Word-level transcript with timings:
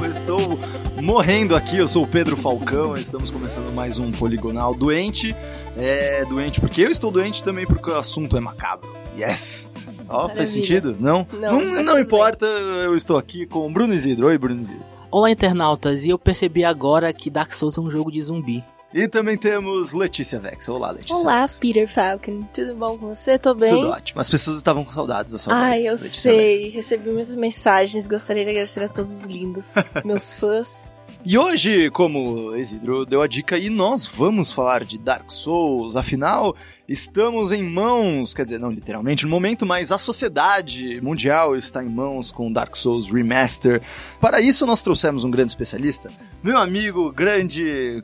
Eu 0.00 0.06
estou 0.10 0.58
morrendo 1.02 1.54
aqui. 1.54 1.76
Eu 1.76 1.88
sou 1.88 2.04
o 2.04 2.06
Pedro 2.06 2.36
Falcão. 2.36 2.96
Estamos 2.96 3.30
começando 3.30 3.72
mais 3.74 3.98
um 3.98 4.10
Poligonal 4.10 4.74
doente. 4.74 5.34
É 5.76 6.24
doente 6.24 6.60
porque 6.60 6.82
eu 6.82 6.90
estou 6.90 7.10
doente 7.10 7.42
também 7.42 7.66
porque 7.66 7.90
o 7.90 7.94
assunto 7.96 8.36
é 8.36 8.40
macabro. 8.40 8.88
Yes! 9.16 9.70
Ó, 10.08 10.12
Maravilha. 10.14 10.36
faz 10.36 10.48
sentido? 10.50 10.96
Não? 10.98 11.26
Não, 11.32 11.60
não, 11.60 11.82
não 11.82 11.98
importa. 11.98 12.46
Eu 12.46 12.94
estou 12.94 13.18
aqui 13.18 13.46
com 13.46 13.66
o 13.66 13.70
Bruno 13.70 13.92
Isidro. 13.92 14.28
Oi, 14.28 14.38
Bruno 14.38 14.60
Isidro. 14.60 14.84
Olá, 15.10 15.30
internautas, 15.30 16.04
e 16.04 16.10
eu 16.10 16.18
percebi 16.18 16.64
agora 16.64 17.12
que 17.12 17.30
Dark 17.30 17.52
Souls 17.52 17.76
é 17.76 17.80
um 17.80 17.90
jogo 17.90 18.10
de 18.12 18.22
zumbi. 18.22 18.62
E 18.92 19.06
também 19.06 19.36
temos 19.36 19.92
Letícia 19.92 20.38
Vex. 20.38 20.66
Olá, 20.68 20.90
Letícia. 20.90 21.14
Olá, 21.16 21.42
Vex. 21.42 21.58
Peter 21.58 21.86
Falcon. 21.86 22.44
Tudo 22.54 22.74
bom 22.74 22.96
com 22.96 23.14
você? 23.14 23.38
Tô 23.38 23.54
bem? 23.54 23.68
Tudo 23.68 23.90
ótimo. 23.90 24.20
As 24.20 24.30
pessoas 24.30 24.56
estavam 24.56 24.82
com 24.82 24.90
saudades 24.90 25.32
da 25.32 25.38
sua 25.38 25.54
Ai, 25.54 25.82
voz, 25.82 25.84
eu 25.84 25.92
Letícia 25.92 26.20
sei. 26.32 26.62
Vex. 26.62 26.74
Recebi 26.74 27.10
muitas 27.10 27.36
mensagens. 27.36 28.06
Gostaria 28.06 28.44
de 28.44 28.50
agradecer 28.50 28.84
a 28.84 28.88
todos 28.88 29.10
os 29.10 29.24
lindos, 29.24 29.74
meus 30.06 30.36
fãs. 30.36 30.90
E 31.24 31.36
hoje, 31.36 31.90
como 31.90 32.56
Isidro 32.56 33.04
deu 33.04 33.20
a 33.20 33.26
dica 33.26 33.56
aí, 33.56 33.68
nós 33.68 34.06
vamos 34.06 34.52
falar 34.52 34.84
de 34.84 34.96
Dark 34.96 35.30
Souls. 35.30 35.96
Afinal, 35.96 36.56
estamos 36.88 37.52
em 37.52 37.62
mãos, 37.62 38.32
quer 38.32 38.44
dizer, 38.44 38.58
não 38.58 38.70
literalmente 38.70 39.24
no 39.24 39.30
momento, 39.30 39.66
mas 39.66 39.92
a 39.92 39.98
sociedade 39.98 41.00
mundial 41.02 41.56
está 41.56 41.82
em 41.84 41.88
mãos 41.88 42.30
com 42.30 42.50
Dark 42.50 42.74
Souls 42.76 43.10
Remaster. 43.10 43.82
Para 44.20 44.40
isso, 44.40 44.64
nós 44.64 44.80
trouxemos 44.80 45.24
um 45.24 45.30
grande 45.30 45.50
especialista, 45.50 46.10
meu 46.42 46.56
amigo 46.56 47.12
grande. 47.12 48.02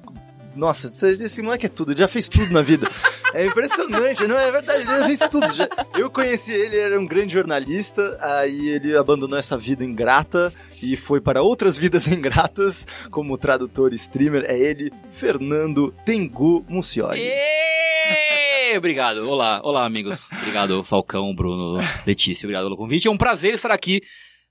Nossa, 0.55 0.89
esse 1.07 1.43
moleque 1.43 1.67
é 1.67 1.69
tudo, 1.69 1.97
já 1.97 2.07
fez 2.07 2.29
tudo 2.29 2.53
na 2.53 2.63
vida. 2.63 2.89
É 3.33 3.45
impressionante, 3.47 4.25
não 4.27 4.39
é 4.39 4.51
verdade, 4.53 4.83
ele 4.83 4.87
já 4.87 5.05
fez 5.07 5.19
tudo. 5.31 5.53
já- 5.53 5.69
Eu 5.97 6.09
conheci 6.11 6.53
ele, 6.53 6.77
ele 6.77 6.79
era 6.79 7.01
um 7.01 7.07
grande 7.07 7.33
jornalista, 7.35 8.17
aí 8.21 8.69
ele 8.69 8.97
abandonou 8.97 9.37
essa 9.39 9.57
vida 9.59 9.85
ingrata 9.85 10.53
e 10.81 10.95
foi 10.97 11.21
para 11.21 11.43
outras 11.43 11.77
vidas 11.77 12.07
ingratas, 12.09 12.87
como 13.11 13.37
tradutor 13.37 13.93
e 13.93 13.97
streamer. 13.97 14.45
É 14.47 14.57
ele, 14.59 14.93
Fernando 15.09 15.93
Tengu 16.05 16.65
Mucioli. 16.69 17.21
Êêê! 17.21 18.79
Obrigado. 18.79 19.29
Olá, 19.29 19.61
olá, 19.63 19.85
amigos. 19.85 20.29
Obrigado, 20.33 20.83
Falcão, 20.85 21.35
Bruno, 21.35 21.81
Letícia. 22.07 22.47
Obrigado 22.47 22.65
pelo 22.65 22.77
convite. 22.77 23.07
É 23.09 23.11
um 23.11 23.17
prazer 23.17 23.55
estar 23.55 23.71
aqui 23.71 24.01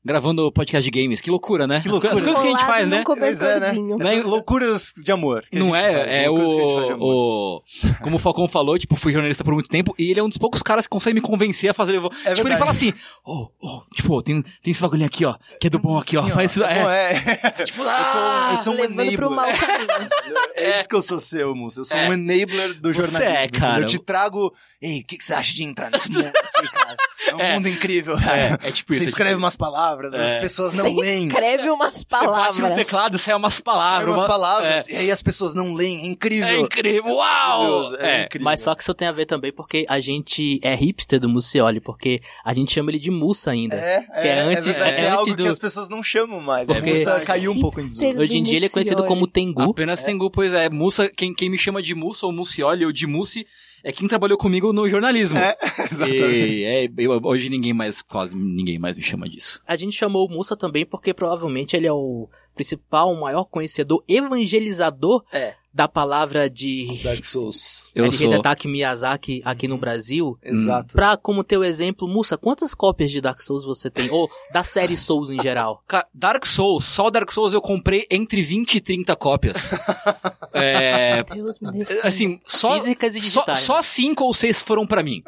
gravando 0.05 0.51
podcast 0.51 0.89
de 0.89 1.01
games. 1.01 1.21
Que 1.21 1.29
loucura, 1.31 1.65
né? 1.67 1.81
Que 1.81 1.87
As 1.87 1.91
co- 1.91 1.91
loucura. 1.91 2.13
As, 2.13 2.21
coisas 2.21 2.41
que 2.41 2.47
a 2.47 2.51
gente 2.51 2.65
faz, 2.65 2.87
né? 2.89 3.03
Pois 3.05 3.41
é, 3.41 3.59
né? 3.59 3.73
Essas 4.01 4.23
loucuras 4.23 4.93
de 4.97 5.11
amor. 5.11 5.43
que 5.49 5.57
a 5.57 5.59
Não 5.59 5.67
gente 5.67 5.81
faz, 5.81 5.95
é? 6.07 6.23
É 6.25 6.29
o, 6.29 6.33
loucuras 6.35 6.53
que 6.55 6.61
a 6.61 6.63
gente 6.63 6.75
faz 6.75 6.87
de 6.87 6.93
amor. 6.93 7.05
o. 7.05 7.63
Como 8.03 8.15
o 8.15 8.19
Falcão 8.19 8.47
falou, 8.47 8.77
tipo, 8.77 8.95
fui 8.95 9.13
jornalista 9.13 9.43
por 9.43 9.53
muito 9.53 9.69
tempo 9.69 9.93
e 9.97 10.11
ele 10.11 10.19
é 10.19 10.23
um 10.23 10.29
dos 10.29 10.37
poucos 10.37 10.61
caras 10.61 10.85
que 10.85 10.89
consegue 10.89 11.13
me 11.15 11.21
convencer 11.21 11.69
a 11.69 11.73
fazer. 11.73 11.93
tipo, 11.93 12.09
verdade. 12.09 12.41
ele 12.41 12.57
fala 12.57 12.71
assim: 12.71 12.93
Ô, 13.25 13.49
ô, 13.61 13.81
tipo, 13.93 14.21
tem, 14.21 14.41
tem 14.41 14.71
esse 14.71 14.81
bagulhinho 14.81 15.07
aqui, 15.07 15.25
ó, 15.25 15.35
que 15.59 15.67
é 15.67 15.69
do 15.69 15.79
bom 15.79 15.97
aqui, 15.97 16.17
ó. 16.17 16.23
Sim, 16.25 16.31
Faz 16.31 16.51
isso. 16.51 16.63
É. 16.63 17.13
é. 17.13 17.53
Tipo, 17.63 17.83
Eu 17.83 18.03
sou, 18.05 18.21
eu 18.51 18.57
sou 18.57 18.73
um 18.75 18.83
enabler. 18.83 19.19
É 20.55 20.79
isso 20.79 20.89
que 20.89 20.95
eu 20.95 21.01
sou 21.01 21.19
seu, 21.19 21.55
moço. 21.55 21.79
Eu 21.81 21.85
sou 21.85 21.97
É. 21.97 22.09
um 22.09 22.13
enabler 22.13 22.73
do 22.75 22.89
Você 22.93 23.01
jornalismo. 23.01 23.35
é, 23.35 23.47
cara. 23.47 23.81
Eu 23.81 23.85
te 23.85 23.99
trago. 23.99 24.53
Ei, 24.81 24.99
o 24.99 25.05
que, 25.05 25.17
que 25.17 25.23
você 25.23 25.33
acha 25.33 25.53
de 25.53 25.63
entrar 25.63 25.89
nesse 25.91 26.09
mundo 26.11 26.25
aqui, 26.25 26.67
cara? 26.71 26.97
É 27.27 27.35
um 27.35 27.39
É. 27.43 27.53
mundo 27.55 27.67
incrível, 27.69 28.17
cara. 28.17 28.59
É, 28.63 28.67
é 28.69 28.71
tipo 28.71 28.93
isso. 28.93 29.01
Você 29.01 29.05
é 29.05 29.09
escreve 29.09 29.31
tipo, 29.31 29.43
umas 29.43 29.55
palavras, 29.55 29.83
as 29.93 30.35
É. 30.35 30.39
pessoas 30.39 30.73
não 30.73 30.93
Você 30.93 31.01
leem. 31.01 31.27
escreve 31.27 31.69
umas 31.69 31.97
Você 31.97 32.05
bate 32.09 32.25
palavras. 32.25 32.57
no 32.57 32.75
teclado, 32.75 33.17
sai 33.17 33.35
umas 33.35 33.59
palavras. 33.59 33.93
Saem 33.99 34.07
umas 34.09 34.19
uma- 34.21 34.27
palavras. 34.27 34.89
É, 34.89 34.93
E 34.93 34.95
aí 34.97 35.11
as 35.11 35.21
pessoas 35.21 35.53
não 35.53 35.73
leem. 35.73 36.01
É 36.03 36.07
incrível. 36.07 36.47
é 36.47 36.57
incrível. 36.59 37.13
Uau! 37.15 37.65
Deus, 37.65 37.93
é, 37.99 38.21
É. 38.21 38.23
incrível. 38.25 38.43
Mas 38.45 38.61
só 38.61 38.73
que 38.75 38.81
isso 38.81 38.93
tem 38.93 39.07
a 39.07 39.11
ver 39.11 39.25
também 39.25 39.51
porque 39.51 39.85
a 39.89 39.99
gente 39.99 40.59
é 40.63 40.73
hipster 40.75 41.19
do 41.19 41.29
Mucioli, 41.29 41.79
porque 41.79 42.21
a 42.43 42.53
gente 42.53 42.71
chama 42.73 42.91
ele 42.91 42.99
de 42.99 43.11
Mussa 43.11 43.51
ainda. 43.51 43.75
É, 43.75 44.01
Que 44.01 44.27
é 44.27 44.39
antes- 44.41 44.65
verdade, 44.65 44.89
é 44.89 44.95
que 44.95 45.01
é 45.01 45.05
antes 45.07 45.17
algo 45.19 45.35
do- 45.35 45.43
que 45.43 45.49
as 45.49 45.59
pessoas 45.59 45.89
não 45.89 46.01
chamam 46.03 46.39
mais. 46.39 46.67
Porque- 46.67 46.89
A 46.89 46.93
Mussa 46.95 47.19
caiu 47.21 47.51
um 47.51 47.59
pouco 47.59 47.79
em 47.79 47.83
desuso. 47.83 48.19
Hoje 48.19 48.37
em 48.37 48.43
dia 48.43 48.57
ele 48.57 48.65
é 48.65 48.69
conhecido 48.69 49.03
como 49.05 49.27
Tengu. 49.27 49.71
Apenas 49.71 50.03
Tengu, 50.03 50.29
pois 50.29 50.53
é. 50.53 50.69
Mussa, 50.69 51.09
quem, 51.09 51.33
quem 51.33 51.49
me 51.49 51.57
chama 51.57 51.81
de 51.81 51.93
Mussa 51.95 52.25
ou 52.25 52.31
Mucioli 52.31 52.85
ou 52.85 52.91
de 52.91 53.05
Mussi 53.07 53.45
é 53.83 53.91
quem 53.91 54.07
trabalhou 54.07 54.37
comigo 54.37 54.71
no 54.73 54.87
jornalismo. 54.87 55.37
É, 55.37 55.55
exatamente. 55.91 56.23
E, 56.53 56.63
é, 56.63 56.89
eu- 56.97 57.19
hoje 57.23 57.49
ninguém 57.49 57.73
mais, 57.73 58.01
quase 58.01 58.35
ninguém 58.35 58.79
mais 58.79 58.95
me 58.95 59.03
chama 59.03 59.27
disso. 59.27 59.61
A 59.67 59.75
gente 59.75 59.95
chamou 59.95 60.25
o 60.25 60.29
Mussa 60.31 60.55
também 60.55 60.85
porque 60.85 61.13
provavelmente 61.13 61.75
ele 61.75 61.87
é 61.87 61.91
o 61.93 62.29
principal, 62.55 63.11
o 63.11 63.19
maior 63.19 63.43
conhecedor, 63.45 64.03
evangelizador 64.07 65.23
É. 65.31 65.55
da 65.73 65.87
palavra 65.87 66.49
de, 66.49 66.99
Dark 67.03 67.23
Souls. 67.23 67.85
Eu 67.95 68.07
de 68.09 68.17
sou. 68.17 68.27
Hidetaki 68.27 68.67
Miyazaki 68.67 69.41
aqui 69.43 69.67
no 69.67 69.77
Brasil. 69.77 70.37
Exato. 70.43 70.93
Pra, 70.93 71.17
como 71.17 71.43
teu 71.43 71.63
exemplo, 71.63 72.07
Mussa, 72.07 72.37
quantas 72.37 72.75
cópias 72.75 73.09
de 73.09 73.19
Dark 73.19 73.41
Souls 73.41 73.65
você 73.65 73.89
tem? 73.89 74.09
Ou 74.11 74.29
da 74.53 74.63
série 74.63 74.95
Souls 74.95 75.31
em 75.31 75.41
geral? 75.41 75.83
Dark 76.13 76.45
Souls, 76.45 76.85
só 76.85 77.09
Dark 77.09 77.31
Souls 77.31 77.53
eu 77.53 77.61
comprei 77.61 78.05
entre 78.11 78.41
20 78.41 78.75
e 78.75 78.81
30 78.81 79.15
cópias. 79.15 79.71
é, 80.53 81.23
Deus 81.23 81.59
assim, 82.03 82.39
só, 82.45 82.75
Físicas 82.75 83.15
e 83.15 83.21
só, 83.21 83.41
digitais. 83.41 83.59
só 83.59 83.81
cinco 83.81 84.25
ou 84.25 84.33
seis 84.33 84.61
foram 84.61 84.85
pra 84.85 85.01
mim. 85.01 85.23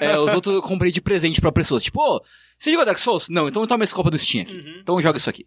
É, 0.00 0.18
os 0.18 0.32
outros 0.32 0.54
eu 0.54 0.62
comprei 0.62 0.90
de 0.90 1.02
presente 1.02 1.40
pra 1.40 1.52
pessoas. 1.52 1.82
Tipo, 1.82 2.00
ô, 2.00 2.22
você 2.58 2.70
jogou 2.70 2.86
Dark 2.86 2.98
Souls? 2.98 3.28
Não, 3.28 3.48
então 3.48 3.66
toma 3.66 3.84
essa 3.84 3.94
copa 3.94 4.10
do 4.10 4.18
Steam 4.18 4.42
aqui. 4.42 4.54
Uhum. 4.54 4.78
Então 4.80 5.00
joga 5.02 5.18
isso 5.18 5.28
aqui. 5.28 5.46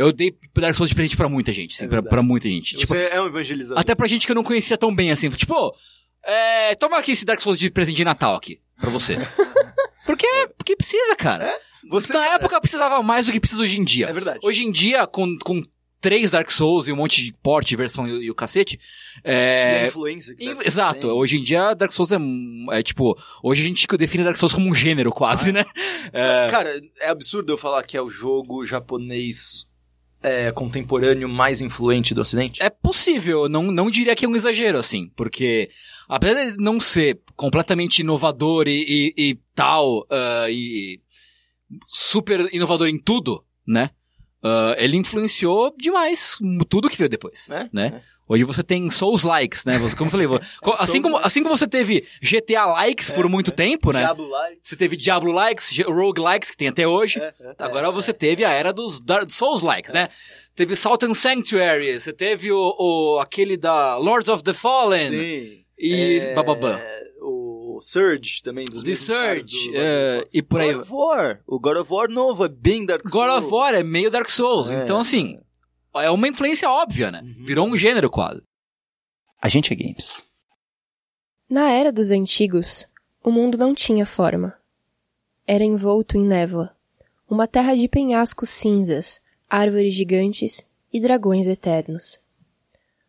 Eu 0.00 0.12
dei 0.12 0.34
Dark 0.56 0.74
Souls 0.74 0.88
de 0.88 0.94
presente 0.94 1.14
pra 1.14 1.28
muita 1.28 1.52
gente, 1.52 1.74
assim, 1.74 1.84
É 1.84 1.88
pra, 1.88 2.02
pra 2.02 2.22
muita 2.22 2.48
gente. 2.48 2.74
Tipo, 2.74 2.86
Você 2.86 3.10
é 3.12 3.20
um 3.20 3.26
evangelizador. 3.26 3.78
Até 3.78 3.94
pra 3.94 4.08
gente 4.08 4.24
que 4.24 4.32
eu 4.32 4.36
não 4.36 4.42
conhecia 4.42 4.78
tão 4.78 4.94
bem, 4.94 5.10
assim. 5.10 5.28
Tipo, 5.28 5.76
é, 6.24 6.74
toma 6.76 6.96
aqui 6.96 7.12
esse 7.12 7.26
Dark 7.26 7.38
Souls 7.38 7.58
de 7.58 7.70
presente 7.70 7.96
de 7.96 8.04
Natal 8.04 8.34
aqui, 8.34 8.60
pra 8.78 8.88
você. 8.88 9.16
porque, 10.06 10.26
porque 10.56 10.74
precisa, 10.74 11.14
cara. 11.16 11.54
Você, 11.90 12.14
Na 12.14 12.34
época 12.34 12.58
precisava 12.62 13.02
mais 13.02 13.26
do 13.26 13.32
que 13.32 13.38
precisa 13.40 13.62
hoje 13.62 13.78
em 13.78 13.84
dia. 13.84 14.06
É 14.08 14.12
verdade. 14.12 14.38
Hoje 14.42 14.64
em 14.64 14.72
dia, 14.72 15.06
com, 15.06 15.38
com 15.38 15.62
três 16.00 16.30
Dark 16.30 16.50
Souls 16.50 16.88
e 16.88 16.92
um 16.92 16.96
monte 16.96 17.22
de 17.22 17.34
porte, 17.42 17.76
versão 17.76 18.08
e, 18.08 18.24
e 18.24 18.30
o 18.30 18.34
cacete, 18.34 18.80
E 19.22 19.28
a 19.28 19.32
é... 19.32 19.86
influência 19.88 20.34
que 20.34 20.46
Dark 20.46 20.66
Exato, 20.66 21.00
tem. 21.00 21.10
hoje 21.10 21.36
em 21.36 21.42
dia 21.42 21.74
Dark 21.74 21.92
Souls 21.92 22.10
é, 22.10 22.16
é 22.72 22.82
tipo, 22.82 23.18
hoje 23.42 23.62
a 23.62 23.66
gente 23.66 23.86
define 23.98 24.24
Dark 24.24 24.36
Souls 24.36 24.54
como 24.54 24.66
um 24.68 24.74
gênero 24.74 25.12
quase, 25.12 25.52
né? 25.52 25.64
É, 26.12 26.48
Cara, 26.50 26.80
é 27.00 27.10
absurdo 27.10 27.52
eu 27.52 27.58
falar 27.58 27.82
que 27.84 27.96
é 27.96 28.02
o 28.02 28.08
jogo 28.08 28.64
japonês 28.64 29.69
é, 30.22 30.52
contemporâneo 30.52 31.28
mais 31.28 31.60
influente 31.60 32.14
do 32.14 32.20
ocidente. 32.20 32.62
É 32.62 32.68
possível, 32.70 33.48
não, 33.48 33.64
não 33.64 33.90
diria 33.90 34.14
que 34.14 34.24
é 34.24 34.28
um 34.28 34.36
exagero, 34.36 34.78
assim, 34.78 35.08
porque 35.16 35.70
apesar 36.08 36.50
de 36.50 36.56
não 36.58 36.78
ser 36.80 37.20
completamente 37.36 38.00
inovador 38.00 38.68
e, 38.68 39.12
e- 39.16 39.30
e 39.30 39.38
tal, 39.54 40.06
ah, 40.10 40.46
e 40.50 41.00
super 41.86 42.48
inovador 42.52 42.88
em 42.88 42.98
tudo, 42.98 43.44
né? 43.66 43.90
ah, 44.42 44.74
ele 44.78 44.96
influenciou 44.96 45.74
demais 45.78 46.36
tudo 46.68 46.88
que 46.88 46.96
veio 46.96 47.08
depois, 47.10 47.48
É, 47.50 47.68
né? 47.72 48.02
Hoje 48.32 48.44
você 48.44 48.62
tem 48.62 48.88
Souls 48.88 49.24
likes, 49.24 49.64
né? 49.64 49.76
Você, 49.80 49.96
como 49.96 50.06
eu 50.06 50.12
falei, 50.12 50.26
assim, 50.78 51.02
como, 51.02 51.16
assim 51.16 51.42
como 51.42 51.58
você 51.58 51.66
teve 51.66 52.06
GTA 52.22 52.64
likes 52.64 53.10
por 53.10 53.28
muito 53.28 53.50
tempo, 53.50 53.90
né? 53.92 54.00
Diablo 54.04 54.28
Light. 54.28 54.58
Você 54.62 54.76
teve 54.76 54.96
Diablo 54.96 55.32
likes, 55.32 55.76
Rogue 55.84 56.20
likes 56.20 56.50
que 56.52 56.56
tem 56.56 56.68
até 56.68 56.86
hoje. 56.86 57.18
É, 57.18 57.34
é, 57.40 57.54
Agora 57.58 57.88
é, 57.88 57.90
você 57.92 58.12
teve 58.12 58.44
a 58.44 58.50
era 58.52 58.72
dos 58.72 59.00
Souls 59.30 59.62
likes, 59.62 59.92
né? 59.92 60.08
Teve 60.54 60.76
Salt 60.76 61.02
and 61.02 61.14
Sanctuary, 61.14 61.98
você 61.98 62.12
teve 62.12 62.52
o, 62.52 62.76
o- 62.78 63.18
aquele 63.18 63.56
da 63.56 63.96
Lords 63.96 64.28
of 64.28 64.44
the 64.44 64.52
Fallen 64.54 65.08
Sim. 65.08 65.64
e 65.76 66.18
É, 66.20 66.34
bababã. 66.34 66.78
O 67.22 67.78
Surge 67.82 68.42
também, 68.42 68.64
dos 68.66 68.82
The 68.82 68.94
Surge 68.94 69.70
do 69.70 69.76
é, 69.76 70.24
e 70.32 70.40
por 70.42 70.60
aí. 70.60 70.72
God 70.72 70.82
of 70.82 70.92
War. 70.92 71.40
O 71.46 71.58
God 71.58 71.76
of 71.78 71.92
War 71.92 72.08
novo 72.08 72.44
é 72.44 72.48
bem 72.48 72.84
Dark 72.86 73.08
Souls. 73.08 73.26
God 73.28 73.42
of 73.42 73.52
War 73.52 73.74
é 73.74 73.82
meio 73.82 74.10
Dark 74.10 74.28
Souls, 74.28 74.70
É. 74.70 74.82
então 74.84 75.00
assim, 75.00 75.38
é 75.94 76.10
uma 76.10 76.28
influência 76.28 76.68
óbvia, 76.70 77.10
né? 77.10 77.20
Uhum. 77.22 77.44
Virou 77.44 77.66
um 77.66 77.76
gênero 77.76 78.10
quase. 78.10 78.42
A 79.40 79.48
gente 79.48 79.72
é 79.72 79.76
games. 79.76 80.24
Na 81.48 81.70
era 81.70 81.90
dos 81.90 82.10
antigos, 82.10 82.86
o 83.24 83.30
mundo 83.30 83.58
não 83.58 83.74
tinha 83.74 84.06
forma. 84.06 84.56
Era 85.46 85.64
envolto 85.64 86.16
em 86.16 86.24
névoa, 86.24 86.74
uma 87.28 87.48
terra 87.48 87.74
de 87.74 87.88
penhascos 87.88 88.50
cinzas, 88.50 89.20
árvores 89.48 89.94
gigantes 89.94 90.64
e 90.92 91.00
dragões 91.00 91.46
eternos. 91.46 92.20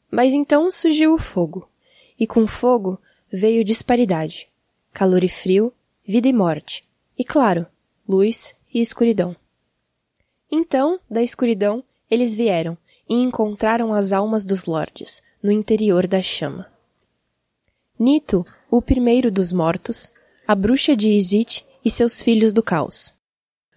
Mas 0.09 0.33
então 0.33 0.71
surgiu 0.71 1.13
o 1.13 1.19
fogo, 1.19 1.69
e 2.19 2.25
com 2.25 2.47
fogo 2.47 2.99
veio 3.31 3.63
disparidade, 3.63 4.49
calor 4.91 5.23
e 5.23 5.29
frio, 5.29 5.73
vida 6.05 6.27
e 6.27 6.33
morte, 6.33 6.87
e 7.17 7.23
claro, 7.23 7.65
luz 8.07 8.55
e 8.73 8.81
escuridão. 8.81 9.35
Então, 10.51 10.99
da 11.09 11.23
escuridão, 11.23 11.83
eles 12.11 12.35
vieram 12.35 12.77
e 13.09 13.15
encontraram 13.15 13.93
as 13.93 14.11
almas 14.11 14.43
dos 14.43 14.65
lordes, 14.65 15.23
no 15.41 15.51
interior 15.51 16.05
da 16.05 16.21
chama. 16.21 16.67
Nito, 17.97 18.43
o 18.69 18.81
primeiro 18.81 19.31
dos 19.31 19.53
mortos, 19.53 20.11
a 20.47 20.53
bruxa 20.53 20.95
de 20.95 21.09
Izit 21.09 21.65
e 21.83 21.89
seus 21.89 22.21
filhos 22.21 22.51
do 22.51 22.61
caos. 22.61 23.13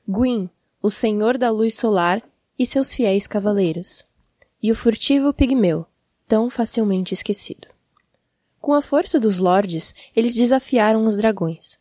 Gwyn, 0.08 0.50
o 0.82 0.90
senhor 0.90 1.38
da 1.38 1.50
luz 1.50 1.74
solar 1.74 2.22
e 2.58 2.66
seus 2.66 2.92
fiéis 2.92 3.26
cavaleiros. 3.26 4.04
E 4.62 4.70
o 4.70 4.74
furtivo 4.74 5.32
pigmeu, 5.32 5.86
tão 6.26 6.50
facilmente 6.50 7.14
esquecido. 7.14 7.68
Com 8.60 8.72
a 8.72 8.80
força 8.80 9.20
dos 9.20 9.38
lordes, 9.38 9.94
eles 10.16 10.34
desafiaram 10.34 11.04
os 11.04 11.16
dragões. 11.16 11.78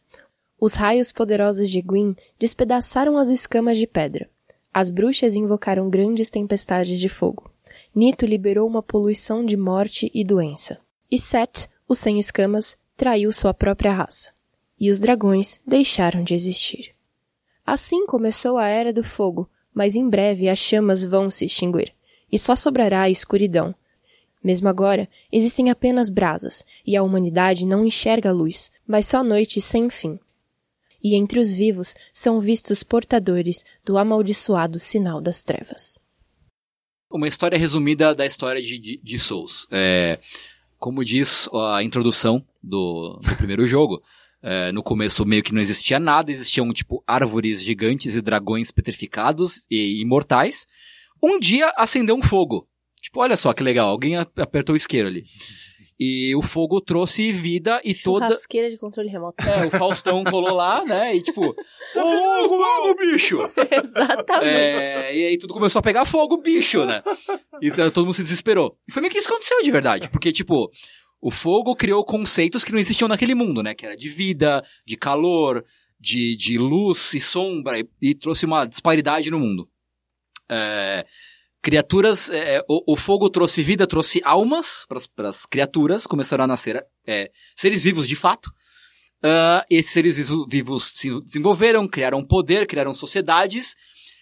Os 0.59 0.73
raios 0.73 1.11
poderosos 1.11 1.69
de 1.69 1.81
Gwyn 1.81 2.15
despedaçaram 2.37 3.17
as 3.17 3.29
escamas 3.29 3.77
de 3.77 3.87
pedra. 3.87 4.29
As 4.73 4.89
bruxas 4.89 5.35
invocaram 5.35 5.87
grandes 5.87 6.31
tempestades 6.31 6.99
de 6.99 7.07
fogo. 7.07 7.51
Nito 7.93 8.25
liberou 8.25 8.67
uma 8.67 8.81
poluição 8.81 9.45
de 9.45 9.55
morte 9.55 10.09
e 10.13 10.23
doença. 10.23 10.79
E 11.11 11.19
Set, 11.19 11.69
o 11.87 11.93
sem 11.93 12.19
escamas, 12.19 12.75
traiu 12.97 13.31
sua 13.31 13.53
própria 13.53 13.93
raça. 13.93 14.31
E 14.79 14.89
os 14.89 14.97
dragões 14.97 15.59
deixaram 15.65 16.23
de 16.23 16.33
existir. 16.33 16.91
Assim 17.63 18.07
começou 18.07 18.57
a 18.57 18.67
Era 18.67 18.91
do 18.91 19.03
Fogo, 19.03 19.47
mas 19.71 19.95
em 19.95 20.09
breve 20.09 20.49
as 20.49 20.57
chamas 20.57 21.03
vão 21.03 21.29
se 21.29 21.45
extinguir, 21.45 21.93
e 22.31 22.39
só 22.39 22.55
sobrará 22.55 23.03
a 23.03 23.09
escuridão. 23.09 23.75
Mesmo 24.43 24.67
agora, 24.67 25.07
existem 25.31 25.69
apenas 25.69 26.09
brasas, 26.09 26.65
e 26.85 26.97
a 26.97 27.03
humanidade 27.03 27.65
não 27.65 27.85
enxerga 27.85 28.29
a 28.29 28.33
luz, 28.33 28.71
mas 28.87 29.05
só 29.05 29.23
noite 29.23 29.61
sem 29.61 29.89
fim. 29.89 30.19
E 31.03 31.15
entre 31.15 31.39
os 31.39 31.53
vivos 31.53 31.95
são 32.13 32.39
vistos 32.39 32.81
portadores 32.81 33.63
do 33.83 33.97
amaldiçoado 33.97 34.79
sinal 34.79 35.19
das 35.19 35.43
trevas. 35.43 35.99
Uma 37.11 37.27
história 37.27 37.57
resumida 37.57 38.15
da 38.15 38.25
história 38.25 38.61
de, 38.61 38.79
de, 38.79 39.01
de 39.03 39.19
Souls. 39.19 39.67
É, 39.69 40.19
como 40.79 41.03
diz 41.03 41.49
a 41.75 41.83
introdução 41.83 42.43
do, 42.61 43.19
do 43.21 43.35
primeiro 43.35 43.65
jogo, 43.67 44.01
é, 44.41 44.71
no 44.71 44.83
começo 44.83 45.25
meio 45.25 45.43
que 45.43 45.53
não 45.53 45.61
existia 45.61 45.99
nada, 45.99 46.31
existiam 46.31 46.73
tipo 46.73 47.03
árvores 47.07 47.63
gigantes 47.63 48.15
e 48.15 48.21
dragões 48.21 48.71
petrificados 48.71 49.65
e 49.69 50.01
imortais. 50.01 50.67
Um 51.21 51.39
dia 51.39 51.71
acendeu 51.77 52.15
um 52.15 52.21
fogo. 52.21 52.67
Tipo, 53.01 53.21
olha 53.21 53.37
só 53.37 53.53
que 53.53 53.63
legal, 53.63 53.89
alguém 53.89 54.17
apertou 54.17 54.73
o 54.73 54.77
isqueiro 54.77 55.07
ali. 55.07 55.23
E 56.05 56.35
o 56.35 56.41
fogo 56.41 56.81
trouxe 56.81 57.31
vida 57.31 57.79
e 57.81 57.95
toda. 57.95 58.25
Churrasqueira 58.25 58.69
de 58.69 58.77
controle 58.77 59.07
remoto. 59.07 59.41
É, 59.41 59.67
o 59.67 59.69
Faustão 59.69 60.21
colou 60.25 60.53
lá, 60.53 60.83
né? 60.83 61.15
E 61.15 61.21
tipo, 61.21 61.41
ô 61.95 61.99
louco, 61.99 62.57
fogo, 62.57 62.95
bicho! 62.99 63.37
Exatamente. 63.71 64.45
É, 64.45 65.15
e 65.15 65.25
aí 65.27 65.37
tudo 65.37 65.53
começou 65.53 65.79
a 65.79 65.81
pegar 65.81 66.03
fogo, 66.03 66.35
bicho, 66.41 66.83
né? 66.83 67.01
E 67.61 67.71
todo 67.71 68.03
mundo 68.03 68.15
se 68.15 68.21
desesperou. 68.21 68.77
E 68.85 68.91
foi 68.91 69.01
meio 69.01 69.13
que 69.13 69.17
isso 69.17 69.29
que 69.29 69.33
aconteceu 69.33 69.63
de 69.63 69.71
verdade. 69.71 70.09
Porque, 70.09 70.33
tipo, 70.33 70.69
o 71.21 71.31
fogo 71.31 71.73
criou 71.73 72.03
conceitos 72.03 72.65
que 72.65 72.73
não 72.73 72.79
existiam 72.79 73.07
naquele 73.07 73.33
mundo, 73.33 73.63
né? 73.63 73.73
Que 73.73 73.85
era 73.85 73.95
de 73.95 74.09
vida, 74.09 74.61
de 74.85 74.97
calor, 74.97 75.63
de, 75.97 76.35
de 76.35 76.57
luz 76.57 77.13
e 77.13 77.21
sombra, 77.21 77.79
e, 77.79 77.87
e 78.01 78.13
trouxe 78.13 78.45
uma 78.45 78.65
disparidade 78.65 79.31
no 79.31 79.39
mundo. 79.39 79.69
É, 80.51 81.05
criaturas, 81.63 82.29
é, 82.29 82.61
o, 82.67 82.93
o, 82.93 82.97
fogo 82.97 83.29
trouxe 83.29 83.63
vida, 83.63 83.87
trouxe 83.87 84.21
almas 84.25 84.85
para 85.15 85.29
as 85.29 85.45
criaturas, 85.45 86.05
começaram 86.05 86.43
a 86.43 86.47
nascer 86.47 86.85
é, 87.07 87.31
seres 87.55 87.83
vivos 87.83 88.07
de 88.07 88.17
fato. 88.17 88.47
Uh, 89.23 89.63
esses 89.69 89.91
seres 89.91 90.17
vivos 90.49 90.91
se 90.95 91.21
desenvolveram, 91.21 91.87
criaram 91.87 92.21
poder, 92.21 92.67
criaram 92.67 92.93
sociedades, 92.93 93.73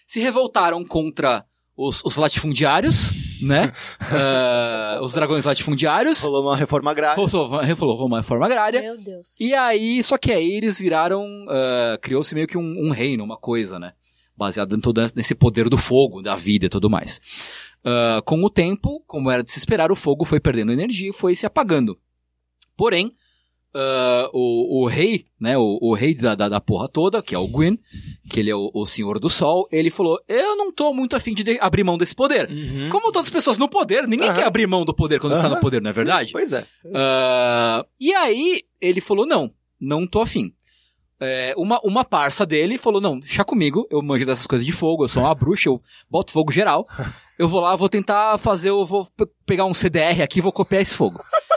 se 0.06 0.20
revoltaram 0.20 0.84
contra 0.84 1.44
os, 1.76 2.04
os 2.04 2.16
latifundiários, 2.16 3.42
né? 3.42 3.72
uh, 4.02 5.02
os 5.02 5.14
dragões 5.14 5.44
latifundiários. 5.44 6.20
Rolou 6.20 6.42
uma 6.44 6.56
reforma 6.56 6.92
agrária. 6.92 7.20
Rolou, 7.20 7.48
rolou 7.74 8.06
uma 8.06 8.18
reforma 8.18 8.46
agrária. 8.46 8.80
Meu 8.80 8.96
Deus. 8.96 9.28
E 9.40 9.52
aí, 9.52 10.04
só 10.04 10.16
que 10.16 10.30
aí 10.30 10.52
eles 10.52 10.78
viraram, 10.78 11.26
uh, 11.46 11.98
criou-se 12.00 12.32
meio 12.32 12.46
que 12.46 12.56
um, 12.56 12.86
um 12.86 12.90
reino, 12.90 13.24
uma 13.24 13.36
coisa, 13.36 13.80
né? 13.80 13.94
Baseado 14.36 14.76
em 14.76 14.80
todo 14.80 15.00
nesse 15.14 15.34
poder 15.34 15.68
do 15.68 15.78
fogo, 15.78 16.22
da 16.22 16.34
vida 16.34 16.66
e 16.66 16.68
tudo 16.68 16.90
mais. 16.90 17.20
Uh, 17.84 18.22
com 18.24 18.42
o 18.44 18.50
tempo, 18.50 19.02
como 19.06 19.30
era 19.30 19.42
de 19.42 19.50
se 19.50 19.58
esperar, 19.58 19.90
o 19.90 19.96
fogo 19.96 20.24
foi 20.24 20.40
perdendo 20.40 20.72
energia 20.72 21.10
e 21.10 21.12
foi 21.12 21.34
se 21.34 21.46
apagando. 21.46 21.98
Porém, 22.76 23.14
uh, 23.74 24.30
o, 24.32 24.82
o, 24.82 24.86
rei, 24.86 25.26
né, 25.40 25.58
o, 25.58 25.78
o 25.80 25.94
rei 25.94 26.14
da, 26.14 26.34
da, 26.34 26.48
da, 26.48 26.60
porra 26.60 26.88
toda, 26.88 27.22
que 27.22 27.34
é 27.34 27.38
o 27.38 27.48
Gwyn, 27.48 27.78
que 28.30 28.40
ele 28.40 28.50
é 28.50 28.54
o, 28.54 28.70
o, 28.72 28.86
senhor 28.86 29.18
do 29.18 29.28
sol, 29.28 29.68
ele 29.70 29.90
falou, 29.90 30.18
eu 30.28 30.56
não 30.56 30.72
tô 30.72 30.94
muito 30.94 31.16
afim 31.16 31.34
de, 31.34 31.42
de 31.42 31.58
abrir 31.60 31.84
mão 31.84 31.98
desse 31.98 32.14
poder. 32.14 32.48
Uhum. 32.50 32.88
Como 32.88 33.12
todas 33.12 33.26
as 33.28 33.32
pessoas 33.32 33.58
no 33.58 33.68
poder, 33.68 34.06
ninguém 34.06 34.28
uhum. 34.28 34.34
quer 34.34 34.44
abrir 34.44 34.66
mão 34.66 34.84
do 34.84 34.94
poder 34.94 35.18
quando 35.20 35.32
uhum. 35.32 35.38
está 35.38 35.48
no 35.48 35.60
poder, 35.60 35.82
não 35.82 35.90
é 35.90 35.92
verdade? 35.92 36.26
Sim, 36.26 36.32
pois 36.32 36.52
é. 36.52 36.62
Uh, 36.84 37.84
e 38.00 38.14
aí, 38.14 38.60
ele 38.80 39.00
falou, 39.00 39.26
não, 39.26 39.52
não 39.80 40.06
tô 40.06 40.20
afim 40.20 40.52
é, 41.22 41.54
uma, 41.56 41.80
uma 41.84 42.04
parça 42.04 42.44
dele 42.44 42.76
falou, 42.76 43.00
não, 43.00 43.18
deixa 43.18 43.44
comigo, 43.44 43.86
eu 43.90 44.02
manjo 44.02 44.26
dessas 44.26 44.46
coisas 44.46 44.66
de 44.66 44.72
fogo, 44.72 45.04
eu 45.04 45.08
sou 45.08 45.22
uma 45.22 45.34
bruxa, 45.34 45.68
eu 45.68 45.80
boto 46.10 46.32
fogo 46.32 46.52
geral, 46.52 46.86
eu 47.38 47.48
vou 47.48 47.60
lá, 47.60 47.76
vou 47.76 47.88
tentar 47.88 48.38
fazer, 48.38 48.70
eu 48.70 48.84
vou 48.84 49.06
pegar 49.46 49.64
um 49.64 49.74
CDR 49.74 50.22
aqui 50.22 50.40
e 50.40 50.42
vou 50.42 50.52
copiar 50.52 50.82
esse 50.82 50.96
fogo. 50.96 51.22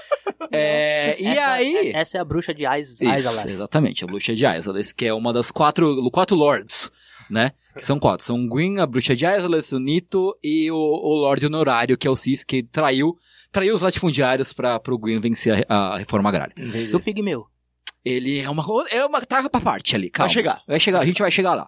É, 0.52 1.10
essa, 1.10 1.22
e 1.22 1.38
aí... 1.38 1.92
Essa 1.94 2.18
é 2.18 2.22
a 2.22 2.26
bruxa 2.26 2.54
de 2.54 2.64
Is, 2.66 3.02
Isso, 3.02 3.48
exatamente, 3.48 4.04
a 4.04 4.08
bruxa 4.08 4.34
de 4.34 4.46
Isaleth, 4.46 4.94
que 4.96 5.06
é 5.06 5.14
uma 5.14 5.34
das 5.34 5.50
quatro, 5.52 6.10
quatro 6.12 6.36
lords, 6.36 6.92
né? 7.30 7.52
Que 7.76 7.84
são 7.84 8.00
quatro. 8.00 8.26
São 8.26 8.48
Gwyn, 8.48 8.80
a 8.80 8.86
bruxa 8.86 9.16
de 9.16 9.26
Isaleth, 9.26 9.74
o 9.74 9.80
Nito 9.80 10.38
e 10.44 10.72
o, 10.72 10.76
o 10.76 11.16
Lorde 11.16 11.46
Honorário, 11.46 11.98
que 11.98 12.08
é 12.08 12.10
o 12.10 12.16
Cis, 12.16 12.44
que 12.44 12.64
traiu, 12.64 13.18
traiu 13.52 13.76
os 13.76 13.82
latifundiários 13.82 14.54
para 14.54 14.80
pro 14.80 14.98
Gwyn 14.98 15.20
vencer 15.20 15.66
a, 15.68 15.94
a 15.94 15.98
reforma 15.98 16.30
agrária. 16.30 16.54
E 16.58 16.96
o 16.96 17.00
Pigmeu? 17.00 17.48
Ele 18.06 18.40
é 18.40 18.50
uma, 18.50 18.64
é 18.92 19.04
uma 19.04 19.20
tá 19.22 19.50
pra 19.50 19.60
parte 19.60 19.96
ali, 19.96 20.12
calma. 20.12 20.28
Vai 20.28 20.34
chegar. 20.34 20.62
Vai 20.68 20.80
chegar, 20.80 21.00
a 21.00 21.06
gente 21.06 21.22
vai 21.22 21.32
chegar 21.32 21.56
lá. 21.56 21.68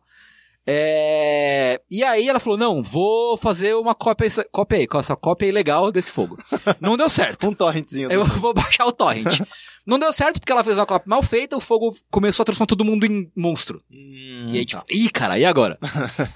É... 0.70 1.82
E 1.90 2.04
aí 2.04 2.28
ela 2.28 2.42
falou, 2.42 2.60
não, 2.60 2.84
vou 2.84 3.38
fazer 3.38 3.74
uma 3.74 3.96
cópia, 3.96 4.28
cópia 4.52 4.80
aí, 4.80 4.88
essa 5.00 5.16
cópia 5.16 5.48
aí 5.48 5.52
legal 5.52 5.92
desse 5.92 6.12
fogo. 6.12 6.38
Não 6.82 6.98
deu 6.98 7.10
certo. 7.10 7.48
um 7.48 7.54
torrentzinho. 7.54 8.12
Eu 8.12 8.26
vou 8.26 8.54
baixar 8.54 8.86
o 8.86 8.92
torrent. 8.92 9.40
Não 9.86 9.98
deu 9.98 10.12
certo 10.12 10.42
porque 10.42 10.52
ela 10.52 10.66
fez 10.66 10.78
uma 10.78 10.86
cópia 10.86 11.10
mal 11.10 11.24
feita, 11.24 11.56
o 11.56 11.62
fogo 11.62 11.96
começou 12.12 12.44
a 12.44 12.46
transformar 12.46 12.68
todo 12.68 12.84
mundo 12.84 13.06
em 13.06 13.32
monstro. 13.34 13.82
Hum, 13.90 14.48
e 14.50 14.58
aí 14.58 14.66
tipo, 14.66 14.84
ih, 14.92 15.10
cara, 15.10 15.40
e 15.40 15.46
agora? 15.46 15.80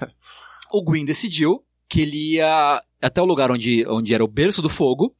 o 0.72 0.82
Gwyn 0.82 1.04
decidiu 1.04 1.62
que 1.86 2.00
ele 2.00 2.36
ia 2.36 2.82
até 3.02 3.20
o 3.20 3.26
lugar 3.26 3.50
onde, 3.50 3.86
onde 3.86 4.14
era 4.14 4.24
o 4.24 4.28
berço 4.28 4.62
do 4.62 4.70
fogo, 4.70 5.14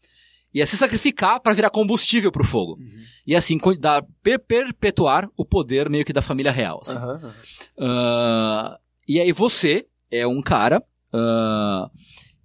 ia 0.55 0.67
se 0.67 0.77
sacrificar 0.77 1.41
para 1.41 1.55
virar 1.55 1.71
combustível 1.71 2.31
pro 2.31 2.45
fogo. 2.45 2.79
Uhum. 2.81 3.05
E 3.27 3.35
assim, 3.37 3.59
dar, 3.79 4.05
per 4.23 4.39
perpetuar 4.41 5.29
o 5.37 5.45
poder 5.45 5.89
meio 5.89 6.05
que 6.05 6.13
da 6.13 6.23
família 6.23 6.53
real. 6.53 6.81
Assim. 6.83 6.99
Uhum, 6.99 7.13
uhum. 7.13 7.31
Uh, 7.79 8.79
e 9.09 9.21
aí 9.21 9.33
você 9.33 9.87
é 10.11 10.27
um 10.27 10.43
cara 10.43 10.83
uh, 11.13 11.91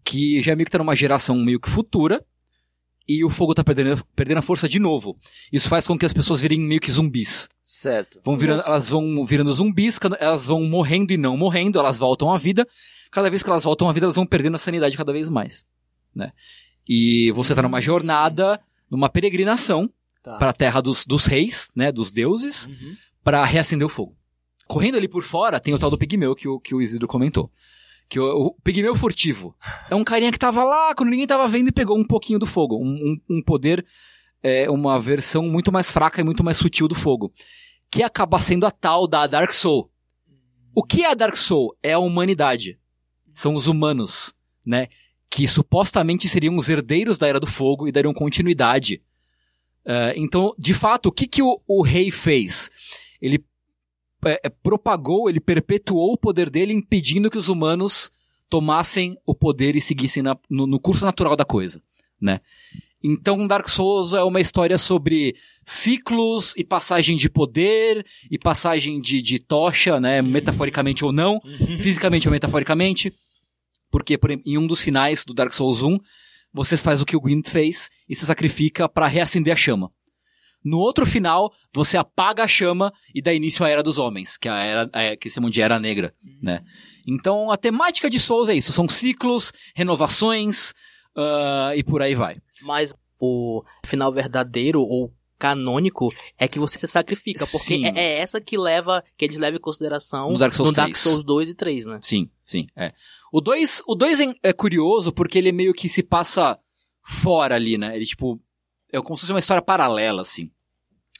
que 0.04 0.42
já 0.42 0.56
meio 0.56 0.66
que 0.66 0.72
tá 0.72 0.78
numa 0.78 0.96
geração 0.96 1.36
meio 1.36 1.60
que 1.60 1.70
futura, 1.70 2.24
e 3.08 3.24
o 3.24 3.30
fogo 3.30 3.54
tá 3.54 3.64
perdendo, 3.64 4.04
perdendo 4.16 4.40
a 4.40 4.42
força 4.42 4.68
de 4.68 4.80
novo. 4.80 5.18
Isso 5.52 5.70
faz 5.70 5.88
com 5.88 5.98
que 5.98 6.06
as 6.06 6.12
pessoas 6.12 6.42
virem 6.42 6.60
meio 6.60 6.82
que 6.82 6.92
zumbis. 6.92 7.48
Certo. 7.64 8.20
Vão 8.24 8.38
virando, 8.38 8.64
elas 8.66 8.90
vão 8.90 9.26
virando 9.26 9.54
zumbis, 9.54 9.98
elas 10.20 10.46
vão 10.46 10.64
morrendo 10.66 11.14
e 11.14 11.18
não 11.18 11.38
morrendo, 11.38 11.80
elas 11.80 11.98
voltam 11.98 12.34
à 12.34 12.38
vida. 12.38 12.68
Cada 13.10 13.30
vez 13.30 13.42
que 13.42 13.50
elas 13.50 13.64
voltam 13.64 13.90
à 13.90 13.94
vida, 13.94 14.06
elas 14.06 14.18
vão 14.18 14.26
perdendo 14.26 14.56
a 14.56 14.60
sanidade 14.60 14.98
cada 14.98 15.14
vez 15.14 15.30
mais. 15.30 15.66
Né? 16.14 16.34
E 16.88 17.32
você 17.32 17.54
tá 17.54 17.62
numa 17.62 17.82
jornada, 17.82 18.60
numa 18.90 19.10
peregrinação 19.10 19.90
tá. 20.24 20.38
para 20.38 20.50
a 20.50 20.54
terra 20.54 20.82
dos, 20.82 21.06
dos 21.06 21.26
reis, 21.26 21.70
né, 21.76 21.92
dos 21.92 22.12
deuses, 22.12 22.68
uhum. 22.68 22.96
para 23.24 23.44
reacender 23.46 23.86
o 23.86 23.90
fogo. 23.90 24.16
Correndo 24.68 24.98
ali 24.98 25.08
por 25.08 25.24
fora 25.24 25.60
tem 25.60 25.74
o 25.74 25.80
tal 25.80 25.90
do 25.90 25.98
pigmeu 25.98 26.36
que 26.36 26.48
o, 26.48 26.60
que 26.60 26.76
o 26.76 26.82
Isidro 26.82 27.08
comentou. 27.08 27.52
Que 28.10 28.20
o, 28.20 28.48
o 28.48 28.54
pigmeu 28.62 28.96
furtivo. 28.96 29.56
É 29.90 29.96
um 29.96 30.04
carinha 30.04 30.32
que 30.32 30.40
tava 30.40 30.64
lá 30.64 30.94
quando 30.94 31.10
ninguém 31.10 31.28
tava 31.28 31.48
vendo 31.48 31.70
e 31.70 31.74
pegou 31.74 31.98
um 31.98 32.06
pouquinho 32.06 32.40
do 32.40 32.46
fogo. 32.46 32.78
Um, 32.78 33.18
um, 33.30 33.38
um 33.38 33.42
poder, 33.42 33.86
é, 34.44 34.70
uma 34.70 35.00
versão 35.00 35.44
muito 35.44 35.72
mais 35.72 35.92
fraca 35.92 36.22
e 36.22 36.24
muito 36.24 36.44
mais 36.44 36.58
sutil 36.58 36.88
do 36.88 36.96
fogo. 36.96 37.32
Que 37.90 38.04
acaba 38.04 38.40
sendo 38.40 38.66
a 38.66 38.72
tal 38.72 39.08
da 39.08 39.26
Dark 39.28 39.54
Soul. 39.54 39.90
O 40.76 40.84
que 40.84 41.04
é 41.04 41.12
a 41.12 41.14
Dark 41.14 41.36
Soul? 41.36 41.76
É 41.82 41.94
a 41.94 42.00
humanidade. 42.00 42.78
São 43.34 43.54
os 43.54 43.68
humanos, 43.68 44.34
né? 44.66 44.88
Que 45.30 45.48
supostamente 45.48 46.28
seriam 46.28 46.56
os 46.56 46.70
herdeiros 46.70 47.18
da 47.18 47.28
Era 47.28 47.40
do 47.40 47.48
Fogo 47.48 47.88
e 47.88 47.92
dariam 47.92 48.14
continuidade. 48.14 49.02
Uh, 49.86 50.12
então, 50.16 50.54
de 50.58 50.74
fato, 50.74 51.08
o 51.08 51.12
que, 51.12 51.28
que 51.28 51.42
o, 51.42 51.62
o 51.68 51.82
rei 51.82 52.12
fez? 52.12 52.70
Ele 53.22 53.44
é, 54.26 54.50
propagou, 54.50 55.30
ele 55.30 55.40
perpetuou 55.40 56.14
o 56.14 56.18
poder 56.18 56.50
dele, 56.50 56.74
impedindo 56.74 57.30
que 57.30 57.38
os 57.38 57.48
humanos 57.48 58.12
tomassem 58.50 59.18
o 59.26 59.36
poder 59.36 59.76
e 59.76 59.82
seguissem 59.82 60.24
na, 60.24 60.38
no, 60.50 60.66
no, 60.66 60.80
curso 60.80 61.06
natural 61.06 61.36
da 61.36 61.46
coisa, 61.46 61.82
né? 62.20 62.40
Então, 63.04 63.46
Dark 63.46 63.70
Souls 63.70 64.14
é 64.14 64.24
uma 64.24 64.42
história 64.42 64.78
sobre 64.78 65.36
ciclos 65.66 66.54
e 66.58 66.64
passagem 66.64 67.16
de 67.16 67.30
poder 67.30 68.04
e 68.30 68.40
passagem 68.40 69.00
de, 69.00 69.22
de 69.22 69.38
tocha, 69.38 70.00
né? 70.00 70.22
Metaforicamente 70.22 71.06
ou 71.06 71.12
não, 71.12 71.36
uhum. 71.36 71.78
fisicamente 71.78 72.28
ou 72.28 72.32
metaforicamente. 72.32 73.14
Porque 73.90 74.18
por, 74.18 74.32
em 74.32 74.58
um 74.58 74.68
dos 74.68 74.82
finais 74.82 75.24
do 75.26 75.34
Dark 75.34 75.54
Souls 75.54 75.82
1, 75.82 75.98
você 76.54 76.76
faz 76.78 77.02
o 77.02 77.06
que 77.06 77.16
o 77.16 77.22
Gwyn 77.22 77.42
fez 77.46 77.90
e 78.08 78.16
se 78.16 78.26
sacrifica 78.26 78.90
para 78.90 79.08
reacender 79.08 79.54
a 79.54 79.58
chama. 79.58 79.92
No 80.64 80.80
outro 80.80 81.06
final, 81.06 81.54
você 81.74 81.98
apaga 81.98 82.44
a 82.44 82.48
chama 82.48 82.92
e 83.14 83.22
dá 83.22 83.34
início 83.34 83.64
à 83.64 83.70
Era 83.70 83.84
dos 83.84 83.98
Homens, 83.98 84.38
que, 84.38 84.50
é 84.50 84.52
a 84.52 84.64
era, 84.64 84.90
é, 84.94 85.16
que 85.16 85.30
se 85.30 85.36
chama 85.36 85.50
de 85.50 85.62
Era 85.62 85.80
Negra, 85.80 86.12
né? 86.42 86.62
Então, 87.08 87.52
a 87.52 87.58
temática 87.58 88.10
de 88.10 88.20
Souls 88.20 88.50
é 88.50 88.56
isso. 88.56 88.74
São 88.74 88.88
ciclos, 88.88 89.54
renovações, 89.76 90.72
uh, 91.16 91.74
e 91.76 91.84
por 91.84 92.02
aí 92.02 92.16
vai. 92.16 92.38
Mas 92.64 92.94
o 93.20 93.64
final 93.86 94.12
verdadeiro, 94.12 94.82
ou 94.82 95.14
canônico 95.38 96.10
é 96.38 96.48
que 96.48 96.60
você 96.60 96.78
se 96.80 96.88
sacrifica, 96.88 97.46
porque 97.48 97.76
é, 97.86 98.00
é 98.00 98.18
essa 98.20 98.40
que 98.42 98.58
leva, 98.58 99.04
que 99.16 99.26
eles 99.26 99.38
levam 99.38 99.58
em 99.58 99.62
consideração 99.62 100.32
No 100.32 100.38
Dark 100.38 100.54
Souls 100.54 100.74
3. 100.74 100.98
Souls 100.98 101.24
2 101.24 101.50
e 101.50 101.54
3, 101.54 101.86
né? 101.86 102.00
Sim, 102.02 102.30
sim, 102.44 102.68
é. 102.76 102.94
O 103.32 103.40
2 103.42 103.84
o 103.88 103.94
dois 103.96 104.20
é, 104.20 104.34
é 104.42 104.54
curioso 104.54 105.12
porque 105.12 105.38
ele 105.38 105.52
meio 105.52 105.74
que 105.74 105.88
se 105.90 106.02
passa 106.04 106.58
fora 107.04 107.56
ali, 107.56 107.78
né? 107.78 107.96
Ele, 107.96 108.06
tipo, 108.06 108.40
é 108.92 109.02
como 109.02 109.16
se 109.16 109.22
fosse 109.22 109.34
uma 109.34 109.40
história 109.40 109.62
paralela, 109.62 110.22
assim. 110.22 110.50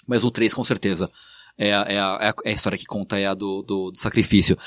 Mas 0.08 0.24
o 0.24 0.32
3, 0.32 0.54
com 0.54 0.64
certeza, 0.64 1.12
é, 1.58 1.74
a- 1.74 1.82
é, 1.88 2.00
a, 2.00 2.18
é 2.22 2.30
a- 2.30 2.36
é 2.46 2.50
a 2.50 2.54
história 2.54 2.78
que 2.78 2.86
conta, 2.86 3.20
é 3.20 3.26
a 3.28 3.34
do, 3.34 3.62
do, 3.62 3.92
do 3.92 3.98
sacrifício. 3.98 4.58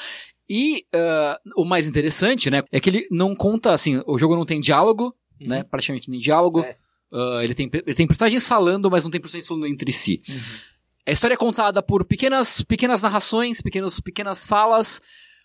E 0.48 0.84
ah, 0.94 1.38
o 1.56 1.64
mais 1.64 1.86
interessante, 1.88 2.50
né, 2.50 2.62
é 2.70 2.78
que 2.80 2.90
ele 2.90 3.06
não 3.10 3.34
conta, 3.34 3.72
assim, 3.72 4.02
o 4.06 4.18
jogo 4.18 4.36
não 4.36 4.44
tem 4.44 4.60
diálogo, 4.60 5.14
né? 5.40 5.62
Praticamente 5.62 6.10
nem 6.10 6.20
diálogo. 6.20 6.60
É. 6.60 6.76
Ah, 7.12 7.40
ele, 7.42 7.54
tem, 7.54 7.70
ele 7.72 7.94
tem 7.94 8.06
personagens 8.06 8.46
falando, 8.46 8.90
mas 8.90 9.04
não 9.04 9.10
tem 9.10 9.20
personagens 9.20 9.48
falando 9.48 9.66
entre 9.66 9.92
si. 9.92 10.22
A 11.06 11.10
história 11.12 11.34
é 11.34 11.36
contada 11.36 11.82
por 11.82 12.04
pequenas, 12.04 12.62
pequenas 12.62 13.02
narrações, 13.02 13.60
pequenos, 13.60 14.00
pequenas 14.00 14.46
falas, 14.46 15.00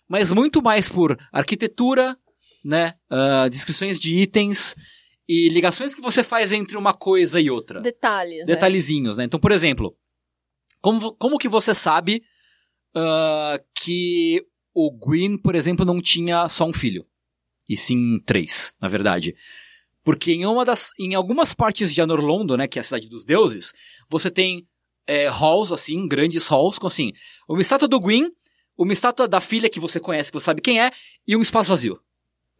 mas 0.08 0.30
muito 0.30 0.62
mais 0.62 0.88
por 0.88 1.18
arquitetura, 1.32 2.16
né? 2.64 2.94
ah, 3.10 3.48
descrições 3.48 3.98
de 3.98 4.14
itens 4.14 4.76
e 5.28 5.48
ligações 5.48 5.94
que 5.94 6.00
você 6.00 6.22
faz 6.22 6.52
entre 6.52 6.76
uma 6.76 6.92
coisa 6.92 7.40
e 7.40 7.50
outra. 7.50 7.80
Detalhes. 7.80 8.40
né? 8.40 8.44
Detalhezinhos, 8.46 9.16
né? 9.16 9.24
Então, 9.24 9.40
por 9.40 9.50
exemplo, 9.50 9.96
como, 10.80 11.12
como 11.14 11.38
que 11.38 11.48
você 11.48 11.74
sabe 11.74 12.22
ah, 12.94 13.60
que 13.74 14.44
o 14.72 14.90
Gwyn, 14.90 15.36
por 15.38 15.54
exemplo, 15.56 15.84
não 15.84 16.00
tinha 16.00 16.48
só 16.48 16.64
um 16.64 16.72
filho? 16.72 17.04
E 17.68 17.76
sim 17.76 18.20
três, 18.24 18.72
na 18.80 18.86
verdade. 18.86 19.34
Porque 20.06 20.32
em 20.32 20.46
uma 20.46 20.64
das. 20.64 20.90
Em 21.00 21.16
algumas 21.16 21.52
partes 21.52 21.92
de 21.92 22.00
Anorlondo, 22.00 22.56
né, 22.56 22.68
que 22.68 22.78
é 22.78 22.80
a 22.80 22.84
cidade 22.84 23.08
dos 23.08 23.24
deuses, 23.24 23.72
você 24.08 24.30
tem 24.30 24.64
é, 25.04 25.26
halls, 25.26 25.72
assim, 25.72 26.06
grandes 26.06 26.46
halls, 26.46 26.78
com 26.78 26.86
assim, 26.86 27.12
uma 27.48 27.60
estátua 27.60 27.88
do 27.88 27.98
Gwyn, 27.98 28.30
uma 28.78 28.92
estátua 28.92 29.26
da 29.26 29.40
filha 29.40 29.68
que 29.68 29.80
você 29.80 29.98
conhece, 29.98 30.30
que 30.30 30.38
você 30.38 30.44
sabe 30.44 30.60
quem 30.60 30.80
é, 30.80 30.92
e 31.26 31.36
um 31.36 31.42
espaço 31.42 31.70
vazio. 31.70 31.98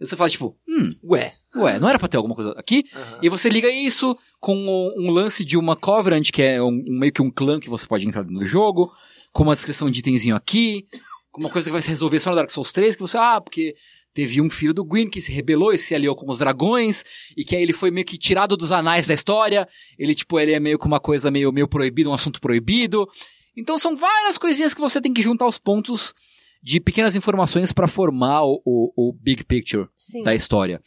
E 0.00 0.05
você 0.05 0.17
fala, 0.17 0.29
tipo, 0.29 0.59
hum, 0.69 0.91
Ué. 1.05 1.35
ué, 1.55 1.79
não 1.79 1.88
era 1.88 1.99
pra 2.00 2.09
ter 2.09 2.17
alguma 2.17 2.35
coisa 2.35 2.50
aqui? 2.59 2.85
E 3.23 3.29
você 3.29 3.49
liga 3.49 3.71
isso 3.71 4.15
com 4.41 4.55
um, 4.57 5.07
um 5.07 5.11
lance 5.12 5.45
de 5.45 5.57
uma 5.57 5.76
Covenant, 5.76 6.31
que 6.33 6.43
é 6.43 6.61
um, 6.61 6.67
um- 6.67 6.99
meio 6.99 7.12
que 7.12 7.23
um 7.23 7.31
clã 7.31 7.61
que 7.61 7.71
você 7.71 7.87
pode 7.87 8.07
entrar 8.07 8.25
no 8.25 8.45
jogo, 8.45 8.93
com 9.33 9.45
uma 9.45 9.55
descrição 9.55 9.88
de 9.91 10.00
itemzinho 10.00 10.35
aqui, 10.37 10.87
com 11.31 11.41
uma 11.41 11.49
coisa 11.50 11.69
que 11.69 11.73
vai 11.73 11.81
se 11.83 11.88
resolver 11.91 12.19
só 12.21 12.31
no 12.31 12.37
Dark 12.37 12.50
Souls 12.50 12.73
3, 12.73 12.95
que 12.97 13.00
você, 13.03 13.17
ah, 13.17 13.41
porque 13.41 13.75
teve 14.16 14.40
um 14.40 14.49
filho 14.49 14.73
do 14.73 14.82
Gwyn 14.82 15.11
que 15.11 15.20
se 15.20 15.30
rebelou 15.30 15.75
e 15.75 15.78
se 15.78 15.94
aliou 15.94 16.16
com 16.16 16.30
os 16.32 16.38
dragões, 16.38 17.04
e 17.37 17.44
que 17.44 17.54
aí 17.54 17.62
ele 17.62 17.75
foi 17.75 17.90
meio 17.90 18.06
que 18.06 18.16
tirado 18.16 18.56
dos 18.56 18.73
anais 18.73 19.08
da 19.08 19.12
história, 19.12 19.68
ele, 19.99 20.14
tipo, 20.14 20.40
ele 20.40 20.52
é 20.52 20.58
meio 20.58 20.78
que 20.78 20.87
uma 20.87 20.99
coisa 20.99 21.30
meio, 21.30 21.52
meio 21.52 21.68
proibida, 21.68 22.08
um 22.08 22.14
assunto 22.14 22.40
proibido. 22.40 23.06
Então 23.54 23.78
são 23.78 23.94
várias 23.94 24.38
coisinhas 24.38 24.73
que 24.73 24.80
você 24.80 25.02
tem 25.02 25.12
que 25.12 25.23
juntar 25.23 25.46
os 25.46 25.58
pontos 25.58 26.14
de 26.62 26.80
pequenas 26.80 27.14
informações 27.14 27.75
pra 27.75 27.87
formar 27.87 28.42
o, 28.42 28.62
o, 28.64 29.08
o 29.08 29.12
big 29.12 29.44
picture 29.44 29.87
Sim. 29.99 30.23
da 30.23 30.35
história. 30.35 30.80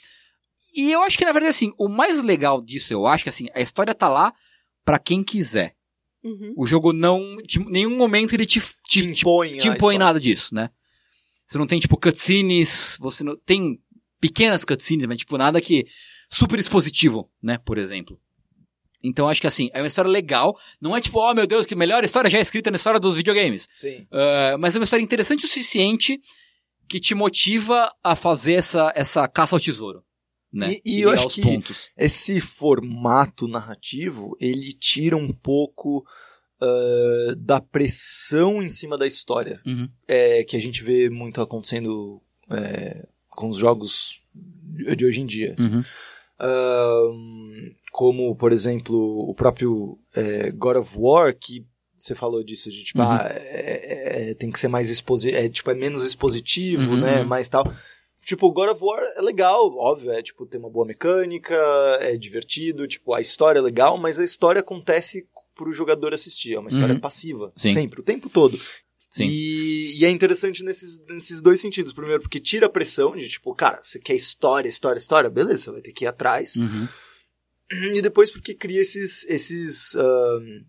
E 0.75 0.91
eu 0.91 1.03
acho 1.03 1.15
que, 1.15 1.25
na 1.25 1.31
verdade, 1.31 1.51
assim, 1.51 1.71
o 1.77 1.88
mais 1.88 2.24
legal 2.24 2.63
disso, 2.63 2.91
eu 2.91 3.05
acho 3.05 3.24
que, 3.24 3.29
assim, 3.29 3.45
a 3.53 3.62
história 3.62 3.93
tá 3.93 4.09
lá 4.09 4.33
pra 4.83 4.98
quem 4.98 5.24
quiser. 5.24 5.75
Uhum. 6.24 6.53
O 6.57 6.65
jogo 6.65 6.91
não, 6.93 7.38
de 7.48 7.59
nenhum 7.59 7.95
momento 7.95 8.33
ele 8.33 8.45
te, 8.45 8.59
Te 8.59 8.74
te, 8.83 9.05
impõe. 9.05 9.57
te 9.59 9.67
impõe 9.67 10.00
nada 10.00 10.19
disso, 10.19 10.55
né? 10.55 10.71
Você 11.50 11.58
não 11.58 11.65
tem, 11.65 11.79
tipo, 11.79 11.98
cutscenes, 11.98 12.96
você 13.00 13.24
não, 13.24 13.36
tem 13.36 13.79
pequenas 14.22 14.63
cutscenes, 14.63 15.08
mas, 15.08 15.18
tipo, 15.18 15.36
nada 15.36 15.60
que, 15.60 15.84
super 16.29 16.60
expositivo, 16.60 17.27
né, 17.41 17.58
por 17.58 17.79
exemplo. 17.79 18.20
Então, 19.03 19.27
acho 19.27 19.41
que, 19.41 19.48
assim, 19.48 19.68
é 19.74 19.82
uma 19.82 19.88
história 19.88 20.12
legal, 20.12 20.56
não 20.79 20.96
é 20.96 21.01
tipo, 21.01 21.18
oh, 21.20 21.34
meu 21.34 21.48
Deus, 21.48 21.65
que 21.65 21.74
melhor 21.75 22.03
história 22.03 22.29
já 22.29 22.39
escrita 22.39 22.70
na 22.70 22.75
história 22.75 23.00
dos 23.00 23.15
videogames. 23.15 23.68
Sim. 23.75 24.01
Uh, 24.12 24.60
mas 24.60 24.75
é 24.75 24.79
uma 24.79 24.84
história 24.84 25.01
interessante 25.01 25.46
o 25.46 25.48
suficiente 25.48 26.20
que 26.88 27.00
te 27.00 27.15
motiva 27.15 27.91
a 28.03 28.15
fazer 28.15 28.53
essa, 28.53 28.91
essa 28.96 29.27
caça 29.27 29.56
ao 29.56 29.60
tesouro. 29.60 30.03
Né? 30.53 30.75
E- 30.86 30.98
e 30.98 31.01
eu 31.01 31.10
acho 31.12 31.27
os 31.27 31.34
que- 31.36 31.41
pontos. 31.41 31.89
Esse 31.98 32.39
formato 32.39 33.48
narrativo, 33.48 34.36
ele 34.39 34.72
tira 34.74 35.18
um 35.18 35.34
pouco 35.34 36.03
ah, 36.62 37.36
da 37.38 37.60
pressão 37.62 38.62
em 38.62 38.70
cima 38.70 38.98
da 38.98 39.08
história. 39.08 39.60
Uhum. 39.66 39.88
é, 40.08 40.44
que 40.44 40.56
a 40.58 40.60
gente 40.62 40.84
vê 40.84 41.10
muito 41.10 41.42
acontecendo 41.42 42.22
é, 42.51 43.06
com 43.32 43.48
os 43.50 43.58
jogos 43.58 44.22
de 44.96 45.06
hoje 45.06 45.22
em 45.22 45.25
dia. 45.25 45.56
Uhum. 45.60 45.82
Ahn, 46.39 47.72
como, 47.92 48.36
por 48.36 48.51
exemplo, 48.51 48.96
o 49.30 49.34
próprio 49.34 49.98
é, 50.16 50.51
God 50.51 50.78
of 50.78 50.92
War, 50.98 51.36
que 51.38 51.66
você 51.96 52.16
falou 52.16 52.44
disso, 52.44 52.70
de 52.72 52.84
tipo, 52.84 53.00
Uhum. 53.01 53.10
ah, 53.12 53.28
é- 53.34 54.30
é- 54.32 54.34
tem 54.36 54.50
que 54.50 54.60
ser 54.60 54.70
mais 54.70 54.89
exposi 54.89 55.32
é, 55.36 55.50
tipo, 55.50 55.70
é 55.70 55.74
menos 55.75 56.04
expositivo, 56.06 56.94
Uhum, 56.94 57.01
né? 57.01 57.22
uhum. 57.22 57.28
Mais 57.28 57.50
tal. 57.50 57.66
Tipo, 58.25 58.48
o 58.48 58.51
God 58.54 58.70
of 58.70 58.82
War 58.84 59.01
é 59.18 59.22
legal, 59.22 59.75
óbvio, 59.75 60.12
é 60.12 60.22
tipo, 60.22 60.46
tem 60.46 60.60
uma 60.60 60.70
boa 60.70 60.86
mecânica, 60.86 61.56
é 62.00 62.16
divertido, 62.16 62.88
tipo, 62.88 63.13
a 63.13 63.20
história 63.22 63.60
é 63.60 63.62
legal, 63.62 63.98
mas 63.98 64.20
a 64.20 64.24
história 64.24 64.60
acontece 64.62 65.28
pro 65.60 65.74
jogador 65.74 66.13
assistir, 66.13 66.54
é 66.54 66.60
uma 66.60 66.70
história 66.70 66.96
Uhum. 66.96 67.01
passiva, 67.01 67.51
Sim. 67.56 67.74
sempre, 67.74 68.00
o 68.00 68.04
tempo 68.04 68.30
todo. 68.30 68.58
Sim. 69.10 69.25
E, 69.28 70.00
e 70.00 70.06
é 70.06 70.10
interessante 70.10 70.63
nesses, 70.63 71.00
nesses 71.10 71.42
dois 71.42 71.60
sentidos. 71.60 71.92
Primeiro, 71.92 72.22
porque 72.22 72.39
tira 72.39 72.68
a 72.68 72.70
pressão 72.70 73.16
de 73.16 73.28
tipo, 73.28 73.54
cara, 73.56 73.80
você 73.84 74.00
quer 74.00 74.13
história, 74.16 74.70
história, 74.70 75.00
história, 75.00 75.30
beleza, 75.30 75.63
você 75.63 75.72
vai 75.72 75.82
ter 75.82 75.92
que 75.92 76.06
ir 76.06 76.08
atrás. 76.08 76.56
Uhum. 76.56 76.88
E 77.96 78.01
depois, 78.01 78.32
porque 78.32 78.54
cria 78.54 78.80
esses, 78.82 79.25
esses 79.28 79.96
ahn, 79.96 80.63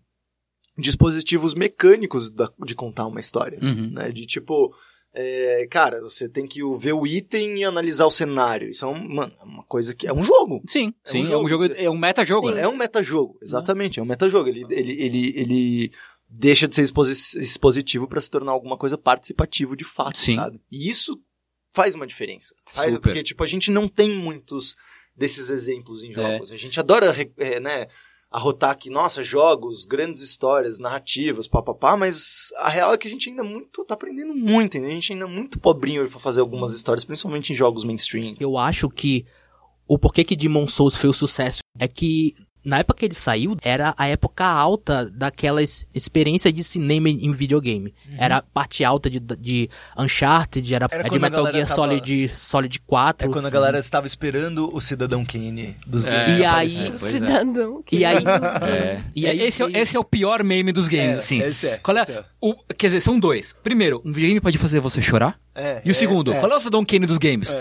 dispositivos 0.77 1.53
mecânicos 1.53 2.29
da- 2.31 2.51
de 2.65 2.75
contar 2.75 3.05
uma 3.07 3.19
história. 3.19 3.59
Uhum. 3.61 3.91
Né? 3.91 4.11
De 4.11 4.25
tipo, 4.25 4.75
é, 5.13 5.67
cara, 5.69 6.01
você 6.01 6.29
tem 6.29 6.47
que 6.47 6.61
ver 6.77 6.93
o 6.93 7.05
item 7.05 7.57
e 7.59 7.63
analisar 7.63 8.05
o 8.05 8.11
cenário. 8.11 8.69
Isso 8.69 8.85
é 8.85 8.87
um- 8.87 9.07
mano, 9.07 9.33
é 9.39 9.43
uma 9.43 9.63
coisa 9.63 9.93
que. 9.93 10.07
É 10.07 10.13
um 10.13 10.23
jogo. 10.23 10.61
Sim, 10.65 10.93
É 11.05 11.09
um 11.09 11.11
sim, 11.11 11.23
é 11.23 11.25
jogo, 11.27 11.45
um 11.45 11.49
jogo, 11.49 11.65
é 11.75 11.89
um 11.89 11.97
meta-jogo, 11.97 12.51
né? 12.51 12.61
É 12.61 12.67
um 12.67 12.75
metajogo, 12.77 13.37
exatamente, 13.41 13.99
é 13.99 14.03
um 14.03 14.05
metajogo. 14.05 14.47
Ele, 14.49 14.65
ele, 14.69 14.91
ele, 15.03 15.33
ele 15.39 15.91
deixa 16.29 16.67
de 16.67 16.75
ser 16.75 16.83
exposi- 16.83 17.37
expositivo 17.39 18.07
para 18.07 18.21
se 18.21 18.29
tornar 18.31 18.51
alguma 18.53 18.77
coisa 18.77 18.97
participativo 18.97 19.75
de 19.75 19.83
fato, 19.83 20.17
Sim. 20.17 20.35
sabe? 20.35 20.61
E 20.71 20.89
isso 20.89 21.19
faz 21.73 21.93
uma 21.95 22.07
diferença. 22.07 22.55
Faz, 22.65 22.97
porque, 22.99 23.21
tipo, 23.23 23.43
a 23.43 23.47
gente 23.47 23.69
não 23.71 23.87
tem 23.87 24.09
muitos 24.11 24.75
desses 25.15 25.49
exemplos 25.49 26.03
em 26.03 26.11
É. 26.11 26.13
jogos. 26.13 26.51
A 26.51 26.57
gente 26.57 26.79
adora, 26.79 27.13
é, 27.37 27.59
né, 27.59 27.87
arrotar 28.31 28.77
que, 28.77 28.89
nossa, 28.89 29.21
jogos, 29.21 29.85
grandes 29.85 30.21
histórias, 30.21 30.79
narrativas, 30.79 31.47
papapá, 31.47 31.97
mas 31.97 32.53
a 32.57 32.69
real 32.69 32.93
é 32.93 32.97
que 32.97 33.07
a 33.07 33.11
gente 33.11 33.29
ainda 33.29 33.43
muito, 33.43 33.83
tá 33.83 33.93
aprendendo 33.93 34.33
muito, 34.33 34.77
a 34.77 34.81
gente 34.81 35.11
ainda 35.11 35.25
é 35.25 35.27
muito 35.27 35.59
pobrinho 35.59 36.09
pra 36.09 36.19
fazer 36.19 36.39
algumas 36.39 36.73
histórias, 36.73 37.03
principalmente 37.03 37.51
em 37.51 37.55
jogos 37.55 37.83
mainstream. 37.83 38.35
Eu 38.39 38.57
acho 38.57 38.89
que 38.89 39.25
o 39.85 39.99
porquê 39.99 40.23
que 40.23 40.37
Demon 40.37 40.65
Souls 40.65 40.95
foi 40.95 41.09
o 41.09 41.13
sucesso 41.13 41.59
é 41.77 41.87
que 41.87 42.33
na 42.63 42.79
época 42.79 42.99
que 42.99 43.05
ele 43.05 43.15
saiu, 43.15 43.55
era 43.61 43.93
a 43.97 44.07
época 44.07 44.45
alta 44.45 45.09
daquelas 45.13 45.85
experiência 45.93 46.51
de 46.53 46.63
cinema 46.63 47.09
em 47.09 47.31
videogame. 47.31 47.93
Era 48.17 48.37
a 48.37 48.41
parte 48.41 48.83
alta 48.83 49.09
de, 49.09 49.19
de 49.19 49.69
Uncharted, 49.97 50.73
era, 50.75 50.87
Era 50.91 51.09
de 51.09 51.19
Metal 51.19 51.43
Gear 51.51 51.67
tava- 51.67 51.75
Solid, 51.75 52.27
Solid 52.29 52.79
4. 52.81 53.27
É 53.29 53.31
quando 53.33 53.45
a 53.45 53.49
galera 53.49 53.79
estava 53.79 54.05
esperando 54.07 54.73
o 54.73 54.79
Cidadão 54.81 55.23
Kane 55.25 55.75
dos 55.87 56.05
É, 56.05 56.09
games. 56.11 56.39
E 56.39 56.45
aí-. 56.45 56.87
É, 56.87 56.87
é. 56.89 56.95
Cidadão. 56.95 57.83
que- 57.83 57.97
E 57.97 58.05
aí, 58.05 58.23
É. 58.67 59.01
E 59.15 59.27
aí 59.27 59.41
esse, 59.41 59.63
é, 59.63 59.69
esse 59.79 59.95
é 59.97 59.99
o 59.99 60.03
pior 60.03 60.43
meme 60.43 60.71
dos 60.71 60.87
games, 60.87 61.15
É, 61.15 61.19
assim. 61.19 61.41
esse 61.41 61.67
é, 61.67 61.77
Qual 61.77 61.97
é, 61.97 62.01
esse 62.01 62.11
é. 62.11 62.23
o, 62.41 62.53
quer 62.77 62.87
dizer, 62.87 63.01
são 63.01 63.19
dois. 63.19 63.55
Primeiro, 63.63 64.01
um 64.05 64.11
videogame 64.11 64.39
pode 64.39 64.57
fazer 64.57 64.79
você 64.79 65.01
chorar? 65.01 65.39
É, 65.53 65.81
E 65.83 65.89
o 65.89 65.91
é, 65.91 65.93
segundo, 65.93 66.31
é. 66.33 66.39
qual 66.39 66.51
é 66.51 66.55
o 66.55 66.59
Cidadão 66.59 66.85
Kane 66.85 67.05
dos 67.05 67.17
games? 67.17 67.53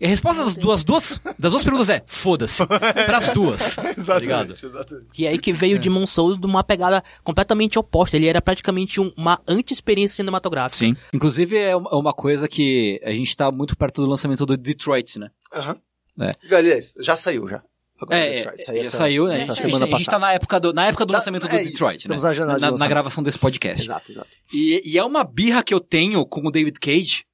E 0.00 0.04
a 0.04 0.08
resposta 0.08 0.44
das 0.44 0.54
duas, 0.56 0.84
duas, 0.84 1.18
das 1.38 1.52
duas 1.52 1.64
perguntas 1.64 1.88
é, 1.88 2.02
foda-se. 2.06 2.64
Pras 2.66 3.30
duas. 3.34 3.74
tá 3.76 3.82
ligado? 4.18 4.52
Exatamente, 4.52 4.66
exatamente. 4.66 5.06
E 5.22 5.26
aí 5.26 5.38
que 5.38 5.52
veio 5.52 5.78
Demon 5.78 6.06
Souls 6.06 6.38
de 6.38 6.46
uma 6.46 6.62
pegada 6.62 7.02
completamente 7.24 7.78
oposta. 7.78 8.16
Ele 8.16 8.26
era 8.26 8.42
praticamente 8.42 9.00
um- 9.00 9.12
uma 9.16 9.40
anti-experiência 9.48 10.16
cinematográfica. 10.16 10.78
Sim. 10.78 10.96
Inclusive, 11.14 11.56
é 11.56 11.74
uma 11.76 11.90
uma 11.96 12.12
coisa 12.12 12.46
que 12.46 13.00
a 13.04 13.10
gente 13.10 13.34
tá 13.36 13.50
muito 13.50 13.76
perto 13.76 14.02
do 14.02 14.08
lançamento 14.08 14.44
do 14.46 14.56
Detroit, 14.56 15.18
né? 15.18 15.30
Aham. 15.52 15.76
É. 16.20 16.54
Aliás, 16.56 16.94
já 17.00 17.16
saiu 17.16 17.46
já. 17.48 17.62
Agora, 17.98 18.18
É, 18.18 18.32
Detroit, 18.34 18.60
é, 18.60 18.64
saiu 18.64 18.76
já 18.76 18.80
essa- 18.88 18.96
saiu, 18.98 19.26
né? 19.26 19.36
essa 19.38 19.52
A 19.52 19.54
gente- 19.54 19.62
semana 19.62 19.84
a 19.86 19.88
gente 19.88 20.04
tá 20.04 20.12
passada. 20.12 20.18
na 20.18 20.32
época 20.34 20.60
do, 20.60 20.72
na 20.74 20.86
época 20.86 21.06
do 21.06 21.12
Da- 21.12 21.18
lançamento 21.18 21.48
do 21.48 21.54
é 21.54 21.62
isso, 21.62 21.72
Detroit, 21.72 21.98
estamos 22.00 22.22
né? 22.22 22.28
na 22.28 22.34
de 22.34 22.40
na, 22.40 22.46
na 22.46 22.52
lançamento. 22.52 22.88
gravação 22.90 23.22
desse 23.22 23.38
podcast. 23.38 23.82
Exato, 23.82 24.12
exato. 24.12 24.28
E, 24.52 24.82
e 24.84 24.98
é 24.98 25.04
uma 25.04 25.24
birra 25.24 25.62
que 25.62 25.72
eu 25.72 25.80
tenho 25.80 26.24
com 26.26 26.46
o 26.46 26.50
David 26.50 26.78
Cage. 26.78 27.24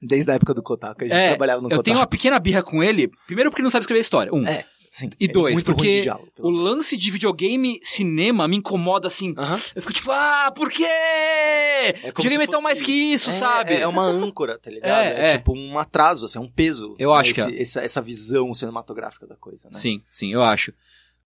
Desde 0.00 0.30
a 0.30 0.34
época 0.34 0.54
do 0.54 0.62
Kotaku, 0.62 1.04
a 1.04 1.08
gente 1.08 1.16
É, 1.16 1.28
trabalhava 1.30 1.60
no 1.60 1.66
eu 1.66 1.70
Kotaku. 1.70 1.82
tenho 1.84 1.96
uma 1.98 2.06
pequena 2.06 2.38
birra 2.38 2.62
com 2.62 2.82
ele. 2.82 3.10
Primeiro 3.26 3.50
porque 3.50 3.60
ele 3.60 3.64
não 3.64 3.70
sabe 3.70 3.82
escrever 3.82 4.00
história. 4.00 4.32
Um. 4.32 4.46
É, 4.46 4.64
sim. 4.90 5.10
E 5.18 5.24
é 5.24 5.28
dois, 5.28 5.60
porque 5.60 6.02
diálogo, 6.02 6.28
o 6.38 6.50
lance 6.50 6.96
de 6.96 7.10
videogame 7.10 7.80
cinema 7.82 8.46
me 8.46 8.56
incomoda 8.56 9.08
assim. 9.08 9.34
Aham. 9.36 9.58
Eu 9.74 9.82
fico 9.82 9.92
tipo, 9.94 10.10
ah, 10.12 10.52
por 10.54 10.70
quê? 10.70 10.84
é 10.84 12.12
tão 12.12 12.22
fosse- 12.24 12.62
mais 12.62 12.80
que 12.82 12.92
isso, 12.92 13.30
É, 13.30 13.32
sabe? 13.32 13.74
É 13.74 13.86
uma 13.86 14.02
âncora, 14.04 14.58
tá 14.58 14.70
ligado? 14.70 14.90
É, 15.02 15.12
É, 15.12 15.30
é. 15.32 15.36
tipo 15.38 15.52
um 15.56 15.78
atraso, 15.78 16.26
assim, 16.26 16.38
é 16.38 16.40
um 16.40 16.48
peso. 16.48 16.94
Eu 16.98 17.12
né, 17.12 17.20
acho 17.20 17.34
que 17.34 17.40
esse- 17.40 17.58
essa, 17.60 17.80
essa 17.82 18.00
visão 18.02 18.52
cinematográfica 18.54 19.26
da 19.26 19.36
coisa, 19.36 19.68
né? 19.72 19.78
Sim, 19.78 20.00
sim, 20.12 20.32
eu 20.32 20.42
acho. 20.42 20.70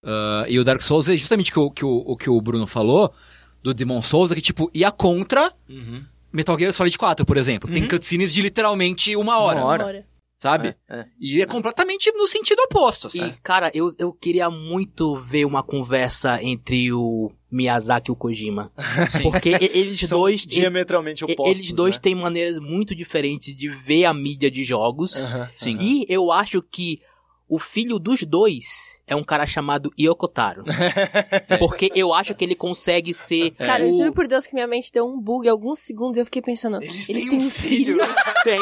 Uh, 0.03 0.45
e 0.49 0.59
o 0.59 0.63
Dark 0.63 0.81
Souls 0.81 1.07
é 1.07 1.15
justamente 1.15 1.49
o 1.51 1.53
que 1.53 1.59
o, 1.59 1.71
que 1.71 1.85
o, 1.85 2.03
o 2.05 2.17
que 2.17 2.29
o 2.29 2.41
Bruno 2.41 2.67
falou 2.67 3.13
do 3.61 3.73
Demon 3.73 4.01
Souls, 4.01 4.31
é 4.31 4.35
que, 4.35 4.41
tipo, 4.41 4.69
ia 4.73 4.91
contra 4.91 5.53
Uhum. 5.69 6.03
Metal 6.33 6.57
Gear 6.57 6.73
Solid 6.73 6.97
4, 6.97 7.25
por 7.25 7.37
exemplo. 7.37 7.71
Tem 7.71 7.83
Uhum. 7.83 7.87
cutscenes 7.87 8.33
de 8.33 8.41
literalmente 8.41 9.15
uma 9.15 9.37
hora, 9.39 9.59
Uma 9.59 9.65
hora. 9.67 9.85
Hora. 9.85 10.07
sabe? 10.39 10.75
É, 10.89 10.99
é. 10.99 11.05
E 11.19 11.41
é 11.41 11.45
completamente 11.45 12.11
no 12.11 12.27
sentido 12.27 12.59
oposto, 12.63 13.07
assim. 13.07 13.27
E, 13.27 13.31
cara, 13.43 13.71
eu, 13.73 13.93
eu 13.99 14.11
queria 14.11 14.49
muito 14.49 15.15
ver 15.15 15.45
uma 15.45 15.61
conversa 15.63 16.41
entre 16.43 16.91
o 16.91 17.31
Miyazaki 17.51 18.09
e 18.09 18.11
o 18.11 18.15
Kojima. 18.15 18.71
Porque 19.23 19.51
e- 19.51 19.77
eles 19.77 19.99
São 20.01 20.19
dois. 20.19 20.45
diametralmente 20.45 21.23
opostos. 21.23 21.59
eles 21.59 21.71
dois 21.71 21.95
né? 21.95 22.01
têm 22.01 22.15
maneiras 22.15 22.59
muito 22.59 22.93
diferentes 22.95 23.55
de 23.55 23.69
ver 23.69 24.05
a 24.05 24.13
mídia 24.13 24.49
de 24.51 24.63
jogos. 24.63 25.21
Aham, 25.21 25.49
Sim. 25.53 25.77
E 25.79 26.05
eu 26.09 26.31
acho 26.31 26.61
que 26.61 26.99
o 27.47 27.59
filho 27.59 27.99
dos 27.99 28.23
dois 28.23 28.97
é 29.13 29.15
um 29.15 29.23
cara 29.23 29.45
chamado 29.47 29.91
Yokotaro. 29.99 30.63
Porque 31.59 31.91
eu 31.95 32.13
acho 32.13 32.35
que 32.35 32.43
ele 32.43 32.55
consegue 32.55 33.13
ser. 33.13 33.51
Cara, 33.51 33.83
eu 33.83 33.89
o... 33.89 33.97
juro 33.97 34.11
por 34.13 34.27
Deus 34.27 34.45
que 34.47 34.53
minha 34.53 34.67
mente 34.67 34.91
deu 34.91 35.05
um 35.05 35.19
bug 35.19 35.47
alguns 35.47 35.79
segundos 35.79 36.17
e 36.17 36.21
eu 36.21 36.25
fiquei 36.25 36.41
pensando. 36.41 36.77
Eles, 36.81 37.09
Eles, 37.09 37.29
têm 37.29 37.39
um 37.39 37.49
filho. 37.49 37.97
Tem. 38.43 38.59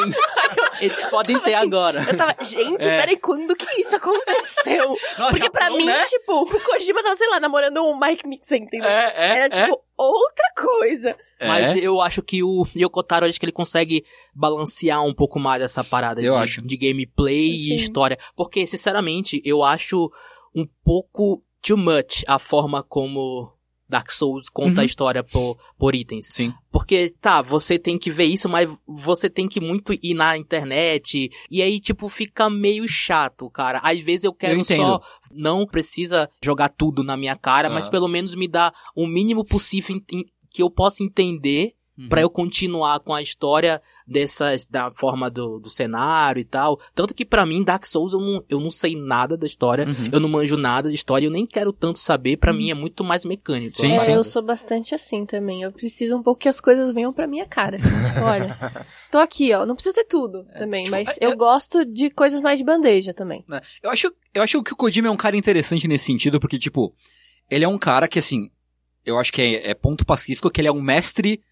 Eles 0.80 1.04
podem 1.06 1.38
ter 1.40 1.54
agora. 1.54 2.04
Eu 2.08 2.16
tava, 2.16 2.36
gente, 2.44 2.86
É. 2.86 3.00
peraí, 3.00 3.16
quando 3.16 3.54
que 3.56 3.80
isso 3.80 3.96
aconteceu? 3.96 4.88
Nossa, 5.18 5.30
Porque 5.30 5.50
pra 5.50 5.62
Japão, 5.62 5.78
mim, 5.78 5.86
né? 5.86 6.04
tipo, 6.04 6.42
o 6.42 6.60
Kojima 6.60 7.02
tava, 7.02 7.16
sei 7.16 7.28
lá, 7.28 7.40
namorando 7.40 7.82
um 7.82 7.98
Mike 7.98 8.26
Nixon, 8.26 8.56
entendeu? 8.56 8.88
É, 8.88 9.12
é, 9.16 9.28
Era, 9.36 9.44
é. 9.46 9.48
tipo, 9.48 9.82
outra 9.96 10.44
coisa. 10.56 11.16
Mas 11.40 11.74
É. 11.74 11.78
eu 11.80 12.00
acho 12.00 12.22
que 12.22 12.42
o 12.42 12.64
Yokotaro, 12.76 13.26
acho 13.26 13.38
que 13.40 13.44
ele 13.44 13.52
consegue 13.52 14.04
balancear 14.34 15.04
um 15.04 15.12
pouco 15.14 15.40
mais 15.40 15.60
essa 15.62 15.82
parada 15.82 16.20
Eu 16.22 16.34
de, 16.34 16.38
acho. 16.42 16.62
de 16.62 16.76
gameplay 16.76 17.50
e 17.50 17.68
Sim. 17.68 17.74
história. 17.74 18.18
Porque, 18.36 18.64
sinceramente, 18.66 19.40
eu 19.44 19.62
acho 19.64 20.10
um 20.54 20.66
pouco 20.84 21.42
too 21.60 21.76
much 21.76 22.22
a 22.26 22.38
forma 22.38 22.82
como 22.82 23.52
Dark 23.88 24.10
Souls 24.10 24.48
conta 24.48 24.76
Uhum. 24.76 24.80
a 24.80 24.84
história 24.84 25.22
por, 25.22 25.58
por 25.78 25.94
itens. 25.94 26.28
Sim. 26.30 26.52
Porque, 26.70 27.14
tá, 27.20 27.42
você 27.42 27.78
tem 27.78 27.98
que 27.98 28.10
ver 28.10 28.24
isso, 28.24 28.48
mas 28.48 28.70
você 28.86 29.28
tem 29.28 29.46
que 29.46 29.60
muito 29.60 29.92
ir 30.02 30.14
na 30.14 30.36
internet. 30.38 31.30
E 31.50 31.60
aí, 31.60 31.78
tipo, 31.78 32.08
fica 32.08 32.48
meio 32.48 32.88
chato, 32.88 33.50
cara. 33.50 33.80
Às 33.84 34.00
vezes 34.00 34.24
eu 34.24 34.32
quero 34.32 34.58
entendo. 34.58 34.78
só. 34.82 35.00
Não 35.30 35.66
precisa 35.66 36.28
jogar 36.42 36.70
tudo 36.70 37.02
na 37.04 37.16
minha 37.18 37.36
cara, 37.36 37.68
mas 37.68 37.84
Aham. 37.84 37.90
pelo 37.90 38.08
menos 38.08 38.34
me 38.34 38.48
dá 38.48 38.72
o 38.96 39.06
mínimo 39.06 39.44
possível 39.44 40.00
que 40.50 40.62
eu 40.62 40.70
possa 40.70 41.02
entender 41.04 41.74
Uhum. 41.98 42.08
pra 42.08 42.22
eu 42.22 42.30
continuar 42.30 43.00
com 43.00 43.12
a 43.14 43.20
história 43.20 43.82
dessas 44.06 44.66
da 44.66 44.90
forma 44.92 45.28
do, 45.28 45.58
do 45.60 45.68
cenário 45.68 46.40
e 46.40 46.44
tal. 46.44 46.80
Tanto 46.94 47.12
que 47.12 47.22
pra 47.22 47.44
mim 47.44 47.62
Dark 47.62 47.84
Souls 47.84 48.14
eu 48.14 48.18
não, 48.20 48.44
eu 48.48 48.58
não 48.60 48.70
sei 48.70 48.96
nada 48.96 49.36
da 49.36 49.46
história, 49.46 49.86
Uhum. 49.86 50.08
eu 50.10 50.18
não 50.18 50.26
manjo 50.28 50.56
nada 50.56 50.88
de 50.88 50.94
história, 50.94 51.26
eu 51.26 51.30
nem 51.30 51.46
quero 51.46 51.70
tanto 51.70 51.98
saber, 51.98 52.38
pra 52.38 52.50
mim 52.52 52.70
é 52.70 52.74
muito 52.74 53.04
mais 53.04 53.26
mecânico. 53.26 53.76
Sim, 53.76 53.92
é, 53.92 53.98
sim. 53.98 54.12
eu 54.12 54.24
sou 54.24 54.40
bastante 54.40 54.94
assim 54.94 55.26
também. 55.26 55.62
Eu 55.62 55.70
preciso 55.70 56.16
um 56.16 56.22
pouco 56.22 56.40
que 56.40 56.48
as 56.48 56.62
coisas 56.62 56.92
venham 56.92 57.12
pra 57.12 57.26
minha 57.26 57.44
cara. 57.46 57.76
Assim, 57.76 57.88
tipo, 57.88 58.20
olha, 58.24 58.56
tô 59.10 59.18
aqui, 59.18 59.52
ó. 59.52 59.66
Não 59.66 59.74
precisa 59.74 59.94
ter 59.94 60.04
tudo 60.04 60.44
também, 60.56 60.84
tipo, 60.84 60.96
mas 60.96 61.10
é- 61.10 61.26
eu 61.26 61.36
gosto 61.36 61.84
de 61.84 62.08
coisas 62.08 62.40
mais 62.40 62.58
de 62.58 62.64
bandeja 62.64 63.12
também. 63.12 63.44
Eu 63.82 63.90
acho, 63.90 64.10
eu 64.32 64.42
acho 64.42 64.62
que 64.62 64.72
o 64.72 64.76
Kojima 64.76 65.08
é 65.08 65.10
um 65.10 65.16
cara 65.16 65.36
interessante 65.36 65.86
nesse 65.86 66.06
sentido, 66.06 66.40
porque, 66.40 66.58
tipo, 66.58 66.94
ele 67.50 67.64
é 67.66 67.68
um 67.68 67.76
cara 67.78 68.08
que, 68.08 68.18
assim, 68.18 68.50
eu 69.04 69.18
acho 69.18 69.30
que 69.30 69.42
é, 69.42 69.70
é 69.70 69.74
ponto 69.74 70.06
pacífico 70.06 70.50
que 70.50 70.58
ele 70.60 70.68
é 70.68 70.72
um 70.72 70.80
mestre 70.80 71.42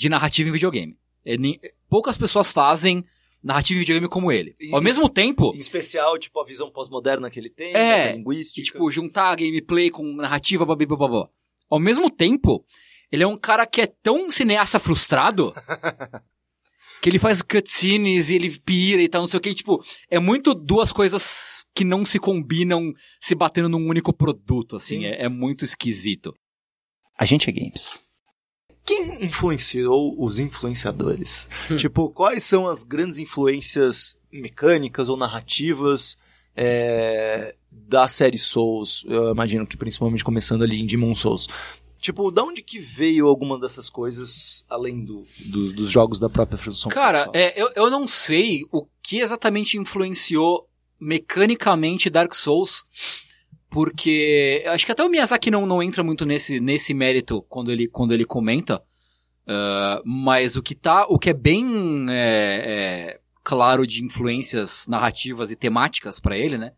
de 0.00 0.08
narrativa 0.08 0.48
em 0.48 0.52
videogame. 0.52 0.96
Ele- 1.22 1.60
poucas 1.90 2.16
pessoas 2.16 2.50
fazem 2.50 3.04
narrativa 3.42 3.76
em 3.76 3.80
videogame 3.80 4.08
como 4.08 4.32
ele. 4.32 4.54
E- 4.58 4.74
Ao 4.74 4.80
mesmo 4.80 5.10
tempo, 5.10 5.52
Em 5.54 5.58
especial, 5.58 6.18
tipo, 6.18 6.40
a 6.40 6.44
visão 6.44 6.70
pós-moderna 6.70 7.30
que 7.30 7.38
ele 7.38 7.50
tem, 7.50 7.68
É, 7.74 8.06
né, 8.06 8.12
linguística. 8.16 8.60
e, 8.62 8.64
tipo, 8.64 8.90
juntar 8.90 9.36
gameplay 9.36 9.90
com 9.90 10.02
narrativa, 10.16 10.64
blá, 10.64 10.74
blá, 10.74 10.86
blá, 10.86 11.08
blá. 11.08 11.28
Ao 11.68 11.78
mesmo 11.78 12.08
tempo, 12.10 12.64
ele 13.12 13.22
é 13.22 13.26
um 13.26 13.36
cara 13.36 13.66
que 13.66 13.82
é 13.82 13.86
tão 13.86 14.30
cineasta 14.30 14.78
frustrado 14.80 15.52
que 17.02 17.10
ele 17.10 17.18
faz 17.18 17.42
cutscenes 17.42 18.30
e 18.30 18.34
ele 18.36 18.58
pira 18.60 19.02
e 19.02 19.08
tal, 19.08 19.20
não 19.20 19.28
sei 19.28 19.36
o 19.36 19.40
que. 19.42 19.52
Tipo, 19.54 19.82
é 20.08 20.18
muito 20.18 20.54
duas 20.54 20.92
coisas 20.92 21.66
que 21.74 21.84
não 21.84 22.06
se 22.06 22.18
combinam 22.18 22.90
se 23.20 23.34
batendo 23.34 23.68
num 23.68 23.86
único 23.86 24.14
produto, 24.14 24.76
assim. 24.76 25.00
Sim. 25.00 25.04
É, 25.04 25.24
é 25.24 25.28
muito 25.28 25.62
esquisito. 25.62 26.34
A 27.18 27.26
gente 27.26 27.50
é 27.50 27.52
games. 27.52 28.00
Quem 28.90 29.24
influenciou 29.24 30.14
os 30.18 30.38
influenciadores? 30.38 31.48
tipo, 31.78 32.10
quais 32.10 32.42
são 32.42 32.66
as 32.66 32.82
grandes 32.84 33.18
influências 33.18 34.16
mecânicas 34.32 35.08
ou 35.08 35.16
narrativas 35.16 36.16
é, 36.56 37.54
da 37.70 38.08
série 38.08 38.38
Souls? 38.38 39.04
Eu 39.06 39.30
imagino 39.30 39.66
que 39.66 39.76
principalmente 39.76 40.24
começando 40.24 40.62
ali 40.62 40.80
em 40.80 40.86
Demon 40.86 41.14
Souls. 41.14 41.46
Tipo, 41.98 42.30
da 42.30 42.42
onde 42.42 42.62
que 42.62 42.78
veio 42.78 43.26
alguma 43.28 43.58
dessas 43.60 43.90
coisas, 43.90 44.64
além 44.70 45.04
do, 45.04 45.26
do- 45.46 45.72
dos 45.74 45.90
jogos 45.90 46.18
da 46.18 46.30
própria 46.30 46.56
produção? 46.58 46.90
Cara, 46.90 47.28
é, 47.34 47.60
eu, 47.60 47.70
eu 47.76 47.90
não 47.90 48.08
sei 48.08 48.62
o 48.72 48.86
que 49.02 49.18
exatamente 49.18 49.76
influenciou 49.76 50.66
mecanicamente 50.98 52.08
Dark 52.10 52.34
Souls, 52.34 52.82
porque 53.70 54.64
acho 54.66 54.84
que 54.84 54.92
até 54.92 55.02
o 55.02 55.08
Miyazaki 55.08 55.50
não, 55.50 55.64
não 55.64 55.82
entra 55.82 56.02
muito 56.02 56.26
nesse, 56.26 56.60
nesse 56.60 56.92
mérito 56.92 57.42
quando 57.48 57.70
ele, 57.70 57.86
quando 57.86 58.12
ele 58.12 58.24
comenta, 58.24 58.82
ah, 59.46 60.02
mas 60.04 60.56
o 60.56 60.62
que 60.62 60.74
tá, 60.74 61.06
o 61.08 61.18
que 61.18 61.30
é 61.30 61.34
bem 61.34 62.06
é, 62.08 62.62
é, 62.66 63.20
claro 63.42 63.86
de 63.86 64.04
influências 64.04 64.86
narrativas 64.88 65.50
e 65.50 65.56
temáticas 65.56 66.20
pra 66.20 66.36
ele, 66.36 66.58
né? 66.58 66.72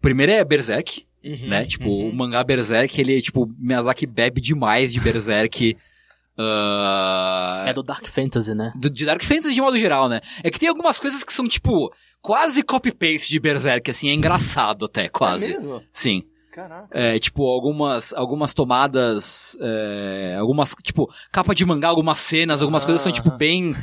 Primeiro 0.00 0.32
é 0.32 0.44
Berserk, 0.44 1.06
Uhum, 1.24 1.48
né? 1.48 1.64
Tipo, 1.64 1.88
uhum. 1.88 2.10
o 2.10 2.14
mangá 2.14 2.44
Berserk, 2.44 3.00
ele, 3.00 3.22
tipo, 3.22 3.50
Miyazaki 3.58 4.06
bebe 4.06 4.42
demais 4.42 4.92
de 4.92 5.00
Berserk. 5.00 5.74
ah, 6.36 7.64
É 7.66 7.72
do 7.72 7.82
Dark 7.82 8.06
Fantasy, 8.06 8.54
né? 8.54 8.72
do- 8.76 8.90
de 8.90 9.04
Dark 9.04 9.22
Fantasy 9.22 9.54
de 9.54 9.60
modo 9.60 9.78
geral, 9.78 10.08
né? 10.08 10.20
É 10.42 10.50
que 10.50 10.58
tem 10.58 10.68
algumas 10.68 10.98
coisas 10.98 11.22
que 11.24 11.32
são, 11.32 11.46
tipo, 11.48 11.92
quase 12.22 12.62
copy-paste 12.62 13.28
de 13.28 13.40
Berserk, 13.40 13.90
assim, 13.90 14.08
é 14.08 14.14
engraçado 14.14 14.84
até, 14.86 15.08
quase. 15.08 15.46
É 15.46 15.48
mesmo? 15.48 15.82
Sim. 15.92 16.22
Caraca. 16.52 16.86
É, 16.96 17.18
tipo, 17.18 17.44
algumas, 17.48 18.12
algumas 18.12 18.54
tomadas, 18.54 19.56
é, 19.60 20.36
algumas, 20.38 20.72
tipo, 20.84 21.12
capa 21.32 21.52
de 21.52 21.64
mangá, 21.66 21.88
algumas 21.88 22.18
cenas, 22.20 22.60
algumas 22.62 22.84
coisas 22.84 23.00
são, 23.00 23.10
tipo, 23.10 23.28
Aham. 23.30 23.36
bem, 23.36 23.76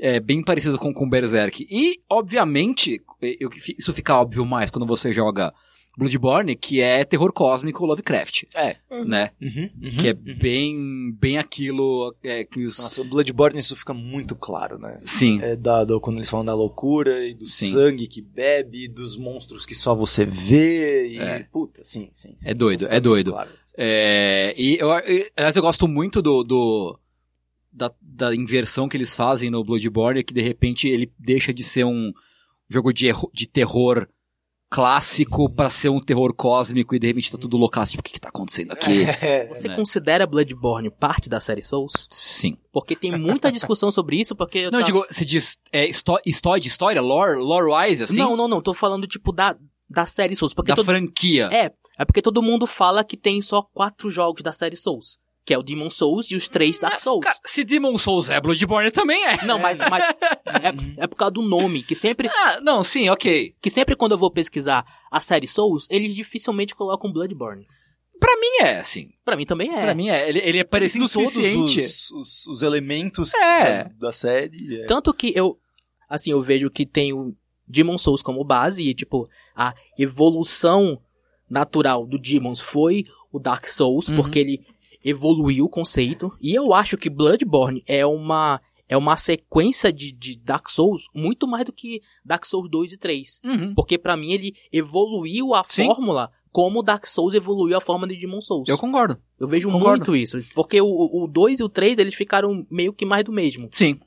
é, 0.00 0.18
bem 0.18 0.42
parecidas 0.42 0.76
com, 0.76 0.92
com 0.92 1.08
Berserk. 1.08 1.64
E, 1.70 2.00
obviamente, 2.10 3.00
eu- 3.22 3.48
isso 3.78 3.94
fica 3.94 4.16
óbvio 4.18 4.44
mais 4.44 4.70
quando 4.72 4.84
você 4.86 5.12
joga 5.14 5.54
Bloodborne, 5.96 6.54
que 6.54 6.80
é 6.80 7.02
terror 7.04 7.32
cósmico 7.32 7.86
Lovecraft, 7.86 8.42
É. 8.54 8.76
né? 9.06 9.30
Uhum, 9.40 9.70
uhum. 9.82 9.90
Que 9.98 10.08
é 10.08 10.12
bem, 10.12 11.10
bem 11.18 11.38
aquilo 11.38 12.14
é, 12.22 12.44
que 12.44 12.64
os... 12.66 12.78
Nossa, 12.78 13.00
o 13.00 13.04
Bloodborne 13.04 13.58
isso 13.58 13.74
fica 13.74 13.94
muito 13.94 14.36
claro, 14.36 14.78
né? 14.78 15.00
Sim. 15.04 15.40
É 15.42 15.56
dado 15.56 15.98
quando 16.00 16.16
eles 16.18 16.28
falam 16.28 16.44
da 16.44 16.54
loucura 16.54 17.26
e 17.26 17.32
do 17.32 17.46
Sim. 17.46 17.72
sangue 17.72 18.06
que 18.06 18.20
bebe, 18.20 18.84
e 18.84 18.88
dos 18.88 19.16
monstros 19.16 19.64
que 19.64 19.74
só 19.74 19.94
você 19.94 20.24
vê 20.26 21.08
e 21.08 21.18
É. 21.18 21.44
puta, 21.50 21.82
sim, 21.82 22.10
sim. 22.12 22.34
sim 22.38 22.50
É 22.50 22.52
doido, 22.52 22.86
é 22.90 23.00
doido. 23.00 23.32
claro. 23.32 23.48
É, 23.78 24.54
e 24.58 24.76
eu, 24.78 24.88
eu- 24.90 25.30
aliás, 25.36 25.56
eu 25.56 25.62
gosto 25.62 25.88
muito 25.88 26.20
do, 26.20 26.44
do- 26.44 26.98
da, 27.72 27.90
da 28.02 28.34
inversão 28.34 28.86
que 28.86 28.98
eles 28.98 29.16
fazem 29.16 29.48
no 29.50 29.64
Bloodborne, 29.64 30.22
que 30.24 30.34
de 30.34 30.42
repente 30.42 30.88
ele 30.88 31.10
deixa 31.18 31.54
de 31.54 31.64
ser 31.64 31.84
um 31.84 32.12
jogo 32.68 32.92
de, 32.92 33.06
erro- 33.06 33.30
de 33.32 33.46
terror 33.46 34.06
clássico 34.70 35.48
pra 35.48 35.70
ser 35.70 35.88
um 35.88 36.00
terror 36.00 36.34
cósmico 36.34 36.94
e 36.94 36.98
de 36.98 37.06
repente 37.06 37.30
tá 37.30 37.38
tudo 37.38 37.56
loucaço, 37.56 37.92
tipo, 37.92 38.00
o 38.00 38.04
que 38.04 38.12
que 38.12 38.20
tá 38.20 38.28
acontecendo 38.28 38.72
aqui? 38.72 39.04
É, 39.22 39.46
Você 39.54 39.68
né? 39.68 39.76
considera 39.76 40.26
Bloodborne 40.26 40.90
parte 40.90 41.28
da 41.28 41.40
série 41.40 41.62
Souls? 41.62 42.08
Sim. 42.10 42.56
Porque 42.72 42.96
tem 42.96 43.16
muita 43.16 43.50
discussão 43.50 43.90
sobre 43.90 44.20
isso, 44.20 44.34
porque... 44.34 44.58
eu 44.58 44.70
Não, 44.70 44.80
eu 44.80 44.84
tava- 44.84 45.00
digo, 45.00 45.06
você 45.10 45.24
diz, 45.24 45.58
é, 45.72 45.86
histó 45.88 46.18
história 46.26 46.60
de 46.60 46.68
história, 46.68 47.00
lore, 47.00 47.38
lore-wise, 47.38 48.02
assim? 48.04 48.18
Não, 48.18 48.36
não, 48.36 48.48
não, 48.48 48.60
tô 48.60 48.74
falando, 48.74 49.06
tipo, 49.06 49.32
da, 49.32 49.56
da 49.88 50.06
série 50.06 50.36
Souls. 50.36 50.52
Porque 50.52 50.72
da 50.72 50.76
todo... 50.76 50.86
franquia. 50.86 51.48
É, 51.52 51.70
é 51.98 52.04
porque 52.04 52.20
todo 52.20 52.42
mundo 52.42 52.66
fala 52.66 53.04
que 53.04 53.16
tem 53.16 53.40
só 53.40 53.62
quatro 53.62 54.10
jogos 54.10 54.42
da 54.42 54.52
série 54.52 54.76
Souls. 54.76 55.18
Que 55.46 55.54
é 55.54 55.58
o 55.58 55.62
Demon 55.62 55.88
Souls 55.88 56.28
e 56.30 56.34
os 56.34 56.48
três 56.48 56.78
Dark 56.78 56.98
Souls. 56.98 57.22
Cara, 57.24 57.38
se 57.46 57.62
Demon 57.64 57.96
Souls 57.98 58.28
é, 58.28 58.40
Bloodborne 58.40 58.90
também 58.90 59.24
é. 59.24 59.44
Não, 59.46 59.58
mas, 59.60 59.78
mas 59.88 60.02
é, 60.98 61.04
é 61.04 61.06
por 61.06 61.14
causa 61.16 61.32
do 61.34 61.40
nome, 61.42 61.82
que 61.84 61.94
sempre, 61.94 62.28
Ah, 62.28 62.60
não, 62.60 62.82
sim, 62.82 63.08
ok. 63.08 63.54
que 63.62 63.70
sempre 63.70 63.94
quando 63.94 64.12
eu 64.12 64.18
vou 64.18 64.30
pesquisar 64.30 64.84
a 65.10 65.20
série 65.20 65.46
Souls, 65.46 65.86
eles 65.88 66.14
dificilmente 66.16 66.74
colocam 66.74 67.12
Bloodborne. 67.12 67.64
Pra 68.18 68.34
mim 68.40 68.66
é, 68.66 68.78
assim. 68.78 69.10
Pra 69.24 69.36
mim 69.36 69.46
também 69.46 69.70
é. 69.72 69.82
Pra 69.82 69.94
mim 69.94 70.08
é. 70.08 70.28
Ele, 70.28 70.40
ele 70.40 70.58
é 70.58 70.64
parecido 70.64 71.04
o 71.04 71.08
Tem 71.08 71.22
todos 71.22 71.32
suficiente. 71.34 71.80
os, 71.80 72.10
os, 72.10 72.46
os 72.48 72.62
elementos 72.62 73.32
É. 73.34 73.84
da, 73.84 73.90
da 74.06 74.12
série. 74.12 74.80
é. 74.82 74.86
Tanto 74.86 75.14
que 75.14 75.32
eu, 75.36 75.58
assim, 76.08 76.30
eu 76.32 76.42
vejo 76.42 76.68
que 76.70 76.84
tem 76.84 77.12
o 77.12 77.36
Demon 77.68 77.98
Souls 77.98 78.22
como 78.22 78.42
base 78.42 78.82
e, 78.82 78.94
tipo, 78.94 79.28
a 79.54 79.74
evolução 79.98 80.98
natural 81.48 82.06
do 82.06 82.18
Demons 82.18 82.60
foi 82.60 83.04
o 83.30 83.38
Dark 83.38 83.66
Souls, 83.68 84.08
Uhum. 84.08 84.16
porque 84.16 84.38
ele 84.38 84.60
evoluiu 85.06 85.66
o 85.66 85.68
conceito. 85.68 86.36
E 86.40 86.52
eu 86.52 86.74
acho 86.74 86.98
que 86.98 87.08
Bloodborne 87.08 87.82
é 87.86 88.04
uma, 88.04 88.60
é 88.88 88.96
uma 88.96 89.16
sequência 89.16 89.92
de, 89.92 90.10
de 90.10 90.36
Dark 90.36 90.68
Souls 90.68 91.08
muito 91.14 91.46
mais 91.46 91.64
do 91.64 91.72
que 91.72 92.02
Dark 92.24 92.44
Souls 92.44 92.68
2 92.68 92.92
e 92.92 92.98
3. 92.98 93.40
Uhum. 93.44 93.74
Porque 93.74 93.96
pra 93.96 94.16
mim 94.16 94.32
ele 94.32 94.54
evoluiu 94.72 95.54
a 95.54 95.62
Sim. 95.64 95.86
fórmula 95.86 96.30
como 96.50 96.82
Dark 96.82 97.06
Souls 97.06 97.34
evoluiu 97.34 97.76
a 97.76 97.80
forma 97.80 98.08
de 98.08 98.16
Demon 98.16 98.40
Souls. 98.40 98.66
Eu 98.66 98.78
concordo. 98.78 99.18
Eu 99.38 99.46
vejo 99.46 99.70
Concordo. 99.70 99.98
muito 99.98 100.16
isso. 100.16 100.42
Porque 100.54 100.80
o 100.80 101.28
2 101.30 101.60
e 101.60 101.62
o 101.62 101.68
3, 101.68 101.98
eles 101.98 102.14
ficaram 102.14 102.66
meio 102.70 102.92
que 102.92 103.04
mais 103.04 103.24
do 103.24 103.30
mesmo. 103.30 103.68
Sim. 103.70 104.00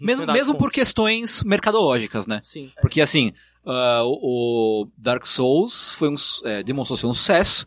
Mesmo, 0.00 0.26
mesmo 0.26 0.56
por 0.56 0.70
questões 0.70 1.42
mercadológicas, 1.42 2.26
né? 2.26 2.40
Sim. 2.44 2.70
Porque 2.80 3.00
assim, 3.00 3.32
ah, 3.64 4.02
o, 4.04 4.82
o 4.82 4.88
Dark 4.96 5.24
Souls 5.24 5.94
foi 5.94 6.10
um, 6.10 6.14
é, 6.44 6.62
Demon 6.62 6.84
Souls 6.84 7.00
foi 7.00 7.10
um 7.10 7.14
sucesso. 7.14 7.66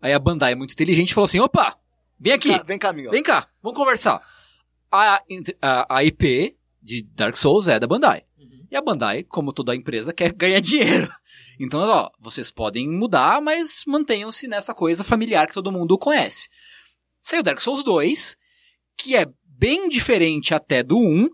Aí 0.00 0.12
a 0.12 0.18
Bandai, 0.18 0.54
muito 0.54 0.72
inteligente, 0.72 1.14
falou 1.14 1.24
assim, 1.24 1.40
opa, 1.40 1.76
vem 2.18 2.32
aqui, 2.32 2.50
Cá, 2.50 2.62
vem 2.64 2.78
cá, 2.78 2.88
amigo. 2.90 3.10
vem 3.10 3.22
cá, 3.22 3.48
vamos 3.62 3.78
conversar. 3.78 4.22
A, 4.90 5.22
a, 5.62 5.96
a 5.96 6.04
IP 6.04 6.56
de 6.82 7.02
Dark 7.14 7.36
Souls 7.36 7.68
é 7.68 7.78
da 7.78 7.86
Bandai. 7.86 8.24
E 8.70 8.76
a 8.76 8.82
Bandai, 8.82 9.22
como 9.22 9.52
toda 9.52 9.74
empresa, 9.74 10.12
quer 10.14 10.32
ganhar 10.32 10.60
dinheiro. 10.60 11.10
Então, 11.58 11.80
ó, 11.80 12.10
vocês 12.20 12.50
podem 12.50 12.88
mudar, 12.88 13.40
mas 13.40 13.82
mantenham-se 13.86 14.46
nessa 14.46 14.74
coisa 14.74 15.02
familiar 15.02 15.46
que 15.46 15.54
todo 15.54 15.72
mundo 15.72 15.98
conhece. 15.98 16.48
Saiu 17.20 17.42
Dark 17.42 17.60
Souls 17.60 17.82
2, 17.82 18.36
que 18.96 19.16
é 19.16 19.26
bem 19.44 19.88
diferente 19.88 20.54
até 20.54 20.82
do 20.82 20.96
1, 20.98 21.28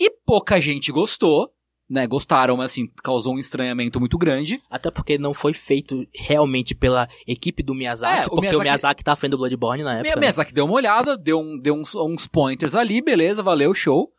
e 0.00 0.10
pouca 0.24 0.60
gente 0.60 0.90
gostou, 0.92 1.52
né? 1.88 2.06
Gostaram, 2.06 2.56
mas 2.56 2.72
assim, 2.72 2.88
causou 3.02 3.34
um 3.34 3.38
estranhamento 3.38 3.98
muito 4.00 4.18
grande. 4.18 4.60
Até 4.70 4.90
porque 4.90 5.16
não 5.18 5.32
foi 5.32 5.52
feito 5.52 6.06
realmente 6.14 6.74
pela 6.74 7.08
equipe 7.26 7.62
do 7.62 7.74
Miyazaki, 7.74 8.20
É, 8.22 8.26
o 8.26 8.30
porque 8.30 8.40
Miyazaki- 8.42 8.56
o 8.56 8.62
Miyazaki 8.62 9.04
tá 9.04 9.12
à 9.12 9.16
frente 9.16 9.30
do 9.32 9.38
Bloodborne 9.38 9.82
na 9.82 9.90
época. 9.92 10.02
Minha 10.02 10.14
né? 10.16 10.20
Miyazaki 10.20 10.52
deu 10.52 10.64
uma 10.64 10.74
olhada, 10.74 11.16
deu, 11.16 11.40
um- 11.40 11.58
deu 11.58 11.74
uns, 11.74 11.94
uns 11.94 12.26
pointers 12.26 12.74
ali, 12.74 13.00
beleza, 13.00 13.42
valeu, 13.42 13.74
show. 13.74 14.10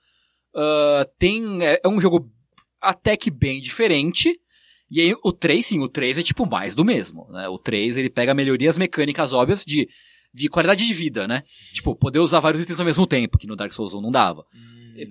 Ah, 0.56 1.06
tem, 1.20 1.64
é, 1.64 1.80
é 1.84 1.88
um 1.88 2.00
jogo 2.00 2.30
até 2.82 3.16
que 3.18 3.30
bem 3.30 3.62
diferente. 3.62 4.40
E 4.90 5.02
aí, 5.02 5.14
o 5.24 5.34
3, 5.34 5.66
sim, 5.66 5.80
o 5.82 5.90
3 5.90 6.18
é 6.18 6.24
tipo 6.24 6.46
mais 6.46 6.74
do 6.74 6.86
mesmo, 6.86 7.28
né? 7.32 7.50
O 7.50 7.58
3, 7.60 7.98
ele 7.98 8.10
pega 8.10 8.34
melhorias 8.34 8.78
mecânicas 8.78 9.34
óbvias 9.34 9.64
de, 9.68 9.88
de 10.34 10.48
qualidade 10.48 10.88
de 10.88 10.94
vida, 10.94 11.28
né? 11.28 11.44
Tipo, 11.74 11.94
poder 11.94 12.20
usar 12.20 12.40
vários 12.40 12.64
itens 12.64 12.80
ao 12.80 12.86
mesmo 12.86 13.06
tempo, 13.06 13.38
que 13.38 13.46
no 13.48 13.56
Dark 13.58 13.74
Souls 13.74 13.94
1 13.94 14.00
não 14.02 14.10
dava. 14.12 14.46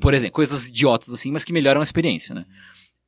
Por 0.00 0.14
exemplo, 0.14 0.32
coisas 0.32 0.66
idiotas 0.66 1.12
assim, 1.12 1.30
mas 1.30 1.44
que 1.44 1.52
melhoram 1.52 1.80
a 1.80 1.84
experiência, 1.84 2.34
né? 2.34 2.44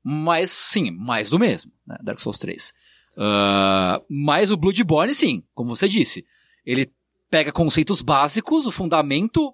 Mas, 0.02 0.50
sim, 0.50 0.90
mais 0.90 1.30
do 1.30 1.38
mesmo, 1.38 1.72
né? 1.86 1.96
Dark 2.02 2.18
Souls 2.18 2.38
3. 2.38 2.72
Ah, 3.16 4.00
mas 4.08 4.50
o 4.50 4.56
Bloodborne, 4.56 5.12
sim, 5.12 5.42
como 5.54 5.74
você 5.74 5.88
disse. 5.88 6.24
Ele 6.64 6.90
pega 7.30 7.52
conceitos 7.52 8.00
básicos, 8.00 8.66
o 8.66 8.72
fundamento 8.72 9.52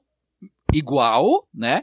igual, 0.73 1.49
né? 1.53 1.83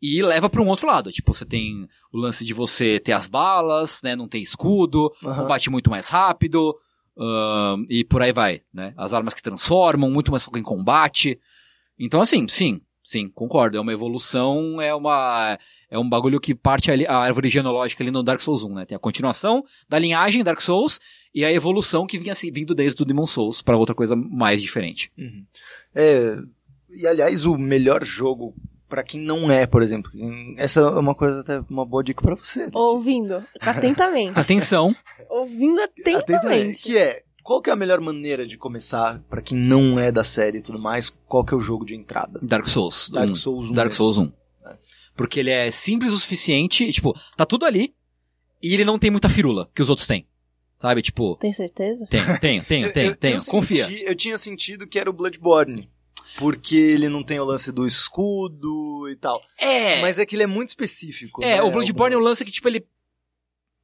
E 0.00 0.22
leva 0.22 0.48
para 0.48 0.62
um 0.62 0.68
outro 0.68 0.86
lado. 0.86 1.12
Tipo, 1.12 1.34
você 1.34 1.44
tem 1.44 1.88
o 2.12 2.18
lance 2.18 2.44
de 2.44 2.54
você 2.54 2.98
ter 2.98 3.12
as 3.12 3.26
balas, 3.26 4.00
né? 4.02 4.16
Não 4.16 4.28
ter 4.28 4.38
escudo, 4.38 5.12
Aham. 5.24 5.42
combate 5.42 5.70
muito 5.70 5.90
mais 5.90 6.08
rápido, 6.08 6.74
ahn, 7.18 7.84
e 7.88 8.04
por 8.04 8.22
aí 8.22 8.32
vai, 8.32 8.62
né? 8.72 8.94
As 8.96 9.12
armas 9.12 9.34
que 9.34 9.42
transformam, 9.42 10.10
muito 10.10 10.30
mais 10.30 10.44
foco 10.44 10.58
em 10.58 10.62
combate. 10.62 11.38
Então, 11.98 12.20
assim, 12.20 12.46
sim, 12.48 12.80
sim, 13.02 13.28
concordo. 13.28 13.76
É 13.76 13.80
uma 13.80 13.92
evolução, 13.92 14.80
é 14.80 14.94
uma. 14.94 15.58
É 15.90 15.98
um 15.98 16.08
bagulho 16.08 16.40
que 16.40 16.54
parte 16.54 16.90
ali, 16.90 17.06
a 17.06 17.16
árvore 17.16 17.48
genealógica 17.48 18.02
ali 18.02 18.10
no 18.10 18.22
Dark 18.22 18.40
Souls 18.40 18.62
1, 18.62 18.74
né? 18.74 18.84
Tem 18.84 18.96
a 18.96 18.98
continuação 19.00 19.64
da 19.88 19.98
linhagem 19.98 20.44
Dark 20.44 20.60
Souls 20.60 21.00
e 21.34 21.44
a 21.44 21.52
evolução 21.52 22.06
que 22.06 22.18
vinha 22.18 22.32
assim, 22.32 22.50
vindo 22.50 22.74
desde 22.74 23.02
o 23.02 23.04
Demon 23.04 23.26
Souls 23.26 23.62
para 23.62 23.76
outra 23.76 23.94
coisa 23.94 24.14
mais 24.16 24.60
diferente. 24.60 25.10
É, 25.94 26.36
e 26.90 27.06
aliás, 27.06 27.44
o 27.44 27.56
melhor 27.56 28.04
jogo 28.04 28.54
pra 28.88 29.02
quem 29.02 29.20
não 29.20 29.50
é, 29.50 29.66
por 29.66 29.82
exemplo. 29.82 30.10
Essa 30.56 30.80
é 30.80 30.84
uma 30.98 31.14
coisa 31.14 31.40
até 31.40 31.60
uma 31.68 31.84
boa 31.84 32.02
dica 32.02 32.22
pra 32.22 32.34
você. 32.34 32.68
Ouvindo 32.72 33.44
atentamente. 33.60 34.32
Atenção, 34.38 34.94
Ouvindo 35.28 35.80
Atentamente. 35.80 36.32
atentamente. 36.34 36.82
Que 36.82 36.96
é, 36.96 37.22
qual 37.48 37.62
que 37.62 37.70
é 37.70 37.72
a 37.72 37.76
melhor 37.76 37.98
maneira 37.98 38.46
de 38.46 38.58
começar 38.58 39.20
pra 39.30 39.40
quem 39.40 39.56
não 39.56 39.98
é 39.98 40.12
da 40.12 40.22
série 40.22 40.58
e 40.58 40.62
tudo 40.62 40.78
mais? 40.78 41.08
Qual 41.26 41.42
que 41.42 41.54
é 41.54 41.56
o 41.56 41.60
jogo 41.60 41.86
de 41.86 41.94
entrada? 41.94 42.38
Dark 42.42 42.66
Souls. 42.68 43.08
Dark 43.08 43.30
um. 43.30 43.34
Souls 43.34 43.70
1. 43.70 43.72
Dark 43.72 43.86
mesmo. 43.88 43.96
Souls 43.96 44.18
1. 44.18 44.32
É. 44.68 44.76
Porque 45.16 45.40
ele 45.40 45.48
é 45.50 45.70
simples 45.72 46.12
o 46.12 46.18
suficiente, 46.18 46.92
tipo, 46.92 47.18
tá 47.38 47.46
tudo 47.46 47.64
ali, 47.64 47.94
e 48.62 48.74
ele 48.74 48.84
não 48.84 48.98
tem 48.98 49.10
muita 49.10 49.30
firula 49.30 49.70
que 49.74 49.80
os 49.80 49.88
outros 49.88 50.06
têm. 50.06 50.26
Sabe, 50.78 51.00
tipo, 51.00 51.36
Tem 51.36 51.50
certeza? 51.54 52.06
tenho, 52.10 52.38
tenho, 52.38 52.62
tenho, 52.64 52.84
Eu- 52.88 52.92
tenho, 52.92 53.10
eu- 53.12 53.16
tenho, 53.16 53.36
eu 53.38 53.44
confia. 53.46 53.86
senti- 53.86 54.04
eu 54.04 54.14
tinha 54.14 54.36
sentido 54.36 54.86
que 54.86 54.98
era 54.98 55.08
o 55.08 55.12
Bloodborne. 55.14 55.90
Porque 56.36 56.76
ele 56.76 57.08
não 57.08 57.22
tem 57.22 57.40
o 57.40 57.44
lance 57.44 57.72
do 57.72 57.86
escudo 57.86 59.08
e 59.10 59.16
tal. 59.16 59.40
É, 59.58 60.02
Mas 60.02 60.18
é 60.18 60.26
que 60.26 60.36
ele 60.36 60.42
é 60.42 60.46
muito 60.46 60.68
específico. 60.68 61.42
é, 61.42 61.56
né? 61.56 61.62
o 61.62 61.70
Bloodborne 61.70 62.12
é 62.12 62.16
um 62.16 62.20
Alguns- 62.20 62.30
lance 62.32 62.44
que, 62.44 62.52
tipo, 62.52 62.68
ele... 62.68 62.86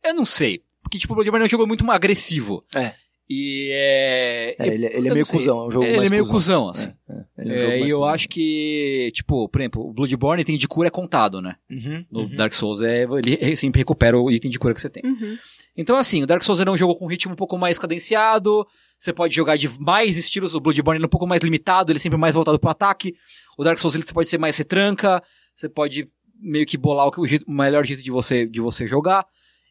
Eu 0.04 0.12
não 0.14 0.26
sei, 0.26 0.62
porque, 0.82 0.98
tipo, 0.98 1.14
o 1.14 1.16
Bloodborne 1.16 1.44
é 1.44 1.46
um 1.46 1.50
jogo 1.50 1.66
muito 1.66 1.90
agressivo. 1.90 2.62
É. 2.74 2.92
E 3.28 3.70
é... 3.72 4.54
É, 4.58 4.66
ele, 4.66 4.86
ele 4.86 5.08
é 5.08 5.12
meio 5.14 5.24
sei. 5.24 5.38
cusão, 5.38 5.60
é 5.60 5.66
um 5.66 5.70
jogo 5.70 5.86
ele 5.86 5.96
mais 5.96 6.08
é 6.08 6.10
meio 6.10 6.26
cuzão. 6.26 6.66
cuzão, 6.66 6.70
assim. 6.70 6.92
Ele 7.38 7.50
é 7.50 7.52
um 7.52 7.54
É, 7.54 7.58
jogo 7.58 7.72
e 7.72 7.78
mais 7.80 7.90
eu 7.92 7.98
cuzão. 7.98 8.12
acho 8.14 8.28
que, 8.28 9.10
tipo, 9.14 9.48
por 9.48 9.60
exemplo, 9.60 9.82
o 9.88 9.92
Bloodborne 9.94 10.44
tem 10.44 10.58
de 10.58 10.68
cura 10.68 10.88
é 10.88 10.90
contado, 10.90 11.40
né? 11.40 11.56
Uhum, 11.70 12.04
No 12.10 12.20
uhum. 12.20 12.28
Dark 12.36 12.52
Souls 12.52 12.82
é, 12.82 13.04
ele 13.04 13.56
sempre 13.56 13.78
recupera 13.80 14.18
o 14.18 14.30
item 14.30 14.50
de 14.50 14.58
cura 14.58 14.74
que 14.74 14.80
você 14.80 14.90
tem. 14.90 15.02
Uhum. 15.04 15.36
Então, 15.76 15.96
assim, 15.96 16.22
o 16.22 16.26
Dark 16.26 16.42
Souls 16.42 16.60
é 16.60 16.70
um 16.70 16.76
jogo 16.76 16.94
com 16.96 17.06
ritmo 17.06 17.32
um 17.32 17.36
pouco 17.36 17.56
mais 17.58 17.78
cadenciado. 17.78 18.64
Você 18.98 19.12
pode 19.12 19.34
jogar 19.34 19.56
de 19.56 19.68
mais 19.80 20.16
estilos. 20.18 20.54
O 20.54 20.60
Bloodborne 20.60 20.98
ele 20.98 21.04
é 21.04 21.06
um 21.06 21.10
pouco 21.10 21.26
mais 21.26 21.42
limitado, 21.42 21.90
ele 21.90 21.98
é 21.98 22.02
sempre 22.02 22.18
mais 22.18 22.34
voltado 22.34 22.58
pro 22.60 22.70
ataque. 22.70 23.14
O 23.58 23.64
Dark 23.64 23.78
Souls 23.78 23.94
ele, 23.94 24.04
você 24.04 24.12
pode 24.12 24.28
ser 24.28 24.38
mais 24.38 24.56
retranca. 24.56 25.22
Você 25.56 25.68
pode 25.68 26.08
meio 26.40 26.66
que 26.66 26.76
bolar 26.76 27.06
o, 27.06 27.10
que- 27.10 27.20
o, 27.20 27.26
jeito- 27.26 27.44
o 27.48 27.52
melhor 27.52 27.84
jeito 27.86 28.02
de 28.02 28.10
você, 28.10 28.46
de 28.46 28.60
você 28.60 28.86
jogar. 28.86 29.24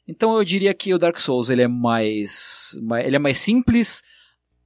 Então 0.08 0.36
eu 0.38 0.44
diria 0.44 0.74
que 0.74 0.94
o 0.94 0.98
Dark 1.00 1.18
Souls 1.20 1.50
ele 1.50 1.62
é 1.62 1.68
mais, 1.68 2.72
mais- 2.82 3.06
ele 3.06 3.16
é 3.16 3.20
mais 3.20 3.38
simples 3.38 4.02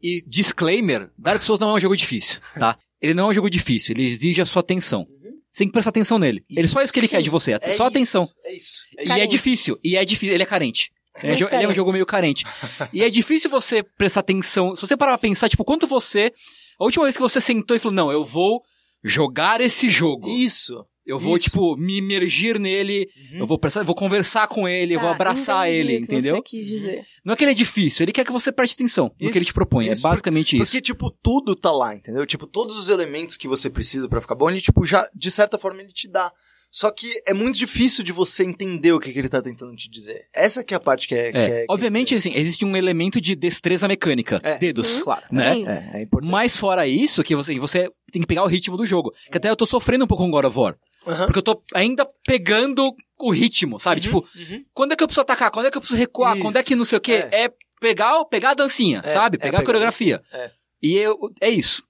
e 0.02 0.22
disclaimer, 0.28 1.10
Dark 1.18 1.42
Souls 1.42 1.60
não 1.60 1.72
é 1.72 1.74
um 1.76 1.80
jogo 1.80 1.96
difícil, 1.96 2.40
tá? 2.60 2.78
Ele 3.02 3.14
não 3.14 3.26
é 3.28 3.32
um 3.32 3.34
jogo 3.34 3.50
difícil, 3.50 3.94
ele 3.94 4.06
exige 4.08 4.42
a 4.42 4.46
sua 4.46 4.62
atenção. 4.62 5.06
Você 5.52 5.60
tem 5.64 5.68
que 5.68 5.74
prestar 5.74 5.90
atenção 5.90 6.20
nele. 6.20 6.44
Ele 6.50 6.68
só 6.68 6.82
é 6.82 6.84
isso 6.84 6.94
que 6.94 7.00
ele 7.00 7.08
quer 7.08 7.22
de 7.22 7.30
você, 7.32 7.54
É 7.54 7.60
só 7.60 7.70
isso, 7.70 7.84
atenção. 7.84 8.30
É 8.46 8.54
isso. 8.56 8.82
É 8.98 9.06
E 9.06 9.22
é 9.22 9.28
difícil, 9.28 9.80
e 9.84 9.96
é 9.98 10.06
difícil, 10.06 10.34
ele 10.36 10.44
é 10.44 10.46
carente. 10.46 10.92
Ele 11.24 11.32
é, 11.34 11.56
ele 11.56 11.64
é 11.64 11.68
um 11.68 11.74
jogo 11.74 11.92
meio 11.92 12.06
carente. 12.06 12.44
e 12.94 13.02
é 13.04 13.10
difícil 13.10 13.50
você 13.50 13.82
prestar 13.82 14.20
atenção. 14.20 14.76
Se 14.76 14.82
você 14.84 14.96
parar 14.96 15.14
pra 15.18 15.28
pensar, 15.28 15.50
tipo, 15.50 15.66
quanto 15.66 15.88
você. 15.88 16.32
A 16.80 16.84
última 16.84 17.06
vez 17.06 17.16
que 17.16 17.22
você 17.24 17.42
sentou 17.42 17.76
e 17.76 17.80
falou, 17.80 17.96
não, 17.96 18.12
eu 18.12 18.24
vou 18.24 18.62
jogar 19.04 19.60
esse 19.62 19.90
jogo. 19.90 20.30
Isso. 20.30 20.86
Eu 21.08 21.18
vou, 21.18 21.38
isso. 21.38 21.46
tipo, 21.46 21.76
me 21.78 21.98
imergir 21.98 22.60
nele, 22.60 23.08
Uhum. 23.32 23.40
eu 23.40 23.48
vou 23.48 23.58
prestar, 23.58 23.82
vou 23.84 23.96
conversar 23.96 24.48
com 24.48 24.68
ele, 24.68 24.96
eu 24.96 25.00
vou 25.00 25.10
Tá, 25.10 25.16
abraçar 25.16 25.72
ele, 25.72 25.96
o 25.96 25.98
que 26.00 26.04
entendeu? 26.04 26.36
Você 26.36 26.42
quis 26.42 26.68
dizer. 26.68 27.04
Não 27.24 27.34
é 27.34 27.38
que 27.38 27.44
ele 27.44 27.52
é 27.52 27.56
difícil, 27.56 28.04
ele 28.04 28.12
quer 28.12 28.26
que 28.26 28.32
você 28.32 28.52
preste 28.52 28.74
atenção 28.74 29.06
no 29.06 29.14
Isso, 29.26 29.32
que 29.32 29.38
ele 29.38 29.46
te 29.46 29.54
propõe. 29.54 29.86
isso, 29.88 30.06
é 30.06 30.10
basicamente 30.10 30.56
isso. 30.58 30.66
Porque, 30.66 30.82
tipo, 30.82 31.10
tudo 31.24 31.56
tá 31.56 31.72
lá, 31.72 31.96
entendeu? 31.96 32.26
Tipo, 32.26 32.46
todos 32.46 32.78
os 32.78 32.90
elementos 32.90 33.38
que 33.38 33.48
você 33.48 33.70
precisa 33.70 34.08
pra 34.10 34.20
ficar 34.22 34.36
bom, 34.36 34.50
ele, 34.50 34.60
tipo, 34.62 34.86
já, 34.86 35.08
de 35.16 35.32
certa 35.32 35.58
forma, 35.58 35.82
ele 35.82 35.94
te 35.94 36.10
dá. 36.10 36.32
Só 36.70 36.92
que 36.92 37.10
é 37.26 37.34
muito 37.34 37.58
difícil 37.58 38.04
de 38.04 38.12
você 38.12 38.44
entender 38.44 38.92
o 38.92 39.00
que, 39.00 39.12
que 39.14 39.18
ele 39.18 39.30
tá 39.30 39.42
tentando 39.42 39.74
te 39.74 39.90
dizer. 39.90 40.26
Essa 40.36 40.62
que 40.62 40.74
é 40.74 40.78
a 40.78 40.80
parte 40.82 41.08
que 41.08 41.16
é... 41.16 41.32
que 41.32 41.38
É, 41.38 41.42
é- 41.42 41.48
que 41.48 41.54
é 41.62 41.66
obviamente, 41.70 42.14
assim, 42.14 42.34
existe 42.36 42.66
um 42.66 42.76
elemento 42.76 43.22
de 43.22 43.36
destreza 43.38 43.88
mecânica. 43.88 44.38
É. 44.44 44.58
Dedos. 44.58 44.98
Uhum. 44.98 45.04
Claro, 45.06 45.24
né? 45.32 45.54
Sim. 45.54 45.66
É, 45.66 45.92
é 45.94 46.02
importante. 46.02 46.30
Mas 46.30 46.58
fora 46.58 46.86
isso, 46.86 47.24
que 47.24 47.38
você, 47.38 47.58
você 47.58 47.90
tem 48.12 48.22
que 48.22 48.28
pegar 48.28 48.44
o 48.44 48.48
ritmo 48.48 48.76
do 48.76 48.86
jogo. 48.86 49.14
Que 49.32 49.38
até 49.38 49.50
eu 49.50 49.56
tô 49.56 49.66
sofrendo 49.66 50.04
um 50.04 50.08
pouco 50.08 50.26
com 50.26 50.30
God 50.30 50.44
of 50.44 50.60
War. 50.60 50.76
Aham. 51.08 51.26
Porque 51.26 51.40
eu 51.40 51.44
tô 51.44 51.62
ainda 51.74 52.08
pegando 52.26 52.94
o 53.20 53.32
ritmo, 53.32 53.80
sabe? 53.80 54.02
Tipo, 54.02 54.18
uhum. 54.36 54.66
quando 54.74 54.92
é 54.92 54.96
que 54.96 55.04
eu 55.04 55.08
preciso 55.08 55.22
atacar? 55.22 55.50
Quando 55.52 55.66
é 55.68 55.72
que 55.72 55.78
eu 55.78 55.82
preciso 55.82 56.00
recuar? 56.00 56.34
Isso, 56.36 56.44
Quando 56.44 56.56
é 56.58 56.64
que 56.64 56.76
não 56.76 56.86
sei 56.86 56.98
o 56.98 57.02
quê? 57.02 57.28
É, 57.32 57.52
pegar, 57.80 58.24
pegar 58.26 58.52
a 58.52 58.56
dancinha, 58.56 59.02
É, 59.04 59.10
sabe? 59.12 59.38
é 59.38 59.40
Pegar 59.40 59.58
a 59.58 59.62
pegar 59.62 59.66
coreografia. 59.66 60.18
a 60.18 60.38
dancinha, 60.38 60.52
E 60.82 60.96
eu, 60.96 61.18
é 61.42 61.50
isso. 61.50 61.84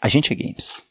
A 0.00 0.08
gente 0.08 0.32
é 0.32 0.36
games. 0.36 0.84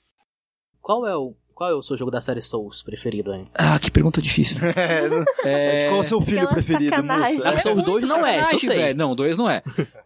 Qual 0.82 1.06
é 1.06 1.16
o 1.16 1.36
qual 1.54 1.70
é 1.70 1.76
o 1.76 1.82
seu 1.84 1.96
jogo 1.96 2.10
da 2.10 2.20
série 2.20 2.42
Souls 2.42 2.82
preferido, 2.82 3.32
hein? 3.32 3.46
Ah, 3.54 3.78
que 3.78 3.92
pergunta 3.92 4.20
difícil. 4.20 4.58
É, 4.76 5.04
É... 5.48 5.80
Qual 5.90 5.98
é 5.98 6.00
o 6.00 6.04
seu 6.04 6.20
filho 6.20 6.38
Aquela 6.40 6.54
preferido, 6.54 6.90
sacanagem. 6.90 7.36
moça? 7.36 7.44
Dark 7.44 7.60
Souls 7.62 7.84
2 7.86 8.10
não 8.10 8.26
é, 8.26 8.42
isso 8.42 8.54
eu 8.56 8.60
sei. 8.60 8.94
Não, 8.96 9.16
dois 9.16 9.38
não 9.38 9.48
é. 9.48 9.62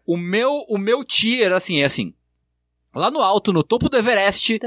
o 0.05 0.17
meu, 0.17 0.65
o 0.67 0.77
meu 0.77 1.01
tier, 1.05 1.53
assim, 1.53 1.81
é 1.81 1.85
assim. 1.85 2.13
Lá 2.93 3.09
no 3.09 3.21
alto, 3.21 3.53
no 3.53 3.63
topo 3.63 3.87
do 3.87 3.95
Everest, 3.97 4.59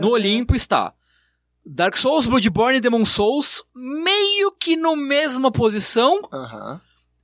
no 0.00 0.08
Olimpo 0.10 0.56
está 0.56 0.92
Dark 1.70 1.96
Souls, 1.96 2.26
Bloodborne 2.26 2.78
e 2.78 2.80
Demon 2.80 3.04
Souls, 3.04 3.62
meio 3.74 4.50
que 4.52 4.74
no 4.76 4.96
mesma 4.96 5.52
posição, 5.52 6.20
Aham, 6.32 6.80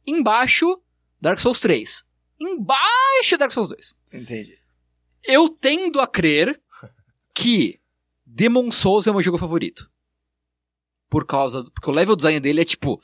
embaixo, 0.06 0.78
Dark 1.20 1.38
Souls 1.38 1.60
3. 1.60 2.04
Embaixo, 2.38 3.38
Dark 3.38 3.52
Souls 3.52 3.68
2. 3.68 3.94
entendi. 4.12 4.58
Eu 5.26 5.48
tendo 5.48 6.00
a 6.00 6.06
crer 6.06 6.60
que 7.34 7.80
Demon 8.26 8.70
Souls 8.70 9.06
é 9.06 9.10
o 9.10 9.14
meu 9.14 9.22
jogo 9.22 9.38
favorito. 9.38 9.90
Por 11.08 11.24
causa, 11.26 11.62
do- 11.62 11.70
porque 11.72 11.88
o 11.90 11.94
level 11.94 12.14
design 12.16 12.38
dele 12.40 12.60
é 12.60 12.64
tipo, 12.64 13.00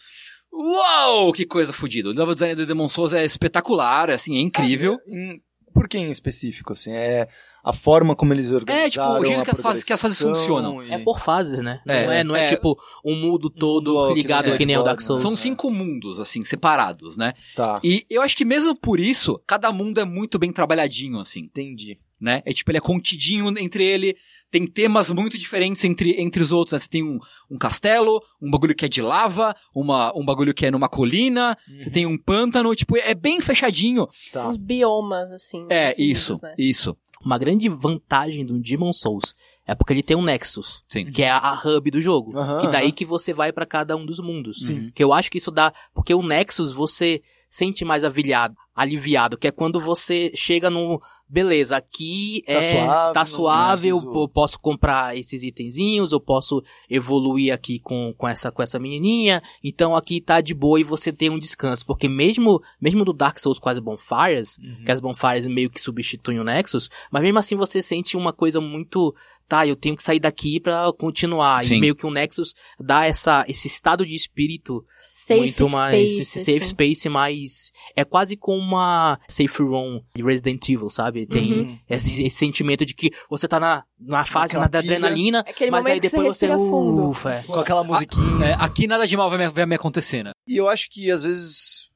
uau, 0.52 1.32
que 1.32 1.46
coisa 1.46 1.72
fodida. 1.72 2.08
O 2.10 2.12
level 2.12 2.34
design 2.34 2.54
do 2.54 2.66
Demon 2.66 2.88
Souls 2.88 3.12
é 3.14 3.24
espetacular, 3.24 4.10
assim, 4.10 4.36
é 4.36 4.40
incrível. 4.40 4.98
Em- 5.06 5.42
Por 5.72 5.88
que 5.88 5.96
em 5.96 6.10
específico, 6.10 6.72
assim? 6.74 6.92
É 6.92 7.28
a 7.62 7.72
forma 7.72 8.14
como 8.16 8.32
eles 8.32 8.50
organizaram 8.52 8.90
tipo, 8.90 9.22
o 9.22 9.26
jeito 9.26 9.40
a 9.40 9.44
que 9.44 9.50
as 9.50 9.60
fases- 9.60 9.84
que 9.84 9.92
as 9.92 10.00
fases 10.00 10.20
funcionam. 10.20 10.82
e- 10.82 10.90
É 10.92 10.98
por 10.98 11.20
fases, 11.20 11.60
né? 11.62 11.80
É, 11.86 12.06
não 12.06 12.12
é, 12.12 12.24
não 12.24 12.36
é, 12.36 12.44
é. 12.44 12.48
tipo 12.48 12.78
um 13.04 13.14
mundo 13.14 13.50
todo 13.50 14.08
que 14.08 14.14
ligado 14.14 14.48
nem 14.48 14.56
que 14.58 14.66
nem 14.66 14.76
o 14.76 14.82
Bloodborne, 14.82 14.84
Dark 14.84 15.00
Souls. 15.00 15.22
São 15.22 15.32
É. 15.32 15.36
cinco 15.36 15.70
mundos, 15.70 16.18
assim, 16.20 16.44
separados, 16.44 17.16
né? 17.16 17.34
Tá, 17.54 17.80
E 17.84 18.04
eu 18.10 18.22
acho 18.22 18.36
que 18.36 18.44
mesmo 18.44 18.74
por 18.74 18.98
isso, 19.00 19.40
cada 19.46 19.70
mundo 19.72 20.00
é 20.00 20.04
muito 20.04 20.38
bem 20.38 20.52
trabalhadinho, 20.52 21.18
assim, 21.18 21.40
entendi. 21.40 21.98
Né? 22.20 22.42
É 22.44 22.52
tipo, 22.52 22.70
ele 22.70 22.78
é 22.78 22.80
contidinho 22.80 23.56
entre 23.58 23.84
ele, 23.84 24.16
tem 24.50 24.66
temas 24.66 25.10
muito 25.10 25.38
diferentes 25.38 25.84
entre, 25.84 26.20
entre 26.20 26.42
os 26.42 26.52
outros, 26.52 26.72
né? 26.72 26.78
Você 26.78 26.88
tem 26.88 27.02
um, 27.02 27.18
um 27.50 27.56
castelo, 27.56 28.20
um 28.40 28.50
bagulho 28.50 28.74
que 28.74 28.84
é 28.84 28.88
de 28.88 29.00
lava, 29.00 29.54
uma, 29.74 30.12
um 30.16 30.24
bagulho 30.24 30.52
que 30.52 30.66
é 30.66 30.70
numa 30.70 30.88
colina, 30.88 31.56
você 31.80 31.90
tem 31.90 32.04
um 32.06 32.18
pântano, 32.18 32.74
tipo, 32.74 32.96
é 32.96 33.14
bem 33.14 33.40
fechadinho. 33.40 34.06
Tá. 34.32 34.48
Uns 34.48 34.56
biomas, 34.56 35.30
assim. 35.30 35.66
É, 35.70 35.94
isso, 36.00 36.36
né? 36.42 36.52
isso. 36.58 36.96
Uma 37.24 37.38
grande 37.38 37.68
vantagem 37.68 38.44
do 38.46 38.58
Demon 38.58 38.92
Souls 38.92 39.34
é 39.66 39.74
porque 39.74 39.92
ele 39.92 40.02
tem 40.02 40.16
um 40.16 40.22
Nexus, 40.22 40.82
Sim. 40.88 41.10
que 41.10 41.22
é 41.22 41.30
a, 41.30 41.38
a 41.38 41.54
hub 41.54 41.90
do 41.90 42.00
jogo. 42.00 42.36
Aham, 42.36 42.60
que 42.60 42.66
daí 42.68 42.86
aham. 42.86 42.92
que 42.92 43.04
você 43.04 43.32
vai 43.32 43.52
pra 43.52 43.66
cada 43.66 43.94
um 43.94 44.04
dos 44.04 44.18
mundos. 44.18 44.66
Sim. 44.66 44.90
Que 44.94 45.04
eu 45.04 45.12
acho 45.12 45.30
que 45.30 45.38
isso 45.38 45.50
dá. 45.50 45.72
Porque 45.94 46.14
o 46.14 46.22
Nexus 46.22 46.72
você 46.72 47.22
sente 47.48 47.84
mais 47.84 48.04
avilhado, 48.04 48.56
aliviado, 48.74 49.36
que 49.36 49.46
é 49.46 49.50
quando 49.50 49.78
você 49.78 50.32
chega 50.34 50.70
no. 50.70 51.00
Beleza, 51.30 51.76
aqui 51.76 52.42
Tá 52.44 52.52
é. 52.54 52.62
suave, 52.62 53.14
tá 53.14 53.24
suave, 53.24 53.88
eu, 53.88 53.98
eu 53.98 54.28
posso 54.28 54.58
comprar 54.58 55.16
esses 55.16 55.42
itenzinhos, 55.44 56.10
eu 56.10 56.20
posso 56.20 56.62
evoluir 56.88 57.54
aqui 57.54 57.78
com, 57.78 58.12
com, 58.18 58.26
essa, 58.26 58.50
com 58.50 58.62
essa 58.62 58.78
menininha. 58.78 59.40
Então 59.62 59.94
aqui 59.94 60.20
tá 60.20 60.40
de 60.40 60.52
boa 60.54 60.80
e 60.80 60.84
você 60.84 61.12
tem 61.12 61.30
um 61.30 61.38
descanso. 61.38 61.86
Porque 61.86 62.08
mesmo, 62.08 62.60
mesmo 62.80 63.04
do 63.04 63.12
Dark 63.12 63.38
Souls 63.38 63.60
as 63.64 63.78
Bonfires, 63.78 64.58
Uhum. 64.58 64.84
que 64.84 64.90
as 64.90 65.00
Bonfires 65.00 65.46
meio 65.46 65.70
que 65.70 65.80
substituem 65.80 66.40
o 66.40 66.44
Nexus, 66.44 66.90
mas 67.10 67.22
mesmo 67.22 67.38
assim 67.38 67.54
você 67.54 67.80
sente 67.80 68.16
uma 68.16 68.32
coisa 68.32 68.60
muito. 68.60 69.14
Tá, 69.50 69.66
eu 69.66 69.74
tenho 69.74 69.96
que 69.96 70.02
sair 70.04 70.20
daqui 70.20 70.60
pra 70.60 70.92
continuar. 70.96 71.64
Sim. 71.64 71.74
E 71.74 71.80
meio 71.80 71.96
que 71.96 72.06
o 72.06 72.10
Nexus 72.12 72.54
dá 72.78 73.04
essa, 73.04 73.44
esse 73.48 73.66
estado 73.66 74.06
de 74.06 74.14
espírito 74.14 74.84
Safe 75.00 75.40
muito 75.40 75.68
mais. 75.68 75.96
space, 76.08 76.22
esse 76.22 76.38
safe 76.38 76.58
assim. 76.58 76.70
space 76.70 77.08
mais. 77.08 77.72
É 77.96 78.04
quase 78.04 78.36
como 78.36 78.58
uma 78.60 79.18
safe 79.28 79.60
room 79.60 80.02
de 80.14 80.22
Resident 80.22 80.68
Evil, 80.68 80.88
sabe? 80.88 81.26
Tem 81.26 81.52
Uhum. 81.52 81.78
esse, 81.88 82.22
esse 82.22 82.36
sentimento 82.36 82.86
de 82.86 82.94
que 82.94 83.10
você 83.28 83.48
tá 83.48 83.58
na, 83.58 83.82
na 83.98 84.24
fase 84.24 84.54
na 84.54 84.68
pilha. 84.68 84.78
adrenalina, 84.78 85.42
É 85.44 85.50
aquele 85.50 85.72
mas 85.72 85.84
aí 85.86 85.94
você 85.96 86.00
depois 86.00 86.36
você, 86.36 86.46
respira 86.46 86.56
fundo. 86.56 87.08
ufa. 87.10 87.30
é. 87.34 87.42
Com 87.42 87.54
aquela 87.54 87.82
musiquinha. 87.82 88.44
É, 88.46 88.52
aqui 88.54 88.86
nada 88.86 89.04
de 89.04 89.16
mal 89.16 89.28
vai 89.28 89.38
me, 89.38 89.48
vai 89.48 89.66
me 89.66 89.74
acontecer, 89.74 90.22
né? 90.22 90.30
E 90.46 90.56
eu 90.56 90.68
acho 90.68 90.88
que 90.88 91.10
às 91.10 91.24
vezes, 91.24 91.88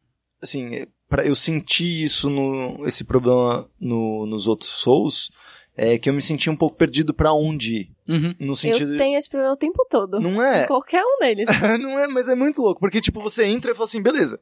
assim, 0.42 0.86
para 1.08 1.24
eu 1.24 1.36
sentir 1.36 2.02
isso 2.02 2.28
no 2.28 2.84
esse 2.84 3.04
problema 3.04 3.68
no, 3.80 4.26
nos 4.26 4.48
outros 4.48 4.70
Souls, 4.70 5.30
é 5.76 5.98
que 5.98 6.08
eu 6.08 6.14
me 6.14 6.22
senti 6.22 6.48
um 6.48 6.56
pouco 6.56 6.76
perdido 6.76 7.12
pra 7.12 7.32
onde 7.32 7.74
ir. 7.74 7.90
Uhum. 8.08 8.34
No 8.38 8.54
sentido 8.56 8.92
Eu 8.92 8.98
tenho 8.98 9.18
esse 9.18 9.28
problema 9.28 9.54
o 9.54 9.56
tempo 9.56 9.86
todo. 9.90 10.20
não 10.20 10.42
é, 10.42 10.66
qualquer 10.66 11.02
um 11.04 11.18
deles. 11.20 11.46
não 11.80 11.98
é, 11.98 12.06
mas 12.06 12.28
é 12.28 12.34
muito 12.34 12.60
louco, 12.62 12.80
porque 12.80 13.00
tipo 13.00 13.20
você 13.20 13.44
entra 13.44 13.70
e 13.72 13.74
fala 13.74 13.84
assim, 13.84 14.02
beleza. 14.02 14.38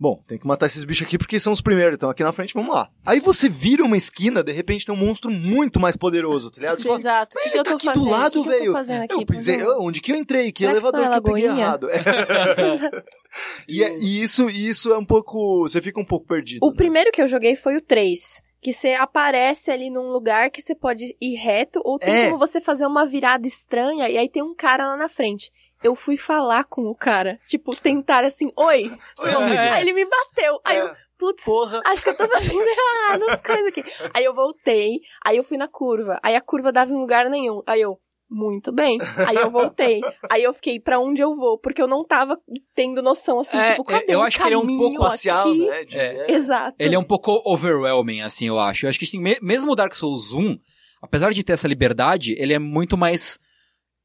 Bom, 0.00 0.20
tem 0.26 0.36
que 0.36 0.44
matar 0.46 0.66
esses 0.66 0.82
bichos 0.82 1.06
aqui 1.06 1.16
porque 1.16 1.38
são 1.38 1.52
os 1.52 1.60
primeiros, 1.60 1.94
então 1.94 2.10
aqui 2.10 2.24
na 2.24 2.32
frente, 2.32 2.54
vamos 2.54 2.74
lá. 2.74 2.90
Aí 3.06 3.20
você 3.20 3.48
vira 3.48 3.84
uma 3.84 3.96
esquina, 3.96 4.42
de 4.42 4.50
repente 4.50 4.84
tem 4.84 4.92
um 4.92 4.98
monstro 4.98 5.30
muito 5.30 5.78
mais 5.78 5.96
poderoso, 5.96 6.50
tá 6.50 6.60
ligado? 6.60 6.78
Você 6.80 6.88
fala, 6.88 6.98
Exato. 6.98 7.38
O 7.38 7.40
que, 7.40 7.50
que 7.50 7.54
ele 7.54 7.60
eu 7.60 7.64
tá 7.64 7.70
tô 7.70 7.76
aqui 7.76 7.86
fazendo? 7.86 8.04
do 8.04 8.10
lado, 8.10 8.40
o 8.40 8.42
que 8.42 8.48
que 8.50 8.66
eu 8.66 8.72
velho. 8.84 9.02
aqui? 9.04 9.14
eu 9.14 9.26
pisei, 9.26 9.56
Mas 9.58 9.64
eu- 9.66 9.80
onde 9.80 10.00
que 10.00 10.10
eu 10.10 10.16
entrei? 10.16 10.50
Que 10.50 10.64
Será 10.64 10.72
que 10.72 10.78
elevador 10.78 11.08
que 11.08 11.14
é 11.14 11.18
eu 11.18 11.22
peguei 11.22 11.44
errado? 11.44 11.88
e, 13.68 13.82
é- 13.82 13.98
e 13.98 14.22
isso, 14.22 14.50
isso 14.50 14.92
é 14.92 14.98
um 14.98 15.04
pouco, 15.04 15.60
você 15.68 15.80
fica 15.80 16.00
um 16.00 16.04
pouco 16.04 16.26
perdido. 16.26 16.64
O 16.66 16.70
né? 16.70 16.76
primeiro 16.76 17.12
que 17.12 17.22
eu 17.22 17.28
joguei 17.28 17.54
foi 17.54 17.76
o 17.76 17.80
3. 17.80 18.42
Que 18.62 18.72
você 18.72 18.94
aparece 18.94 19.70
ali 19.70 19.90
num 19.90 20.08
lugar 20.12 20.50
que 20.50 20.62
você 20.62 20.74
pode 20.74 21.16
ir 21.20 21.34
reto, 21.34 21.82
ou 21.84 21.98
tem 21.98 22.14
É. 22.14 22.24
como 22.26 22.38
você 22.38 22.60
fazer 22.60 22.86
uma 22.86 23.04
virada 23.04 23.46
estranha 23.46 24.08
e 24.08 24.16
aí 24.16 24.28
tem 24.28 24.42
um 24.42 24.54
cara 24.54 24.86
lá 24.86 24.96
na 24.96 25.08
frente. 25.08 25.50
Eu 25.82 25.96
fui 25.96 26.16
falar 26.16 26.62
com 26.64 26.82
o 26.86 26.94
cara. 26.94 27.38
Tipo, 27.48 27.74
tentar 27.74 28.24
assim, 28.24 28.52
oi. 28.56 28.84
Oi, 29.18 29.30
amigo. 29.34 29.58
Aí 29.58 29.82
ele 29.82 29.92
me 29.92 30.04
bateu. 30.08 30.60
Aí 30.64 30.78
eu, 30.78 30.86
É, 30.86 30.96
putz, 31.18 31.44
porra. 31.44 31.80
acho 31.86 32.04
que 32.04 32.10
eu 32.10 32.16
tô 32.16 32.28
fazendo 32.28 32.62
errado 32.68 33.28
as 33.30 33.40
coisas 33.42 33.66
aqui. 33.66 33.82
Aí 34.14 34.22
eu 34.24 34.32
voltei, 34.32 35.00
aí 35.24 35.36
eu 35.36 35.42
fui 35.42 35.56
na 35.56 35.66
curva. 35.66 36.20
Aí 36.22 36.36
a 36.36 36.40
curva 36.40 36.70
dava 36.70 36.92
em 36.92 36.96
lugar 36.96 37.28
nenhum. 37.28 37.62
Aí 37.66 37.80
eu, 37.80 37.98
muito 38.32 38.72
bem. 38.72 38.98
Aí 39.28 39.36
eu 39.36 39.50
voltei. 39.50 40.00
Aí 40.30 40.42
eu 40.42 40.52
fiquei, 40.54 40.80
pra 40.80 40.98
onde 40.98 41.20
eu 41.22 41.34
vou? 41.34 41.58
Porque 41.58 41.80
eu 41.82 41.86
não 41.86 42.04
tava 42.04 42.38
tendo 42.74 43.02
noção 43.02 43.38
assim, 43.40 43.56
É, 43.58 43.72
tipo, 43.72 43.84
cadê 43.84 44.14
eu 44.14 44.20
o 44.20 44.22
acho 44.22 44.38
que 44.38 44.42
ele 44.44 44.54
é 44.54 44.58
um 44.58 44.60
caminho 44.62 44.78
pouco 44.80 44.94
espacial, 45.04 45.48
aqui? 45.50 45.66
né? 45.66 45.84
de- 45.84 45.98
É. 45.98 46.26
é. 46.28 46.32
Exato. 46.32 46.76
Ele 46.78 46.94
é 46.94 46.98
um 46.98 47.04
pouco 47.04 47.40
overwhelming, 47.44 48.22
assim, 48.22 48.46
eu 48.48 48.58
acho. 48.58 48.86
Eu 48.86 48.90
acho 48.90 48.98
que 48.98 49.04
assim, 49.04 49.18
me- 49.20 49.38
mesmo 49.42 49.70
o 49.72 49.74
Dark 49.76 49.94
Souls 49.94 50.32
1, 50.32 50.58
apesar 51.02 51.32
de 51.32 51.42
ter 51.44 51.52
essa 51.52 51.68
liberdade, 51.68 52.34
ele 52.38 52.52
é 52.52 52.58
muito 52.58 52.96
mais 52.96 53.38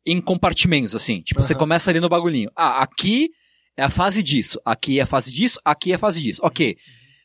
em 0.05 0.21
compartimentos, 0.21 0.95
assim. 0.95 1.21
Tipo, 1.21 1.41
você 1.43 1.53
Aham. 1.53 1.59
começa 1.59 1.89
ali 1.89 1.99
no 1.99 2.09
bagulhinho. 2.09 2.49
Ah, 2.55 2.81
aqui 2.83 3.29
é 3.75 3.83
a 3.83 3.89
fase 3.89 4.23
disso, 4.23 4.59
aqui 4.65 4.99
é 4.99 5.03
a 5.03 5.05
fase 5.05 5.31
disso, 5.31 5.59
aqui 5.65 5.91
é 5.91 5.95
a 5.95 5.99
fase 5.99 6.21
disso. 6.21 6.41
Ok. 6.43 6.75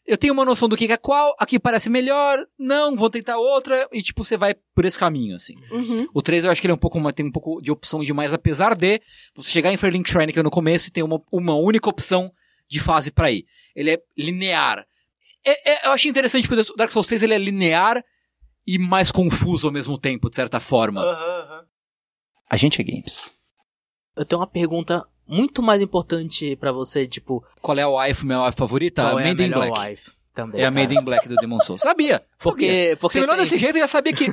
Eu 0.06 0.18
tenho 0.18 0.32
uma 0.32 0.44
noção 0.44 0.68
do 0.68 0.76
que 0.76 0.90
é 0.90 0.96
qual, 0.96 1.34
aqui 1.38 1.58
parece 1.60 1.88
melhor, 1.88 2.44
não, 2.58 2.96
vou 2.96 3.08
tentar 3.08 3.38
outra, 3.38 3.88
e 3.92 4.02
tipo, 4.02 4.24
você 4.24 4.36
vai 4.36 4.52
por 4.74 4.84
esse 4.84 4.98
caminho, 4.98 5.36
assim. 5.36 5.54
Uhum. 5.70 6.08
O 6.12 6.20
3 6.20 6.44
eu 6.44 6.50
acho 6.50 6.60
que 6.60 6.66
ele 6.66 6.72
é 6.72 6.74
um 6.74 6.78
pouco, 6.78 6.98
uma- 6.98 7.12
tem 7.12 7.24
um 7.26 7.30
pouco 7.30 7.62
de 7.62 7.70
opção 7.70 8.02
demais, 8.02 8.32
apesar 8.32 8.74
de 8.74 9.00
você 9.34 9.48
chegar 9.50 9.72
em 9.72 9.76
Fairlink 9.76 10.10
Shrine, 10.10 10.32
que 10.32 10.42
no 10.42 10.50
começo, 10.50 10.88
e 10.88 10.90
tem 10.90 11.04
uma, 11.04 11.22
uma 11.30 11.54
única 11.54 11.88
opção 11.88 12.32
de 12.68 12.80
fase 12.80 13.12
pra 13.12 13.30
ir. 13.30 13.46
Ele 13.76 13.92
é 13.92 14.02
linear. 14.18 14.84
É- 15.44 15.70
é- 15.72 15.86
eu 15.86 15.92
achei 15.92 16.10
interessante 16.10 16.48
porque 16.48 16.72
o 16.72 16.76
Dark 16.76 16.90
Souls 16.90 17.06
6 17.06 17.22
ele 17.22 17.34
é 17.34 17.38
linear 17.38 18.04
e 18.66 18.78
mais 18.78 19.10
confuso 19.12 19.68
ao 19.68 19.72
mesmo 19.72 19.96
tempo, 19.98 20.28
de 20.28 20.34
certa 20.36 20.58
forma. 20.58 21.00
Aham. 21.02 21.64
A 22.50 22.56
gente 22.56 22.80
é 22.80 22.84
games. 22.84 23.32
Eu 24.16 24.24
tenho 24.24 24.40
uma 24.40 24.46
pergunta 24.46 25.06
muito 25.26 25.62
mais 25.62 25.80
importante 25.80 26.56
pra 26.56 26.72
você, 26.72 27.06
tipo, 27.06 27.44
Qual 27.60 27.76
é 27.78 27.82
a 27.82 27.88
wife, 27.88 28.24
minha 28.26 28.44
wife 28.44 28.56
favorita? 28.56 29.02
qual 29.02 29.18
é 29.18 29.24
a 29.24 29.26
Made 29.28 29.42
in 29.42 29.48
melhor 29.48 29.66
Black. 29.68 29.90
wife 29.90 30.10
também. 30.34 30.60
É 30.60 30.64
a 30.66 30.70
cara. 30.72 30.80
Made 30.82 30.96
in 30.98 31.02
Black 31.04 31.28
do 31.28 31.36
Demon 31.36 31.60
Souls. 31.60 31.80
Sabia. 31.82 32.14
sabia. 32.16 32.26
Porque, 32.38 32.96
porque 33.00 33.12
Você 33.14 33.18
me 33.20 33.24
olhou 33.26 33.36
tem- 33.36 33.44
desse 33.44 33.58
jeito, 33.58 33.76
eu 33.76 33.80
já 33.82 33.88
sabia 33.88 34.12
que... 34.12 34.32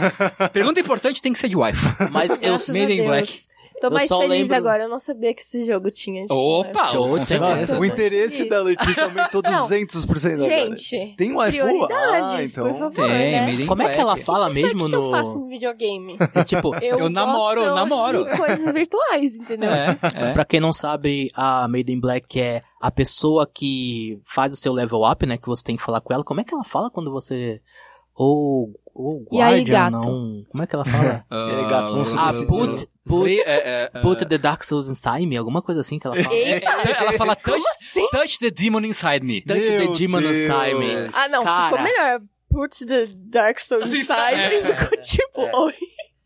Pergunta 0.52 0.80
importante 0.80 1.20
tem 1.22 1.32
que 1.32 1.38
ser 1.38 1.48
de 1.48 1.56
wife. 1.56 1.84
Mas 2.10 2.30
eu 2.32 2.38
Graças 2.50 2.68
Made 2.74 2.92
a 2.92 2.94
in 2.94 2.96
Deus. 2.96 3.08
Black. 3.08 3.40
Tô 3.80 3.86
Eu 3.86 3.90
mais 3.92 4.08
só 4.08 4.20
feliz 4.20 4.40
lembro- 4.42 4.56
agora. 4.56 4.82
Eu 4.84 4.88
não 4.88 4.98
sabia 4.98 5.32
que 5.32 5.40
esse 5.40 5.64
jogo 5.64 5.90
tinha. 5.90 6.22
tipo, 6.22 6.34
Opa, 6.34 6.86
certeza. 7.26 7.78
O 7.78 7.84
interesse 7.84 8.42
Isso. 8.42 8.48
da 8.50 8.62
Letícia 8.62 9.04
aumentou 9.04 9.40
Não. 9.44 9.52
200% 9.52 10.34
agora. 10.34 10.76
Gente, 10.76 11.14
Tem 11.16 11.34
um 11.34 11.42
iPhone? 11.44 11.88
Ah, 11.92 12.42
então. 12.42 12.68
por 12.68 12.78
favor, 12.78 13.06
Tem, 13.10 13.56
né? 13.56 13.66
Como 13.66 13.82
é 13.82 13.88
que 13.94 13.98
ela 14.00 14.16
fala 14.18 14.48
o 14.48 14.52
mesmo 14.52 14.84
que, 14.84 14.88
que 14.90 14.94
eu 14.94 15.02
no. 15.04 15.10
faço 15.10 15.38
em 15.38 15.48
videogame? 15.48 16.18
tipo, 16.46 16.74
Eu 16.76 17.08
namoro, 17.08 17.60
gosto 17.62 17.74
namoro. 17.74 18.24
de 18.26 18.36
coisas 18.36 18.72
virtuais, 18.74 19.34
entendeu? 19.36 19.70
É, 19.70 19.96
é. 20.28 20.32
Pra 20.32 20.44
quem 20.44 20.60
não 20.60 20.72
sabe, 20.72 21.30
a 21.34 21.66
Made 21.66 21.90
in 21.92 22.00
Black 22.00 22.38
é 22.40 22.62
a 22.80 22.90
pessoa 22.90 23.46
que 23.50 24.20
faz 24.24 24.52
o 24.52 24.56
seu 24.56 24.72
level 24.72 25.02
up, 25.10 25.24
né? 25.26 25.38
Que 25.38 25.46
você 25.48 25.64
tem 25.64 25.76
que 25.76 25.82
falar 25.82 26.00
com 26.00 26.12
ela. 26.12 26.22
Como 26.22 26.40
é 26.40 26.44
que 26.44 26.52
ela 26.54 26.64
fala 26.64 26.90
quando 26.90 27.10
você. 27.10 27.60
Ou. 28.14 28.72
Ou 28.94 29.24
E 29.32 29.40
aí, 29.40 29.64
gato? 29.64 29.92
não. 29.92 30.02
Como 30.50 30.62
é 30.62 30.66
que 30.66 30.74
ela 30.74 30.84
fala? 30.84 31.24
E 31.30 31.34
aí, 31.34 31.70
gato, 31.70 31.92
vamos 31.92 32.14
ah, 32.16 32.30
put, 32.46 32.88
put, 33.06 33.30
é, 33.30 33.42
é, 33.46 33.90
é. 33.94 34.00
put 34.00 34.24
the 34.26 34.38
Dark 34.38 34.62
Souls 34.64 34.88
inside 34.88 35.26
me, 35.26 35.36
alguma 35.36 35.62
coisa 35.62 35.80
assim 35.80 35.98
que 35.98 36.06
ela 36.06 36.16
fala. 36.22 36.34
Eita, 36.34 36.68
Ela 36.70 37.12
fala 37.12 37.36
touch, 37.36 37.52
como 37.52 37.68
assim? 37.70 38.06
touch 38.10 38.38
the 38.38 38.50
demon 38.50 38.80
inside 38.84 39.24
me. 39.24 39.40
Touch 39.42 39.60
the 39.62 39.78
Meu 39.78 39.92
demon 39.92 40.20
Deus. 40.20 40.38
inside 40.38 40.74
me. 40.78 41.10
Ah, 41.14 41.28
não, 41.28 41.44
Cara. 41.44 41.70
ficou 41.76 41.84
melhor. 41.84 42.20
Put 42.50 42.84
the 42.86 43.06
Dark 43.16 43.58
Souls 43.60 43.86
inside 43.94 44.36
me. 44.36 44.74
Ficou 44.74 45.00
tipo, 45.00 45.40
É. 45.42 45.56
oi. 45.56 45.74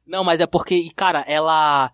Não, 0.06 0.22
mas 0.24 0.40
é 0.40 0.46
porque, 0.46 0.90
cara, 0.96 1.24
ela. 1.26 1.90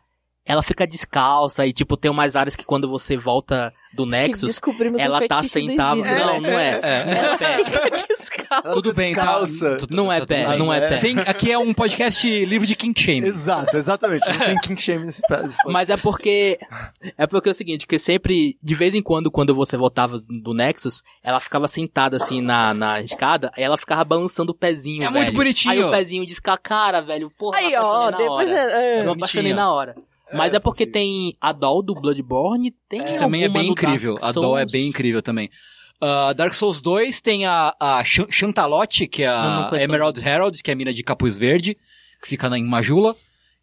Ela 0.51 0.63
fica 0.65 0.85
descalça 0.87 1.65
e, 1.65 1.73
tipo, 1.73 1.97
tem 1.97 2.11
umas 2.11 2.35
áreas 2.35 2.57
que 2.57 2.65
quando 2.65 2.89
você 2.89 3.17
volta 3.17 3.73
do 3.93 4.03
Acho 4.05 4.11
Nexus, 4.13 4.61
ela 4.99 5.19
um 5.23 5.29
tá 5.29 5.43
sentada. 5.45 6.01
Não, 6.01 6.41
não 6.41 6.51
é. 6.51 6.81
É. 6.83 7.05
Não 7.05 7.13
é 7.13 7.37
pé. 7.39 7.65
Fica 7.65 7.91
descalço. 7.91 8.63
Ela 8.67 8.75
Tudo 8.75 8.93
bem, 8.93 9.15
tá? 9.15 9.21
descalça. 9.23 9.77
Tudo- 9.79 9.97
Não 9.97 10.13
é 10.13 10.19
tudo 10.21 10.29
pé, 10.29 10.57
não 10.57 10.73
é 10.73 10.81
pé. 10.89 10.95
Sem- 10.97 11.19
aqui 11.21 11.53
é 11.53 11.59
um 11.59 11.73
podcast 11.73 12.45
livre 12.45 12.67
de 12.67 12.75
King 12.75 13.01
Shame. 13.01 13.27
Exato, 13.29 13.77
exatamente. 13.77 14.29
Não 14.29 14.39
tem 14.39 14.59
king 14.59 14.81
shame 14.81 15.05
nesse 15.05 15.23
podcast. 15.23 15.57
Mas 15.67 15.89
é 15.89 15.97
porque. 15.97 16.59
É 17.17 17.27
porque 17.29 17.49
é 17.49 17.53
o 17.53 17.55
seguinte, 17.55 17.87
que 17.87 17.97
sempre, 17.99 18.57
de 18.63 18.75
vez 18.75 18.95
em 18.95 19.03
quando, 19.03 19.31
quando 19.31 19.55
você 19.55 19.77
voltava 19.77 20.21
do 20.29 20.53
Nexus, 20.53 21.03
ela 21.23 21.39
ficava 21.39 21.69
sentada 21.69 22.17
assim 22.17 22.41
na, 22.41 22.75
na 22.75 23.01
escada, 23.01 23.53
aí 23.57 23.63
ela 23.63 23.77
ficava 23.79 24.05
balançando 24.05 24.51
o 24.53 24.55
pezinho. 24.55 25.05
É 25.05 25.09
muito 25.11 25.27
velho. 25.27 25.33
bonitinho. 25.37 25.73
Aí 25.73 25.85
o 25.85 25.91
pezinho 25.91 26.27
descacara, 26.27 27.01
velho. 27.03 27.31
Porra, 27.39 27.59
Aí, 27.59 27.73
ó, 27.77 28.11
depois... 28.11 28.49
hora. 28.49 28.59
é, 28.61 29.01
Eu 29.01 29.05
não 29.05 29.13
é. 29.13 29.17
apaixonei 29.17 29.53
na 29.53 29.73
hora. 29.73 29.95
Mas 30.33 30.55
é, 30.55 30.59
porque 30.61 30.87
tem 30.87 31.37
a 31.41 31.53
doll 31.53 31.83
do 31.83 31.95
Bloodborne, 31.95 32.75
tem 32.89 33.03
Que 33.03 33.19
também 33.19 33.45
é 33.45 33.49
bem 33.49 33.69
incrível. 33.69 34.17
A 34.23 34.33
Doll 34.33 34.59
é 34.59 34.65
bem 34.67 34.89
incrível 34.89 35.21
também. 35.23 35.51
Ah, 36.01 36.33
Dark 36.33 36.55
Souls 36.55 36.81
2 36.81 37.21
tem 37.21 37.45
a, 37.47 37.75
a 37.79 38.03
Chan- 38.05 38.27
Chantalote, 38.31 39.07
que 39.07 39.23
é 39.23 39.29
Não, 39.29 39.63
não 39.63 39.75
a 39.75 39.83
Emerald 39.83 40.19
Herald, 40.27 40.63
que 40.63 40.71
é 40.71 40.73
a 40.73 40.77
mina 40.77 40.93
de 40.95 41.03
capuz 41.03 41.37
verde, 41.37 41.77
que 42.23 42.29
fica 42.29 42.49
na, 42.49 42.59
em 42.59 42.65
Majula. 42.65 43.15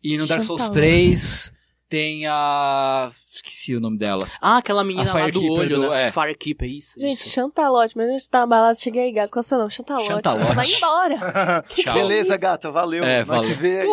E 0.04 0.18
no 0.18 0.28
Dark 0.28 0.44
Souls 0.44 0.62
Chantalote. 0.62 0.80
3 0.80 1.54
Tem 1.90 2.28
a. 2.28 3.10
Esqueci 3.34 3.74
o 3.76 3.80
nome 3.80 3.98
dela. 3.98 4.28
Ah, 4.42 4.58
aquela 4.58 4.84
menina 4.84 5.10
A 5.10 5.14
lá 5.14 5.30
do 5.30 5.42
olho, 5.54 5.76
do- 5.84 5.90
né? 5.90 6.08
é. 6.08 6.12
Firekeeper, 6.12 6.70
isso. 6.70 7.00
Gente, 7.00 7.14
isso. 7.22 7.30
Chantalote, 7.30 7.96
mas 7.96 8.10
a 8.10 8.12
gente 8.12 8.30
tá 8.30 8.40
na 8.42 8.46
balada, 8.48 8.76
cheguei 8.78 9.04
aí, 9.04 9.12
gato. 9.14 9.30
Qual 9.32 9.40
é 9.40 9.46
o 9.46 9.48
seu 9.48 9.58
nome? 9.58 9.72
Chantalote. 9.72 10.08
Chantalote. 10.08 10.54
Vai 10.56 10.68
embora. 10.70 11.64
Tchau. 11.70 11.94
Beleza, 11.94 12.36
gata, 12.36 12.70
valeu. 12.72 13.06
É, 13.06 13.24
Nós 13.24 13.44
se 13.44 13.54
vê 13.54 13.82
aí 13.82 13.88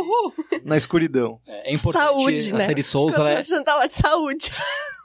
na 0.64 0.76
escuridão. 0.76 1.38
É 1.46 1.72
importante. 1.72 2.02
Saúde, 2.04 2.50
a 2.52 2.56
né? 2.58 2.64
série 2.66 2.82
Souls, 2.82 3.14
ela 3.14 3.30
é. 3.30 3.42
Chantalote, 3.44 3.94
saúde. 3.94 4.50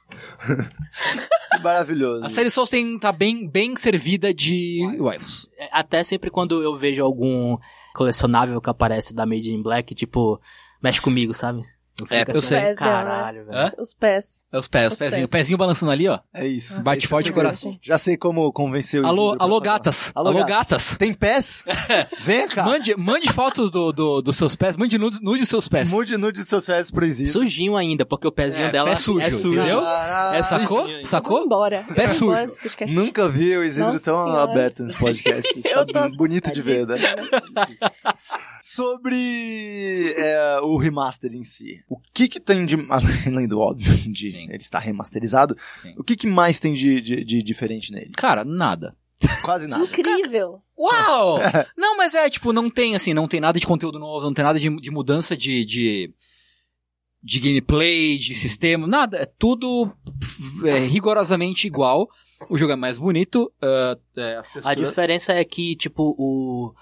Maravilhoso. 1.61 2.25
A 2.25 2.29
série 2.29 2.49
Souls 2.49 2.69
tem, 2.69 2.97
tá 2.97 3.11
bem, 3.11 3.47
bem 3.47 3.75
servida 3.75 4.33
de 4.33 4.79
waifus. 4.99 5.47
É, 5.57 5.69
Até 5.71 6.03
sempre 6.03 6.29
quando 6.29 6.61
eu 6.63 6.75
vejo 6.77 7.03
algum 7.03 7.57
colecionável 7.93 8.59
que 8.61 8.69
aparece 8.69 9.13
da 9.13 9.25
Made 9.25 9.51
in 9.51 9.61
Black, 9.61 9.93
tipo, 9.93 10.39
mexe 10.81 11.01
comigo, 11.01 11.33
sabe? 11.33 11.63
É, 12.09 12.23
eu 12.27 12.37
assim, 12.39 12.47
sei. 12.47 12.75
Caralho, 12.75 13.45
velho. 13.45 13.57
Hã? 13.57 13.71
Os 13.77 13.93
pés. 13.93 14.45
É 14.51 14.57
os 14.57 14.67
pés, 14.67 14.87
os 14.87 14.93
Os 14.93 14.99
pezinho, 14.99 15.19
pés. 15.21 15.25
o 15.25 15.29
pezinho 15.29 15.57
balançando 15.57 15.91
ali, 15.91 16.07
ó. 16.07 16.19
É 16.33 16.47
isso. 16.47 16.81
Bate 16.83 17.07
forte 17.07 17.29
é 17.29 17.31
o 17.31 17.33
coração. 17.35 17.77
Já 17.81 17.97
sei 17.97 18.17
como 18.17 18.51
convencer 18.51 19.01
o 19.01 19.07
Alô, 19.07 19.23
Isidro 19.29 19.37
pra 19.37 19.45
alô 19.45 19.59
falar. 19.59 19.73
gatas. 19.73 20.11
Alô, 20.15 20.45
gatas. 20.45 20.97
Tem 20.97 21.13
pés? 21.13 21.63
Vem 22.21 22.47
cá. 22.47 22.63
Mande, 22.63 22.95
mande 22.97 23.31
fotos 23.33 23.69
do, 23.71 23.91
do, 23.91 24.21
dos 24.21 24.35
seus 24.37 24.55
pés, 24.55 24.75
mande 24.75 24.97
nude, 24.97 25.19
nude 25.21 25.45
seus 25.45 25.67
pés. 25.67 25.89
Mude 25.91 26.17
nude 26.17 26.39
dos 26.41 26.49
seus 26.49 26.65
pés 26.65 26.91
pro 26.91 27.05
Isidro. 27.05 27.33
Sujinho 27.33 27.75
ainda, 27.75 28.05
porque 28.05 28.27
o 28.27 28.31
pezinho 28.31 28.67
É, 28.67 28.71
dela 28.71 28.89
pé 28.91 28.95
sujo, 28.97 29.21
é 29.21 29.31
sujo. 29.31 29.59
entendeu? 29.59 29.81
Caralho. 29.81 30.37
É, 30.37 30.43
sacou? 30.43 30.81
Sujinho. 30.83 31.05
Sacou? 31.05 31.43
embora. 31.45 31.85
Pé 31.95 32.05
Eu 32.05 32.09
sujo. 32.09 32.37
Nunca 32.89 33.27
vi 33.27 33.55
o 33.57 33.63
Isidro 33.63 33.99
tão 33.99 34.23
Senhora. 34.23 34.43
aberto 34.43 34.83
nesse 34.83 34.97
podcast. 34.97 35.53
Eu 35.69 35.85
tá 35.85 36.07
bonito 36.17 36.51
de 36.51 36.61
ver, 36.61 36.85
né? 36.85 36.97
Sobre 38.61 40.13
é, 40.17 40.59
o 40.61 40.77
remaster 40.77 41.31
em 41.33 41.43
si. 41.43 41.81
O 41.89 41.97
que 42.13 42.27
que 42.27 42.39
tem 42.39 42.65
de... 42.65 42.75
Além 43.27 43.47
do 43.47 43.59
óbvio 43.59 43.91
de 44.11 44.29
Sim. 44.31 44.45
ele 44.49 44.57
estar 44.57 44.79
remasterizado, 44.79 45.55
Sim. 45.77 45.93
o 45.97 46.03
que 46.03 46.15
que 46.15 46.27
mais 46.27 46.59
tem 46.59 46.73
de, 46.73 47.01
de, 47.01 47.23
de 47.23 47.41
diferente 47.41 47.91
nele? 47.91 48.11
Cara, 48.15 48.45
nada. 48.45 48.95
Quase 49.41 49.67
nada. 49.67 49.83
Incrível. 49.83 50.59
Uau! 50.77 51.39
não, 51.75 51.97
mas 51.97 52.13
é, 52.13 52.29
tipo, 52.29 52.53
não 52.53 52.69
tem, 52.69 52.95
assim, 52.95 53.13
não 53.13 53.27
tem 53.27 53.39
nada 53.41 53.59
de 53.59 53.67
conteúdo 53.67 53.99
novo, 53.99 54.25
não 54.25 54.33
tem 54.33 54.45
nada 54.45 54.59
de, 54.59 54.69
de 54.79 54.91
mudança 54.91 55.35
de, 55.35 55.65
de, 55.65 56.13
de 57.21 57.39
gameplay, 57.39 58.17
de 58.17 58.33
sistema, 58.33 58.87
nada. 58.87 59.17
É 59.17 59.25
tudo 59.25 59.91
é, 60.63 60.77
rigorosamente 60.79 61.67
igual. 61.67 62.07
O 62.49 62.57
jogo 62.57 62.71
é 62.71 62.75
mais 62.77 62.97
bonito. 62.97 63.51
ah, 63.61 63.97
é, 64.15 64.37
A 64.37 64.41
texturas- 64.43 64.77
diferença 64.89 65.33
é 65.33 65.43
que, 65.43 65.75
tipo, 65.75 66.15
o, 66.17 66.73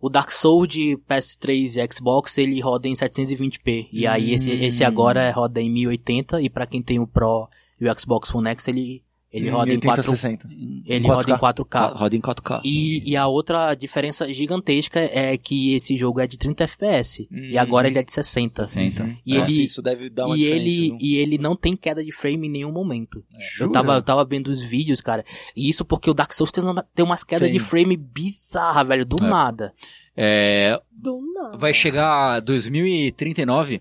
o 0.00 0.08
Dark 0.08 0.30
Souls 0.30 0.68
de 0.68 0.96
PS3 1.08 1.76
e 1.82 1.92
Xbox, 1.92 2.38
ele 2.38 2.60
roda 2.60 2.86
em 2.88 2.92
720p. 2.94 3.88
E 3.92 4.06
aí 4.06 4.32
esse, 4.32 4.50
Hum. 4.52 4.62
esse 4.62 4.84
agora 4.84 5.30
roda 5.32 5.60
em 5.60 5.70
1080, 5.70 6.40
e 6.40 6.48
pra 6.48 6.66
quem 6.66 6.82
tem 6.82 6.98
o 6.98 7.06
Pro 7.06 7.48
e 7.80 7.88
o 7.88 7.98
Xbox 8.00 8.34
One 8.34 8.48
X, 8.50 8.68
ele, 8.68 9.02
ele 9.30 9.50
roda 9.50 9.72
em 9.74 9.78
4 9.78 10.02
60. 10.02 10.48
ele 10.86 11.06
4K. 11.06 11.08
roda 11.08 11.30
em 11.32 11.36
4K. 11.36 11.92
Roda 11.96 12.16
em 12.16 12.20
4K. 12.20 12.60
E, 12.64 13.10
e 13.10 13.16
a 13.16 13.26
outra 13.26 13.74
diferença 13.74 14.32
gigantesca 14.32 15.00
é 15.00 15.36
que 15.36 15.74
esse 15.74 15.94
jogo 15.96 16.20
é 16.20 16.26
de 16.26 16.38
30 16.38 16.64
FPS. 16.64 17.28
Hum. 17.30 17.36
E 17.50 17.58
agora 17.58 17.88
ele 17.88 17.98
é 17.98 18.02
de 18.02 18.12
60. 18.12 18.64
60. 18.66 19.18
E 19.26 19.36
Nossa, 19.38 19.52
ele- 19.52 19.62
isso 19.64 19.82
deve 19.82 20.08
dar 20.08 20.26
uma 20.26 20.36
E 20.36 20.40
diferença. 20.40 20.66
ele, 20.66 20.88
viu? 20.88 20.98
e 21.00 21.16
ele 21.16 21.38
não 21.38 21.54
tem 21.54 21.76
queda 21.76 22.02
de 22.02 22.10
frame 22.12 22.46
em 22.46 22.50
nenhum 22.50 22.72
momento. 22.72 23.22
Eu 23.34 23.40
Jura? 23.66 23.72
tava, 23.72 23.94
eu 23.96 24.02
tava 24.02 24.24
vendo 24.24 24.48
os 24.48 24.62
vídeos, 24.62 25.00
cara. 25.00 25.24
E 25.54 25.68
isso 25.68 25.84
porque 25.84 26.08
o 26.10 26.14
Dark 26.14 26.32
Souls 26.32 26.50
tem, 26.50 26.64
uma, 26.64 26.82
tem 26.94 27.04
umas 27.04 27.22
quedas 27.22 27.48
Tem. 27.48 27.52
de 27.52 27.58
frame 27.58 27.96
bizarra, 27.96 28.82
velho, 28.82 29.04
do 29.04 29.22
É. 29.22 29.28
nada. 29.28 29.72
É, 30.16 30.80
Do 30.90 31.20
nada. 31.34 31.56
vai 31.58 31.72
chegar 31.72 32.40
2039. 32.40 33.80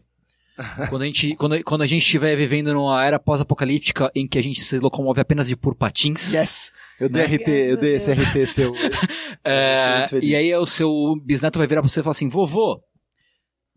quando, 0.90 1.02
a 1.04 1.06
gente, 1.06 1.36
quando, 1.36 1.64
quando 1.64 1.82
a 1.84 1.88
gente 1.88 2.02
estiver 2.02 2.36
vivendo 2.36 2.74
numa 2.74 3.04
era 3.04 3.20
pós-apocalíptica 3.20 4.12
em 4.16 4.28
que 4.28 4.38
a 4.38 4.44
gente 4.44 4.64
se 4.64 4.80
locomove 4.80 5.22
apenas 5.22 5.48
de 5.48 5.56
por 5.56 5.76
patins. 5.76 6.34
Yes! 6.34 6.72
Eu 7.00 7.10
dei 7.10 7.28
Né? 7.28 7.36
RT, 7.36 7.48
eu 7.48 7.78
dei 7.78 7.96
esse 7.96 8.12
RT 8.12 8.46
seu. 8.48 8.74
É, 9.44 10.00
Muito 10.00 10.10
feliz. 10.10 10.30
e 10.30 10.36
aí 10.36 10.54
o 10.56 10.66
seu 10.66 11.16
bisneto 11.24 11.58
vai 11.58 11.68
virar 11.68 11.82
pra 11.82 11.90
você 11.90 12.02
e 12.02 12.04
falar 12.04 12.12
assim, 12.12 12.28
vovô, 12.28 12.82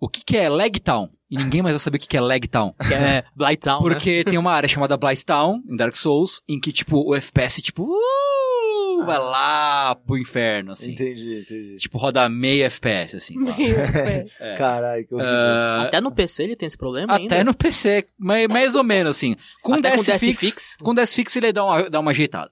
o 0.00 0.08
que 0.08 0.24
que 0.24 0.36
é 0.36 0.48
Legtown? 0.48 1.08
E 1.30 1.36
ninguém 1.36 1.62
mais 1.62 1.74
vai 1.74 1.78
saber 1.78 1.98
o 1.98 2.00
que 2.00 2.08
que 2.08 2.16
é 2.16 2.20
Legtown. 2.20 2.74
Que 2.88 2.94
é 2.94 3.24
Blighttown, 3.36 3.82
né? 3.82 3.88
Porque 3.88 4.24
tem 4.24 4.38
uma 4.38 4.52
área 4.52 4.68
chamada 4.68 4.96
Blighttown, 4.96 5.62
em 5.68 5.76
Dark 5.76 5.94
Souls, 5.94 6.40
em 6.48 6.58
que, 6.58 6.72
tipo, 6.72 7.08
o 7.08 7.14
FPS, 7.14 7.62
tipo, 7.62 7.84
uh, 7.84 7.96
vai 9.04 9.18
lá 9.18 9.94
pro 9.94 10.16
inferno, 10.18 10.72
assim. 10.72 10.92
Entendi, 10.92 11.40
entendi. 11.40 11.76
Tipo, 11.78 11.98
roda 11.98 12.28
meio 12.28 12.64
FPS, 12.64 13.16
assim. 13.16 13.34
Meu 13.36 13.44
Deus. 13.46 14.40
É. 14.40 14.54
Caralho, 14.56 15.06
que 15.06 15.14
horrível. 15.14 15.32
Ah, 15.34 15.82
Até 15.82 16.00
no 16.00 16.12
PC 16.12 16.44
ele 16.44 16.56
tem 16.56 16.66
esse 16.66 16.76
problema 16.78 17.14
até 17.14 17.38
ainda. 17.38 17.44
no 17.44 17.54
PC, 17.54 18.06
mais, 18.18 18.48
mais 18.48 18.74
ou 18.74 18.84
menos, 18.84 19.16
assim. 19.16 19.36
Com 19.62 19.74
Até 19.74 19.90
com 19.90 19.96
DS, 19.98 20.06
DS 20.06 20.20
Fix, 20.20 20.40
Fix? 20.40 20.76
com 20.82 20.94
DS 20.94 21.14
Fix 21.14 21.36
ele 21.36 21.52
dá 21.52 21.64
uma, 21.64 21.90
dá 21.90 22.00
uma 22.00 22.10
ajeitada. 22.10 22.50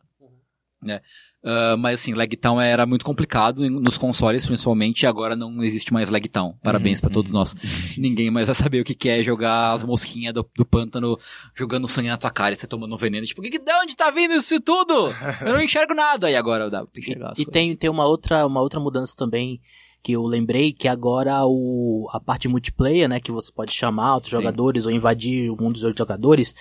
Né? 0.83 1.01
Ah, 1.45 1.77
mas 1.79 2.01
assim, 2.01 2.15
Lagtown 2.15 2.61
era 2.61 2.85
muito 2.85 3.05
complicado 3.05 3.69
nos 3.71 3.97
consoles, 3.97 4.45
principalmente, 4.45 5.03
e 5.03 5.07
agora 5.07 5.37
não 5.37 5.63
existe 5.63 5.93
mais 5.93 6.11
Lagtown. 6.11 6.55
Parabéns 6.63 7.01
pra 7.01 7.09
todos 7.11 7.31
nós. 7.31 7.55
Ninguém 7.97 8.31
mais 8.31 8.47
vai 8.47 8.55
saber 8.57 8.81
o 8.81 8.85
que 8.85 8.95
que 8.95 9.09
é 9.09 9.23
jogar 9.23 9.73
as 9.73 9.85
mosquinhas 9.85 10.35
do, 10.35 10.45
do 10.57 10.67
pântano 10.67 11.17
jogando 11.55 11.87
sangue 11.89 12.09
na 12.09 12.17
tua 12.17 12.31
cara 12.31 12.55
e 12.55 12.59
você 12.59 12.67
tomando 12.67 12.93
um 12.95 12.99
veneno. 12.99 13.25
Tipo, 13.25 13.41
que, 13.41 13.51
que- 13.51 13.59
de 13.61 13.73
onde 13.73 13.95
tá 13.97 14.11
vindo 14.11 14.35
isso 14.35 14.61
tudo? 14.61 15.15
Eu 15.47 15.53
não 15.55 15.63
enxergo 15.63 15.95
nada. 15.95 16.29
E 16.31 16.35
agora 16.37 16.69
dá 16.69 16.81
pra 16.81 16.91
E, 16.97 17.01
enxergar 17.01 17.27
as 17.33 17.39
e 17.39 17.45
coisas. 17.45 17.53
tem, 17.53 17.77
tem 17.77 17.89
uma 17.91 18.05
outra, 18.07 18.45
uma 18.47 18.61
outra 18.61 18.81
mudança 18.81 19.15
também 19.17 19.61
que 20.03 20.13
eu 20.13 20.25
lembrei, 20.25 20.73
que 20.73 20.87
agora 20.89 21.45
o, 21.45 22.09
a 22.13 22.21
parte 22.21 22.47
multiplayer, 22.49 23.09
né, 23.09 23.19
que 23.21 23.33
você 23.33 23.51
pode 23.53 23.73
chamar 23.73 24.15
outros 24.15 24.31
Sim. 24.31 24.37
jogadores 24.37 24.87
ou 24.87 24.93
invadir 24.93 25.51
o 25.51 25.57
mundo 25.57 25.73
dos 25.75 25.83
outros 25.85 25.99
jogadores, 25.99 26.55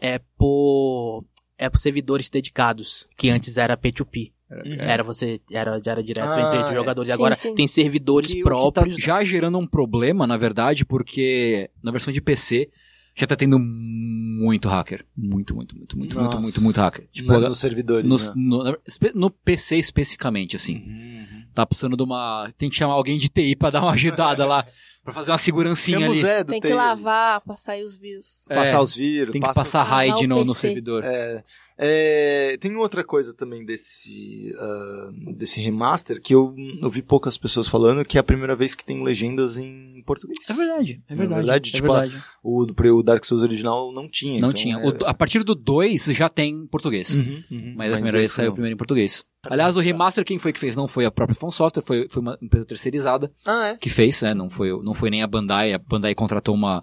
é 0.00 0.20
por, 0.38 1.24
é 1.58 1.68
por 1.70 1.78
servidores 1.78 2.28
dedicados, 2.28 3.06
que 3.16 3.30
antes 3.30 3.56
era 3.56 3.76
P2P. 3.76 4.32
Era 4.78 5.02
você, 5.02 5.40
era, 5.50 5.80
já 5.84 5.90
era 5.92 6.02
direto 6.04 6.28
Ah, 6.28 6.40
entre, 6.40 6.56
é. 6.58 6.60
entre 6.60 6.74
jogadores. 6.74 7.08
E 7.08 7.12
Sim, 7.12 7.14
agora 7.14 7.34
sim. 7.34 7.54
tem 7.54 7.66
servidores 7.66 8.30
Que- 8.30 8.36
que 8.38 8.42
próprios. 8.44 8.94
tá 8.96 9.02
já 9.02 9.24
gerando 9.24 9.58
um 9.58 9.66
problema, 9.66 10.24
na 10.26 10.36
verdade, 10.36 10.84
porque 10.84 11.68
na 11.82 11.90
versão 11.90 12.12
de 12.12 12.20
PC 12.20 12.70
já 13.14 13.26
tá 13.26 13.34
tendo 13.34 13.58
muito 13.58 14.68
hacker. 14.68 15.04
Muito, 15.16 15.54
muito, 15.56 15.76
muito, 15.76 15.98
muito, 15.98 16.16
muito, 16.18 16.24
Nossa. 16.36 16.40
muito, 16.40 16.60
muito 16.62 16.76
hacker. 16.80 17.08
Tipo, 17.12 17.32
Na- 17.32 17.48
nos 17.48 17.58
servidores, 17.58 18.08
nos- 18.08 18.28
né? 18.28 18.34
no, 18.36 18.78
no 19.14 19.30
PC 19.30 19.76
especificamente, 19.78 20.54
assim. 20.54 20.76
Uhum. 20.76 21.26
Tá 21.52 21.64
precisando 21.66 21.96
de 21.96 22.02
uma. 22.04 22.52
Tem 22.56 22.68
que 22.70 22.76
chamar 22.76 22.92
alguém 22.94 23.18
de 23.18 23.28
TI 23.28 23.56
pra 23.56 23.70
dar 23.70 23.82
uma 23.82 23.92
ajudada 23.92 24.44
lá. 24.46 24.64
Pra 25.06 25.14
fazer 25.14 25.30
uma 25.30 25.38
segurancinha 25.38 26.00
o 26.00 26.10
ali. 26.10 26.20
Zé 26.20 26.42
do 26.42 26.50
Tem 26.50 26.60
que 26.60 26.72
lavar 26.74 27.40
pra 27.42 27.54
sair 27.56 27.84
os 27.84 27.94
vírus. 27.94 28.44
É, 28.50 28.56
Passar 28.56 28.80
os 28.82 28.92
vírus. 28.92 29.30
Tem 29.30 29.40
que 29.40 29.46
passa- 29.46 29.60
passar 29.60 29.82
raid 29.84 30.26
no, 30.26 30.44
no 30.44 30.52
servidor. 30.52 31.04
É, 31.04 31.44
é, 31.78 32.56
tem 32.58 32.74
outra 32.76 33.04
coisa 33.04 33.34
também 33.34 33.64
desse, 33.64 34.54
ah, 34.58 35.10
desse 35.36 35.60
remaster 35.60 36.20
que 36.20 36.34
eu, 36.34 36.54
eu 36.80 36.88
vi 36.90 37.02
poucas 37.02 37.36
pessoas 37.36 37.68
falando, 37.68 38.04
que 38.04 38.16
é 38.16 38.20
a 38.20 38.24
primeira 38.24 38.56
vez 38.56 38.74
que 38.74 38.84
tem 38.84 39.02
legendas 39.04 39.56
em 39.58 40.02
português. 40.06 40.38
É 40.48 40.54
verdade, 40.54 41.02
é 41.08 41.12
É 41.12 41.16
verdade. 41.16 41.40
verdade, 41.40 41.70
é 41.70 41.72
tipo, 41.76 41.92
verdade. 41.92 42.22
O, 42.42 42.64
do- 42.64 42.96
o 42.96 43.02
Dark 43.02 43.24
Souls 43.24 43.42
original 43.42 43.92
não 43.92 44.08
tinha. 44.08 44.40
Não 44.40 44.50
então 44.50 44.52
tinha. 44.52 44.76
é- 44.78 44.86
O- 44.86 45.06
a 45.06 45.12
partir 45.14 45.42
do 45.44 45.54
2 45.54 46.06
já 46.06 46.28
tem 46.28 46.66
português. 46.66 47.16
Uhum, 47.18 47.42
uhum. 47.50 47.74
Mas, 47.76 47.90
a 47.90 47.94
primeira 47.94 48.18
vez 48.18 48.32
saiu 48.32 48.46
não. 48.48 48.54
primeiro 48.54 48.74
em 48.74 48.78
português. 48.78 49.24
Aliás, 49.48 49.76
o 49.76 49.80
remaster 49.80 50.24
quem 50.24 50.38
foi 50.38 50.52
que 50.52 50.58
fez 50.58 50.74
não 50.74 50.88
foi 50.88 51.04
a 51.04 51.10
própria 51.10 51.34
From 51.38 51.50
Software, 51.50 51.82
foi, 51.82 52.08
foi 52.10 52.20
uma 52.22 52.36
empresa 52.42 52.66
terceirizada 52.66 53.30
Ah, 53.46 53.68
é? 53.68 53.76
que 53.76 53.88
fez, 53.90 54.20
né? 54.22 54.34
Não 54.34 54.50
foi, 54.50 54.70
não 54.82 54.92
foi 54.94 55.08
nem 55.10 55.22
a 55.22 55.26
Bandai, 55.26 55.72
a 55.72 55.78
Bandai 55.78 56.14
contratou 56.16 56.54
uma, 56.54 56.82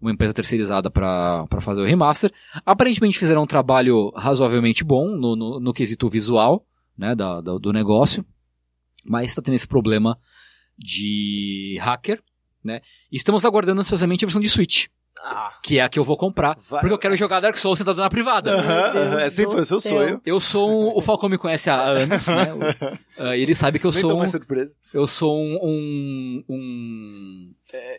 uma 0.00 0.12
empresa 0.12 0.32
terceirizada 0.34 0.90
pra 0.90 1.46
pra 1.48 1.60
fazer 1.60 1.80
o 1.80 1.84
remaster. 1.84 2.32
Aparentemente 2.64 3.18
fizeram 3.18 3.42
um 3.42 3.46
trabalho 3.46 4.10
razoavelmente 4.16 4.84
bom 4.84 5.08
no, 5.16 5.34
no, 5.36 5.60
no 5.60 5.72
quesito 5.72 6.08
visual, 6.08 6.64
né, 6.96 7.14
da, 7.14 7.40
da- 7.40 7.58
do 7.58 7.72
negócio, 7.72 8.24
mas 9.04 9.28
está 9.28 9.42
tendo 9.42 9.54
esse 9.54 9.66
problema 9.68 10.18
de 10.76 11.78
hacker, 11.80 12.22
né? 12.64 12.80
E 13.10 13.16
estamos 13.16 13.44
aguardando 13.44 13.80
ansiosamente 13.80 14.24
a 14.24 14.26
versão 14.28 14.40
de 14.40 14.48
Switch, 14.48 14.86
Ah. 15.24 15.52
que 15.62 15.78
é 15.78 15.82
a 15.82 15.88
que 15.88 15.98
eu 15.98 16.04
vou 16.04 16.16
comprar, 16.16 16.56
Vai- 16.68 16.80
porque 16.80 16.94
eu 16.94 16.98
quero 16.98 17.16
jogar 17.16 17.40
Dark 17.40 17.56
Souls 17.56 17.78
sentado 17.78 18.00
na 18.00 18.08
privada. 18.08 18.52
Aham, 18.56 19.18
é 19.20 19.28
sempre 19.28 19.56
do 19.56 19.62
o 19.62 19.64
seu 19.66 19.80
sonho. 19.80 20.20
Eu 20.24 20.40
sou 20.40 20.70
um, 20.70 20.96
o 20.96 21.02
Falcão 21.02 21.28
me 21.28 21.36
conhece 21.38 21.68
há 21.68 21.80
anos, 21.82 22.26
né? 22.28 22.46
O- 23.18 23.34
e 23.34 23.42
ele 23.42 23.54
sabe 23.54 23.78
que 23.80 23.86
eu 23.86 23.90
Nem 23.90 24.00
sou 24.00 24.10
tô 24.10 24.16
um, 24.16 24.18
mais 24.20 24.30
surpreso. 24.30 24.76
eu 24.94 25.06
sou 25.08 25.36
um 25.36 25.58
um 25.62 26.44
um, 26.48 27.46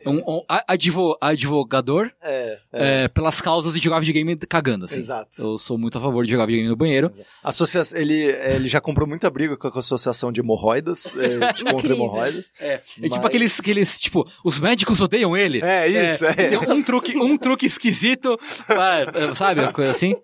um, 0.05 0.17
um 0.37 0.43
a- 0.49 0.63
advo- 0.67 1.17
advogador 1.21 2.11
É, 2.21 2.59
é, 2.73 3.03
é, 3.03 3.07
pelas 3.07 3.39
causas 3.41 3.73
de 3.73 3.79
jogar 3.79 3.99
videogame 3.99 4.35
cagando, 4.37 4.85
assim. 4.85 4.97
exato. 4.97 5.29
Eu 5.41 5.57
sou 5.57 5.77
muito 5.77 5.97
a 5.97 6.01
favor 6.01 6.25
de 6.25 6.31
jogar 6.31 6.45
videogame 6.45 6.69
no 6.69 6.75
banheiro. 6.75 7.11
Associa 7.43 7.81
ele, 7.93 8.15
ele 8.15 8.67
já 8.67 8.81
comprou 8.81 9.07
muita 9.07 9.29
briga 9.29 9.55
com 9.57 9.67
a 9.67 9.71
associação 9.79 10.31
de 10.31 10.39
hemorroidas, 10.41 11.15
é, 11.17 11.53
de 11.53 11.63
contra 11.65 11.93
hemorroidas. 11.93 12.51
É, 12.59 12.73
é 12.73 12.81
Mas- 12.99 13.11
tipo 13.11 13.27
aqueles, 13.27 13.59
aqueles, 13.59 13.99
tipo, 13.99 14.27
os 14.43 14.59
médicos 14.59 14.99
odeiam 15.01 15.35
ele. 15.37 15.61
É, 15.63 15.87
isso, 15.87 16.25
é. 16.25 16.57
Um 16.71 16.81
truque, 16.83 17.15
um 17.17 17.37
truque 17.37 17.65
esquisito, 17.65 18.37
sabe, 19.35 19.61
uma 19.61 19.73
coisa 19.73 19.91
assim. 19.91 20.15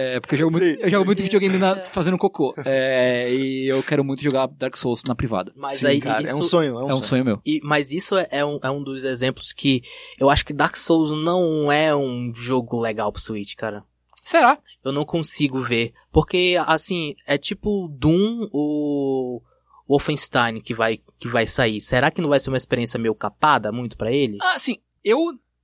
É, 0.00 0.20
porque 0.20 0.36
eu 0.36 0.38
jogo 0.38 0.52
muito, 0.52 0.64
Sim. 0.64 0.76
eu 0.80 0.90
jogo 0.90 1.04
muito 1.04 1.22
videogame 1.24 1.58
na- 1.58 1.74
fazendo 1.90 2.16
cocô. 2.16 2.54
É, 2.64 3.28
e 3.34 3.66
eu 3.68 3.82
quero 3.82 4.04
muito 4.04 4.22
jogar 4.22 4.46
Dark 4.46 4.76
Souls 4.76 5.02
na 5.02 5.14
privada. 5.14 5.52
Mas 5.56 5.80
Sim, 5.80 5.86
aí 5.88 6.00
cara, 6.00 6.22
isso, 6.22 6.30
é 6.30 6.34
um 6.36 6.42
sonho, 6.44 6.78
é 6.78 6.84
um, 6.84 6.90
É 6.90 6.94
um 6.94 7.02
sonho 7.02 7.24
meu. 7.24 7.40
E, 7.44 7.60
mas 7.64 7.90
isso 7.90 8.16
é, 8.16 8.28
é 8.30 8.44
um, 8.44 8.60
é 8.62 8.70
um 8.70 8.80
dos 8.80 9.04
exemplos 9.04 9.52
que 9.52 9.82
eu 10.16 10.30
acho 10.30 10.44
que 10.46 10.52
Dark 10.52 10.76
Souls 10.76 11.10
não 11.10 11.72
é 11.72 11.94
um 11.96 12.32
jogo 12.32 12.80
legal 12.80 13.10
pro 13.10 13.20
Switch, 13.20 13.56
cara. 13.56 13.82
Será? 14.22 14.58
Eu 14.84 14.92
não 14.92 15.04
consigo 15.04 15.60
ver. 15.62 15.92
Porque, 16.12 16.56
assim, 16.66 17.14
é 17.26 17.36
tipo 17.36 17.88
Doom 17.88 18.48
ou 18.52 19.42
Wolfenstein 19.88 20.60
que 20.60 20.74
vai, 20.74 21.00
que 21.18 21.26
vai 21.26 21.46
sair. 21.46 21.80
Será 21.80 22.10
que 22.10 22.20
não 22.20 22.28
vai 22.28 22.38
ser 22.38 22.50
uma 22.50 22.56
experiência 22.56 23.00
meio 23.00 23.14
capada 23.14 23.72
muito 23.72 23.96
pra 23.96 24.12
ele? 24.12 24.38
Ah, 24.42 24.54
assim, 24.54 24.76
eu 25.02 25.18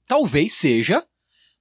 talvez 0.09 0.55
seja, 0.55 1.05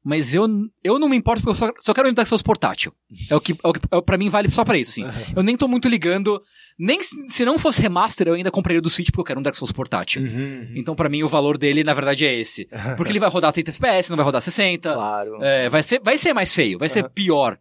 mas 0.04 0.34
eu, 0.34 0.45
eu 0.84 0.99
não 0.99 1.08
me 1.08 1.16
importo 1.16 1.41
porque 1.41 1.64
eu 1.64 1.68
só, 1.68 1.74
só 1.80 1.93
quero 1.93 2.10
um 2.10 2.14
Dark 2.14 2.28
Souls 2.28 2.41
portátil. 2.41 2.93
É 3.30 3.36
o 3.36 3.39
que, 3.39 3.54
é 3.54 3.68
o 3.68 3.72
que 3.74 3.80
é, 3.89 4.01
pra 4.01 4.18
mim 4.18 4.30
vale 4.30 4.49
só 4.49 4.66
pra 4.66 4.78
isso, 4.78 4.91
assim. 5.04 5.32
Eu 5.36 5.41
nem 5.43 5.56
tô 5.56 5.68
muito 5.68 5.88
ligando, 5.88 6.41
nem 6.78 7.01
se, 7.01 7.16
se 7.30 7.45
não 7.45 7.58
fosse 7.58 7.82
remaster 7.82 8.28
eu 8.28 8.34
ainda 8.34 8.51
compraria 8.51 8.82
do 8.82 8.89
Switch 8.89 9.08
porque 9.08 9.22
eu 9.22 9.26
quero 9.26 9.39
um 9.39 9.43
Dark 9.43 9.56
Souls 9.56 9.72
portátil. 9.72 10.22
Uhum, 10.22 10.74
Então 10.76 10.93
pra 10.93 11.08
mim 11.08 11.24
o 11.24 11.30
valor 11.30 11.58
dele 11.58 11.84
na 11.84 11.93
verdade 11.93 12.26
é 12.26 12.34
esse. 12.34 12.68
Porque 12.97 13.12
ele 13.12 13.20
vai 13.20 13.30
rodar 13.30 13.54
30 13.54 13.72
FPS, 13.72 14.10
não 14.10 14.18
vai 14.18 14.26
rodar 14.26 14.41
60. 14.41 14.93
Claro. 14.93 15.41
É, 15.41 15.70
vai, 15.70 15.82
ser, 15.84 16.01
vai 16.04 16.18
ser 16.18 16.34
mais 16.34 16.54
feio, 16.54 16.78
vai 16.78 16.89
ser 16.89 17.10
pior. 17.10 17.58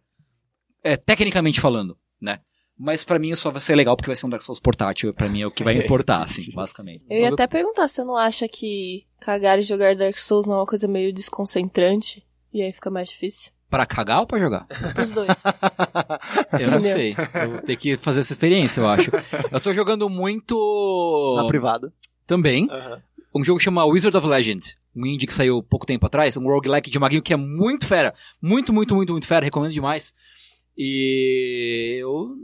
É, 0.83 0.97
tecnicamente 0.97 1.61
falando, 1.61 1.97
né? 2.21 2.39
Mas 2.77 3.05
pra 3.05 3.19
mim 3.19 3.33
só 3.35 3.51
vai 3.51 3.61
ser 3.61 3.75
legal 3.75 3.95
porque 3.95 4.09
vai 4.09 4.17
ser 4.17 4.25
um 4.25 4.29
Dark 4.29 4.41
Souls 4.43 4.59
portátil. 4.59 5.13
Pra 5.13 5.29
mim 5.29 5.41
é 5.43 5.47
o 5.47 5.51
que 5.51 5.63
vai 5.63 5.75
importar, 5.77 6.23
assim, 6.23 6.51
basicamente. 6.53 7.05
Eu 7.09 7.19
ia 7.21 7.29
até 7.29 7.47
perguntar 7.47 7.87
se 7.87 7.95
você 7.95 8.03
não 8.03 8.17
acha 8.17 8.47
que 8.49 9.05
cagar 9.21 9.59
e 9.59 9.61
jogar 9.61 9.95
Dark 9.95 10.17
Souls 10.17 10.45
não 10.45 10.55
é 10.55 10.57
uma 10.57 10.65
coisa 10.65 10.87
meio 10.87 11.13
desconcentrante. 11.13 12.25
E 12.53 12.61
aí 12.61 12.71
fica 12.71 12.89
mais 12.89 13.09
difícil. 13.09 13.51
Pra 13.69 13.85
cagar 13.87 14.19
ou 14.19 14.27
pra 14.27 14.37
jogar? 14.37 14.67
Os 15.01 15.11
dois. 15.11 15.27
Eu 16.61 16.69
não 16.69 16.83
sei. 16.83 17.15
Eu 17.33 17.49
vou 17.49 17.61
ter 17.61 17.75
que 17.75 17.97
fazer 17.97 18.19
essa 18.19 18.31
experiência, 18.33 18.79
eu 18.79 18.87
acho. 18.87 19.09
Eu 19.51 19.59
tô 19.59 19.73
jogando 19.73 20.07
muito. 20.07 21.35
Na 21.37 21.47
privada. 21.47 21.91
Também. 22.27 22.67
Aham. 22.69 23.01
Um 23.33 23.43
jogo 23.43 23.57
que 23.57 23.65
chama 23.65 23.83
Wizard 23.83 24.15
of 24.15 24.27
Legend. 24.27 24.77
Um 24.95 25.07
indie 25.07 25.25
que 25.25 25.33
saiu 25.33 25.63
pouco 25.63 25.87
tempo 25.87 26.05
atrás. 26.05 26.37
Um 26.37 26.43
roguelike 26.43 26.91
de 26.91 26.99
maguinho 26.99 27.23
que 27.23 27.33
é 27.33 27.37
muito 27.37 27.87
fera. 27.87 28.13
Muito, 28.39 28.71
muito, 28.71 28.93
muito, 28.93 29.11
muito 29.11 29.25
fera. 29.25 29.43
Recomendo 29.43 29.71
demais. 29.71 30.13
E 30.77 31.97
eu 31.99 32.35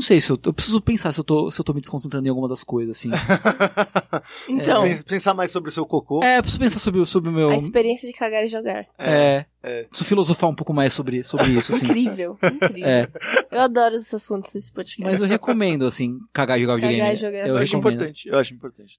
não 0.00 0.06
sei 0.06 0.20
se 0.20 0.30
eu, 0.30 0.38
eu 0.46 0.52
preciso 0.54 0.80
pensar 0.80 1.12
se 1.12 1.20
eu 1.20 1.24
tô, 1.24 1.50
se 1.50 1.60
eu 1.60 1.64
tô 1.64 1.74
me 1.74 1.80
desconcentrando 1.80 2.26
em 2.26 2.30
alguma 2.30 2.48
das 2.48 2.64
coisas, 2.64 2.96
assim. 2.96 3.10
Então, 4.48 4.82
Pen- 4.82 5.02
Pensar 5.02 5.34
mais 5.34 5.50
sobre 5.50 5.68
o 5.68 5.72
seu 5.72 5.84
cocô. 5.86 6.22
é, 6.22 6.38
eu 6.38 6.42
preciso 6.42 6.60
pensar 6.60 6.78
sobre, 6.78 7.00
o- 7.00 7.06
sobre 7.06 7.30
o 7.30 7.32
meu. 7.32 7.50
a 7.50 7.56
experiência 7.56 8.06
de 8.08 8.12
cagar 8.14 8.44
e 8.44 8.48
jogar. 8.48 8.86
É. 8.98 9.44
é. 9.62 9.82
Preciso 9.84 10.08
filosofar 10.08 10.50
um 10.50 10.54
pouco 10.54 10.72
mais 10.72 10.92
sobre, 10.92 11.22
sobre 11.22 11.50
isso, 11.52 11.72
assim. 11.74 11.84
Incrível, 11.86 12.36
incrível. 12.42 12.86
É. 12.88 13.08
Eu 13.50 13.60
adoro 13.60 13.94
esses 13.94 14.12
assuntos 14.12 14.52
desse 14.52 14.72
podcast. 14.72 15.02
Mas 15.02 15.20
eu 15.20 15.26
recomendo, 15.26 15.84
assim, 15.86 16.18
cagar 16.32 16.58
e 16.58 16.62
jogar 16.62 16.74
Cagar 16.76 16.88
videogame. 16.90 17.14
e 17.14 17.16
jogar. 17.16 17.38
Eu 17.48 17.54
Eu 17.56 17.62
acho 17.62 17.76
importante. 17.76 18.28
Eu 18.28 18.38
acho 18.38 18.54
importante. 18.54 18.98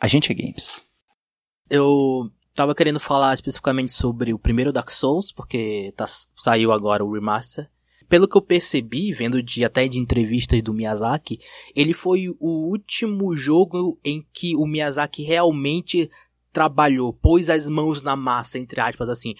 A 0.00 0.06
gente 0.06 0.30
é 0.32 0.34
games. 0.34 0.84
Eu 1.68 2.30
tava 2.54 2.74
querendo 2.74 2.98
falar 3.00 3.34
especificamente 3.34 3.92
sobre 3.92 4.32
o 4.32 4.38
primeiro 4.38 4.72
Dark 4.72 4.90
Souls, 4.90 5.32
porque 5.32 5.92
tá, 5.96 6.04
saiu 6.36 6.72
agora 6.72 7.04
o 7.04 7.12
remaster. 7.12 7.68
Pelo 8.10 8.26
que 8.26 8.36
eu 8.36 8.42
percebi, 8.42 9.12
vendo 9.12 9.40
de 9.40 9.64
até 9.64 9.86
de 9.86 9.96
entrevistas 9.96 10.60
do 10.60 10.74
Miyazaki, 10.74 11.38
ele 11.76 11.94
foi 11.94 12.28
o 12.40 12.68
último 12.68 13.36
jogo 13.36 13.96
em 14.04 14.26
que 14.32 14.56
o 14.56 14.66
Miyazaki 14.66 15.22
realmente 15.22 16.10
trabalhou, 16.52 17.12
pôs 17.12 17.48
as 17.48 17.68
mãos 17.68 18.02
na 18.02 18.16
massa, 18.16 18.58
entre 18.58 18.80
aspas, 18.80 19.08
assim. 19.08 19.36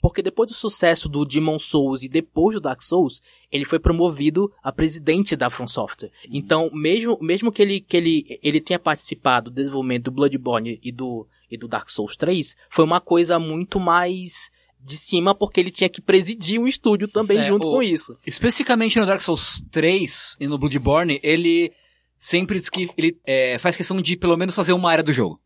Porque 0.00 0.22
depois 0.22 0.48
do 0.48 0.54
sucesso 0.54 1.08
do 1.08 1.24
Demon 1.24 1.58
Souls 1.58 2.04
e 2.04 2.08
depois 2.08 2.54
do 2.54 2.60
Dark 2.60 2.80
Souls, 2.80 3.20
ele 3.50 3.64
foi 3.64 3.80
promovido 3.80 4.52
a 4.62 4.70
presidente 4.70 5.34
da 5.34 5.50
From 5.50 5.66
Software. 5.66 6.12
Então, 6.30 6.70
mesmo, 6.72 7.18
mesmo 7.20 7.50
que 7.50 7.60
ele, 7.60 7.80
que 7.80 7.96
ele, 7.96 8.38
ele 8.40 8.60
tenha 8.60 8.78
participado 8.78 9.50
do 9.50 9.54
desenvolvimento 9.56 10.04
do 10.04 10.12
Bloodborne 10.12 10.78
e 10.80 10.92
do, 10.92 11.26
e 11.50 11.58
do 11.58 11.66
Dark 11.66 11.88
Souls 11.88 12.16
3, 12.16 12.54
foi 12.70 12.84
uma 12.84 13.00
coisa 13.00 13.36
muito 13.40 13.80
mais 13.80 14.54
de 14.86 14.96
cima, 14.96 15.34
porque 15.34 15.58
ele 15.60 15.70
tinha 15.70 15.88
que 15.88 16.00
presidir 16.00 16.60
um 16.60 16.66
estúdio 16.66 17.08
também 17.08 17.38
É, 17.38 17.44
junto 17.46 17.66
o- 17.66 17.72
com 17.72 17.82
isso. 17.82 18.16
Especificamente 18.26 18.98
no 19.00 19.04
Dark 19.06 19.20
Souls 19.20 19.62
3 19.70 20.36
e 20.38 20.46
no 20.46 20.56
Bloodborne, 20.56 21.18
ele 21.22 21.72
sempre 22.18 22.58
diz 22.58 22.70
que 22.70 22.88
ele 22.96 23.18
é, 23.26 23.58
faz 23.58 23.76
questão 23.76 24.00
de 24.00 24.16
pelo 24.16 24.36
menos 24.36 24.54
fazer 24.54 24.72
uma 24.72 24.90
área 24.90 25.02
do 25.04 25.12
jogo. 25.12 25.40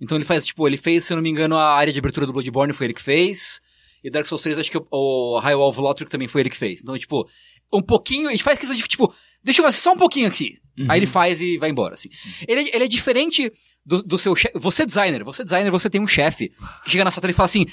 Então 0.00 0.16
ele 0.16 0.24
faz, 0.24 0.44
tipo, 0.46 0.66
ele 0.66 0.76
fez, 0.76 1.04
se 1.04 1.12
eu 1.12 1.16
não 1.16 1.22
me 1.22 1.30
engano, 1.30 1.56
a 1.56 1.74
área 1.74 1.92
de 1.92 1.98
abertura 1.98 2.26
do 2.26 2.32
Bloodborne 2.32 2.72
foi 2.72 2.86
ele 2.86 2.94
que 2.94 3.02
fez. 3.02 3.60
E 4.02 4.10
Dark 4.10 4.26
Souls 4.26 4.42
3, 4.42 4.58
acho 4.58 4.70
que 4.70 4.78
o, 4.90 5.38
Highwall 5.38 5.68
of 5.70 5.80
Lothric 5.80 6.10
também 6.10 6.28
foi 6.28 6.42
ele 6.42 6.50
que 6.50 6.56
fez. 6.56 6.82
Então, 6.82 6.96
tipo, 6.98 7.26
um 7.72 7.80
pouquinho, 7.82 8.28
a 8.28 8.30
gente 8.32 8.44
faz 8.44 8.58
questão 8.58 8.76
de, 8.76 8.82
tipo, 8.86 9.12
deixa 9.42 9.60
eu 9.60 9.64
fazer 9.64 9.78
só 9.78 9.92
um 9.92 9.98
pouquinho 9.98 10.28
aqui. 10.28 10.58
Aí 10.88 10.98
ele 10.98 11.06
faz 11.06 11.40
e 11.40 11.56
vai 11.56 11.70
embora, 11.70 11.94
assim. 11.94 12.08
Ele, 12.48 12.68
ele 12.74 12.84
é 12.84 12.88
diferente 12.88 13.50
do, 13.86 14.02
do 14.02 14.18
seu 14.18 14.34
chefe. 14.34 14.58
Você 14.58 14.82
é 14.82 14.86
designer, 14.86 15.22
você 15.24 15.42
é 15.42 15.44
designer, 15.44 15.70
você 15.70 15.88
tem 15.88 16.00
um 16.00 16.06
chefe 16.06 16.50
que 16.84 16.90
chega 16.90 17.04
na 17.04 17.10
sua 17.12 17.20
tela 17.20 17.30
e 17.30 17.34
fala 17.34 17.46
assim, 17.46 17.64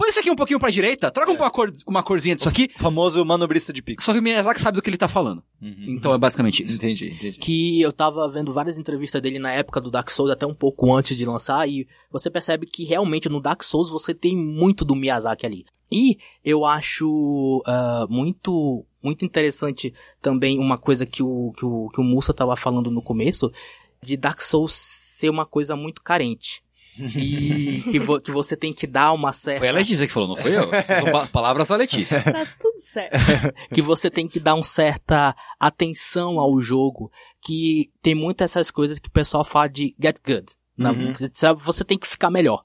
põe 0.00 0.08
isso 0.08 0.18
aqui 0.18 0.30
um 0.30 0.36
pouquinho 0.36 0.58
pra 0.58 0.70
direita, 0.70 1.10
troca 1.10 1.30
uma, 1.30 1.50
cor, 1.50 1.70
uma 1.86 2.02
corzinha 2.02 2.34
disso 2.34 2.48
aqui. 2.48 2.70
O 2.74 2.78
famoso 2.78 3.22
manobrista 3.22 3.70
de 3.70 3.82
pico. 3.82 4.02
Só 4.02 4.14
que 4.14 4.18
o 4.18 4.22
Miyazaki 4.22 4.58
sabe 4.58 4.76
do 4.76 4.82
que 4.82 4.88
ele 4.88 4.96
tá 4.96 5.06
falando. 5.06 5.42
Então 5.60 6.14
é 6.14 6.18
basicamente 6.18 6.64
isso. 6.64 6.76
Entendi, 6.76 7.08
entendi. 7.08 7.32
que 7.36 7.82
eu 7.82 7.92
tava 7.92 8.26
vendo 8.30 8.50
várias 8.50 8.78
entrevistas 8.78 9.20
dele 9.20 9.38
na 9.38 9.52
época 9.52 9.78
do 9.78 9.90
Dark 9.90 10.10
Souls, 10.10 10.32
até 10.32 10.46
um 10.46 10.54
pouco 10.54 10.90
antes 10.94 11.18
de 11.18 11.26
lançar, 11.26 11.68
e 11.68 11.86
você 12.10 12.30
percebe 12.30 12.64
que 12.64 12.84
realmente 12.84 13.28
no 13.28 13.42
Dark 13.42 13.62
Souls 13.62 13.90
você 13.90 14.14
tem 14.14 14.34
muito 14.34 14.86
do 14.86 14.96
Miyazaki 14.96 15.44
ali. 15.44 15.66
E 15.92 16.16
eu 16.42 16.64
acho 16.64 17.62
ah, 17.66 18.06
muito 18.08 18.86
muito 19.02 19.24
interessante 19.24 19.92
também 20.20 20.58
uma 20.58 20.78
coisa 20.78 21.04
que 21.04 21.22
o, 21.22 21.52
que 21.56 21.64
o, 21.64 21.88
que 21.88 22.00
o 22.00 22.04
Musa 22.04 22.32
tava 22.32 22.54
falando 22.56 22.90
no 22.90 23.02
começo, 23.02 23.50
de 24.02 24.16
Dark 24.16 24.40
Souls 24.40 24.72
ser 24.72 25.28
uma 25.28 25.44
coisa 25.44 25.76
muito 25.76 26.02
carente. 26.02 26.62
E 26.98 27.82
que, 27.82 27.98
vo- 27.98 28.20
que 28.20 28.30
você 28.30 28.56
tem 28.56 28.72
que 28.72 28.86
dar 28.86 29.12
uma 29.12 29.32
certa 29.32 29.60
Foi 29.60 29.68
a 29.68 29.72
Letícia 29.72 30.06
que 30.06 30.12
falou, 30.12 30.28
não 30.30 30.36
foi 30.36 30.56
eu. 30.56 30.68
São 30.84 31.04
pa- 31.12 31.26
palavras 31.26 31.68
da 31.68 31.76
Letícia. 31.76 32.20
Tá 32.22 32.46
tudo 32.60 32.78
certo. 32.80 33.16
que 33.74 33.82
você 33.82 34.10
tem 34.10 34.26
que 34.28 34.40
dar 34.40 34.54
uma 34.54 34.62
certa 34.64 35.34
atenção 35.58 36.38
ao 36.40 36.60
jogo, 36.60 37.10
que 37.42 37.90
tem 38.02 38.14
muitas 38.14 38.50
essas 38.50 38.70
coisas 38.70 38.98
que 38.98 39.08
o 39.08 39.12
pessoal 39.12 39.44
fala 39.44 39.68
de 39.68 39.94
get 40.02 40.16
good. 40.26 40.46
Na- 40.76 40.92
sabe, 41.32 41.62
Você 41.62 41.84
tem 41.84 41.98
que 41.98 42.06
ficar 42.06 42.30
melhor. 42.30 42.62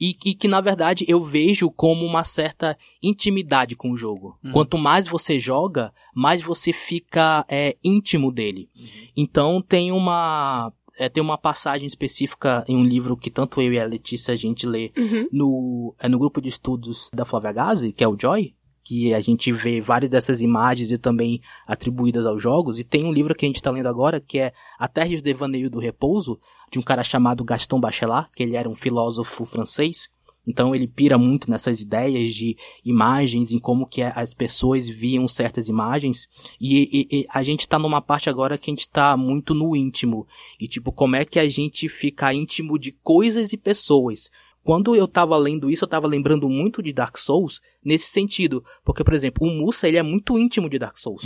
E, 0.00 0.14
e 0.24 0.34
que, 0.36 0.46
na 0.46 0.60
verdade, 0.60 1.04
eu 1.08 1.20
vejo 1.20 1.68
como 1.72 2.06
uma 2.06 2.22
certa 2.22 2.78
intimidade 3.02 3.74
com 3.74 3.90
o 3.90 3.96
jogo. 3.96 4.38
Quanto 4.52 4.78
mais 4.78 5.08
você 5.08 5.40
joga, 5.40 5.92
mais 6.14 6.40
você 6.40 6.72
fica 6.72 7.44
é, 7.48 7.76
íntimo 7.82 8.30
dele. 8.30 8.68
Então, 9.16 9.60
tem 9.60 9.90
uma... 9.90 10.72
é, 10.98 11.08
tem 11.08 11.22
uma 11.22 11.38
passagem 11.38 11.86
específica 11.86 12.64
em 12.68 12.76
um 12.76 12.84
livro 12.84 13.16
que 13.16 13.30
tanto 13.30 13.62
eu 13.62 13.72
e 13.72 13.78
a 13.78 13.86
Letícia 13.86 14.34
a 14.34 14.36
gente 14.36 14.66
lê 14.66 14.92
Uhum. 14.96 15.28
no, 15.32 15.94
é 15.98 16.08
no 16.08 16.18
grupo 16.18 16.40
de 16.40 16.48
estudos 16.48 17.08
da 17.14 17.24
Flávia 17.24 17.52
Gazi, 17.52 17.92
que 17.92 18.02
é 18.02 18.08
o 18.08 18.16
Joy, 18.18 18.54
que 18.82 19.12
a 19.12 19.20
gente 19.20 19.52
vê 19.52 19.80
várias 19.80 20.10
dessas 20.10 20.40
imagens 20.40 20.90
e 20.90 20.96
também 20.98 21.40
atribuídas 21.66 22.24
aos 22.24 22.42
jogos, 22.42 22.78
e 22.78 22.84
tem 22.84 23.04
um 23.04 23.12
livro 23.12 23.34
que 23.34 23.44
a 23.44 23.48
gente 23.48 23.56
está 23.56 23.70
lendo 23.70 23.88
agora, 23.88 24.18
que 24.20 24.38
é 24.38 24.52
A 24.78 24.88
Terra 24.88 25.08
e 25.08 25.14
os 25.14 25.22
Devaneio 25.22 25.70
do 25.70 25.78
Repouso, 25.78 26.40
de 26.72 26.78
um 26.78 26.82
cara 26.82 27.04
chamado 27.04 27.44
Gaston 27.44 27.78
Bachelard, 27.78 28.30
que 28.34 28.42
ele 28.42 28.56
era 28.56 28.68
um 28.68 28.74
filósofo 28.74 29.44
francês, 29.44 30.08
então 30.48 30.74
ele 30.74 30.88
pira 30.88 31.18
muito 31.18 31.50
nessas 31.50 31.80
ideias 31.80 32.34
de 32.34 32.56
imagens, 32.84 33.52
em 33.52 33.58
como 33.58 33.86
que 33.86 34.02
as 34.02 34.32
pessoas 34.32 34.88
viam 34.88 35.28
certas 35.28 35.68
imagens, 35.68 36.26
e, 36.60 36.88
e- 36.90 37.20
e 37.20 37.26
a 37.30 37.42
gente 37.42 37.68
tá 37.68 37.78
numa 37.78 38.00
parte 38.00 38.30
agora 38.30 38.56
que 38.56 38.70
a 38.70 38.74
gente 38.74 38.88
tá 38.88 39.16
muito 39.16 39.54
no 39.54 39.76
íntimo, 39.76 40.26
e 40.58 40.66
tipo, 40.66 40.90
como 40.90 41.14
é 41.14 41.24
que 41.24 41.38
a 41.38 41.48
gente 41.48 41.88
fica 41.88 42.32
íntimo 42.32 42.78
de 42.78 42.92
coisas 43.02 43.52
e 43.52 43.56
pessoas, 43.58 44.30
quando 44.64 44.94
eu 44.96 45.06
tava 45.06 45.36
lendo 45.36 45.70
isso, 45.70 45.84
eu 45.84 45.88
tava 45.88 46.06
lembrando 46.06 46.48
muito 46.48 46.82
de 46.82 46.92
Dark 46.92 47.16
Souls 47.16 47.60
nesse 47.82 48.10
sentido. 48.10 48.62
Porque, 48.84 49.02
por 49.02 49.14
exemplo, 49.14 49.46
o 49.46 49.50
Musa, 49.50 49.88
ele 49.88 49.96
é 49.96 50.02
muito 50.02 50.38
íntimo 50.38 50.68
de 50.68 50.78
Dark 50.78 50.98
Souls. 50.98 51.24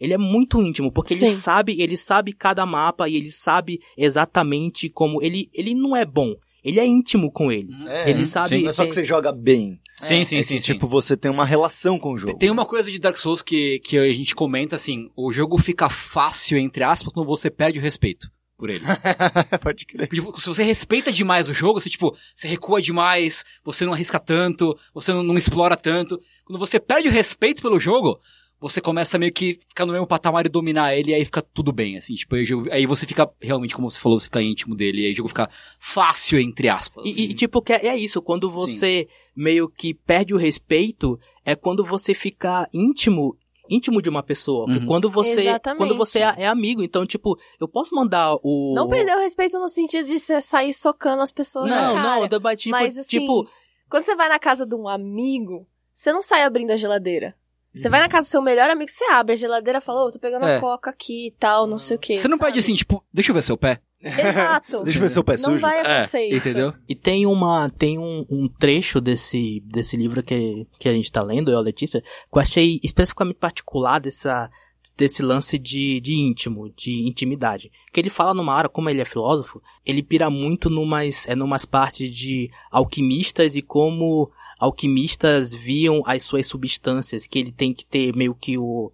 Ele 0.00 0.14
é 0.14 0.16
muito 0.16 0.62
íntimo, 0.62 0.90
porque 0.90 1.12
ele 1.12 1.26
Sim. 1.26 1.32
sabe, 1.32 1.82
ele 1.82 1.98
sabe 1.98 2.32
cada 2.32 2.64
mapa 2.64 3.06
e 3.06 3.16
ele 3.16 3.30
sabe 3.30 3.80
exatamente 3.94 4.88
como 4.88 5.22
ele, 5.22 5.50
ele 5.52 5.74
não 5.74 5.94
é 5.94 6.04
bom. 6.04 6.34
Ele 6.64 6.80
é 6.80 6.86
íntimo 6.86 7.30
com 7.30 7.50
ele. 7.52 7.72
É, 7.86 8.10
ele 8.10 8.26
sabe. 8.26 8.62
Não 8.62 8.68
é 8.70 8.72
só 8.72 8.82
tem- 8.82 8.88
que 8.90 8.94
você 8.94 9.04
joga 9.04 9.32
bem. 9.32 9.80
Sim, 10.00 10.20
É 10.20 10.24
sim, 10.24 10.36
que, 10.36 10.42
sim, 10.44 10.60
sim. 10.60 10.72
Tipo, 10.72 10.86
você 10.86 11.16
tem 11.16 11.30
uma 11.30 11.44
relação 11.44 11.98
com 11.98 12.12
o 12.12 12.18
jogo. 12.18 12.38
Tem 12.38 12.50
uma 12.50 12.64
coisa 12.64 12.90
de 12.90 12.98
Dark 12.98 13.16
Souls 13.16 13.42
que, 13.42 13.80
que 13.80 13.98
a 13.98 14.12
gente 14.12 14.34
comenta 14.34 14.76
assim, 14.76 15.08
o 15.16 15.32
jogo 15.32 15.58
fica 15.58 15.88
fácil, 15.88 16.56
entre 16.58 16.84
aspas, 16.84 17.12
quando 17.12 17.26
você 17.26 17.50
perde 17.50 17.78
o 17.78 17.82
respeito 17.82 18.30
por 18.56 18.70
ele. 18.70 18.84
Pode 19.62 19.86
crer. 19.86 20.08
Porque 20.08 20.40
se 20.40 20.48
você 20.48 20.62
respeita 20.62 21.10
demais 21.12 21.48
o 21.48 21.54
jogo, 21.54 21.80
você, 21.80 21.88
tipo, 21.90 22.16
você 22.34 22.46
recua 22.48 22.80
demais, 22.82 23.44
você 23.64 23.84
não 23.84 23.92
arrisca 23.92 24.18
tanto, 24.18 24.76
você 24.94 25.12
não, 25.12 25.22
não 25.22 25.38
explora 25.38 25.76
tanto. 25.76 26.20
Quando 26.44 26.58
você 26.58 26.78
perde 26.80 27.08
o 27.08 27.12
respeito 27.12 27.62
pelo 27.62 27.78
jogo, 27.80 28.20
você 28.60 28.80
começa 28.80 29.18
meio 29.18 29.32
que 29.32 29.58
ficar 29.68 29.86
no 29.86 29.92
mesmo 29.92 30.06
patamar 30.06 30.44
e 30.44 30.48
dominar 30.48 30.94
ele, 30.94 31.12
e 31.12 31.14
aí 31.14 31.24
fica 31.24 31.40
tudo 31.40 31.72
bem, 31.72 31.96
assim, 31.96 32.14
tipo, 32.14 32.34
aí, 32.34 32.46
aí 32.72 32.86
você 32.86 33.06
fica, 33.06 33.30
realmente, 33.40 33.74
como 33.74 33.88
você 33.88 34.00
falou, 34.00 34.18
você 34.18 34.24
fica 34.24 34.42
íntimo 34.42 34.74
dele, 34.74 35.02
e 35.02 35.06
aí 35.06 35.12
o 35.12 35.16
jogo 35.16 35.28
fica 35.28 35.48
fácil, 35.78 36.40
entre 36.40 36.68
aspas. 36.68 37.04
E, 37.06 37.10
assim. 37.10 37.22
e, 37.22 37.34
tipo, 37.34 37.62
que 37.62 37.72
é, 37.72 37.86
é 37.86 37.96
isso, 37.96 38.20
quando 38.20 38.50
você 38.50 39.06
meio 39.34 39.68
que 39.68 39.94
perde 39.94 40.34
o 40.34 40.36
respeito, 40.36 41.18
é 41.44 41.54
quando 41.54 41.84
você 41.84 42.12
fica 42.14 42.68
íntimo, 42.74 43.36
íntimo 43.70 44.02
de 44.02 44.08
uma 44.08 44.24
pessoa. 44.24 44.68
Uhum. 44.68 44.86
Quando 44.86 45.08
você, 45.08 45.42
Exatamente. 45.42 45.78
quando 45.78 45.96
você 45.96 46.18
é, 46.18 46.34
é 46.38 46.46
amigo, 46.48 46.82
então, 46.82 47.06
tipo, 47.06 47.38
eu 47.60 47.68
posso 47.68 47.94
mandar 47.94 48.34
o... 48.42 48.74
Não 48.74 48.88
perder 48.88 49.16
o 49.16 49.20
respeito 49.20 49.56
no 49.60 49.68
sentido 49.68 50.06
de 50.06 50.18
você 50.18 50.40
sair 50.40 50.74
socando 50.74 51.22
as 51.22 51.30
pessoas 51.30 51.70
Não, 51.70 51.94
na 51.94 52.02
cara. 52.02 52.28
não, 52.28 52.40
mas 52.42 52.60
tipo, 52.60 52.72
Mas, 52.72 52.98
assim, 52.98 53.20
tipo, 53.20 53.48
Quando 53.88 54.04
você 54.04 54.16
vai 54.16 54.28
na 54.28 54.38
casa 54.38 54.66
de 54.66 54.74
um 54.74 54.88
amigo, 54.88 55.64
você 55.94 56.12
não 56.12 56.22
sai 56.22 56.42
abrindo 56.42 56.72
a 56.72 56.76
geladeira. 56.76 57.37
Você 57.74 57.88
vai 57.88 58.00
na 58.00 58.08
casa 58.08 58.26
do 58.26 58.30
seu 58.30 58.42
melhor 58.42 58.68
amigo, 58.70 58.90
você 58.90 59.04
abre 59.06 59.34
a 59.34 59.36
geladeira 59.36 59.78
e 59.78 59.82
fala, 59.82 60.04
ô, 60.04 60.10
tô 60.10 60.18
pegando 60.18 60.46
É. 60.46 60.56
a 60.56 60.60
coca 60.60 60.90
aqui 60.90 61.28
e 61.28 61.30
tal, 61.32 61.66
não 61.66 61.78
sei 61.78 61.96
o 61.96 62.00
que. 62.00 62.16
Você 62.16 62.26
não 62.28 62.38
pede 62.38 62.58
assim, 62.58 62.74
tipo, 62.74 63.04
deixa 63.12 63.30
eu 63.30 63.34
ver 63.34 63.42
seu 63.42 63.56
pé. 63.56 63.80
Exato. 64.00 64.82
Deixa 64.84 64.98
eu 64.98 65.02
ver 65.02 65.08
seu 65.08 65.24
pé 65.24 65.32
não 65.32 65.38
sujo. 65.38 65.58
vai 65.60 65.80
acontecer 65.80 66.24
isso. 66.26 66.34
É, 66.34 66.50
entendeu? 66.50 66.72
E 66.88 66.94
tem 66.94 67.26
uma 67.26 67.68
tem 67.68 67.98
um, 67.98 68.24
um 68.30 68.48
trecho 68.48 69.00
desse, 69.00 69.60
desse 69.66 69.96
livro 69.96 70.22
que, 70.22 70.66
que 70.78 70.88
a 70.88 70.92
gente 70.92 71.10
tá 71.10 71.20
lendo, 71.20 71.50
eu 71.50 71.58
a 71.58 71.60
Letícia, 71.60 72.00
que 72.00 72.06
eu 72.38 72.40
achei 72.40 72.78
especificamente 72.84 73.36
particular 73.38 73.98
dessa, 73.98 74.48
desse 74.96 75.20
lance 75.20 75.58
de, 75.58 76.00
de 76.00 76.14
íntimo, 76.14 76.72
de 76.76 77.08
intimidade. 77.08 77.72
Que 77.92 77.98
ele 78.00 78.08
fala 78.08 78.32
numa 78.32 78.54
área, 78.54 78.68
como 78.70 78.88
ele 78.88 79.00
é 79.00 79.04
filósofo, 79.04 79.60
ele 79.84 80.00
pira 80.02 80.30
muito 80.30 80.70
numas, 80.70 81.26
é, 81.26 81.34
numas 81.34 81.64
partes 81.64 82.08
de 82.14 82.50
alquimistas 82.70 83.56
e 83.56 83.62
como 83.62 84.30
alquimistas 84.58 85.54
viam 85.54 86.02
as 86.04 86.22
suas 86.22 86.46
substâncias, 86.46 87.26
que 87.26 87.38
ele 87.38 87.52
tem 87.52 87.72
que 87.72 87.86
ter 87.86 88.14
meio 88.14 88.34
que 88.34 88.58
o 88.58 88.92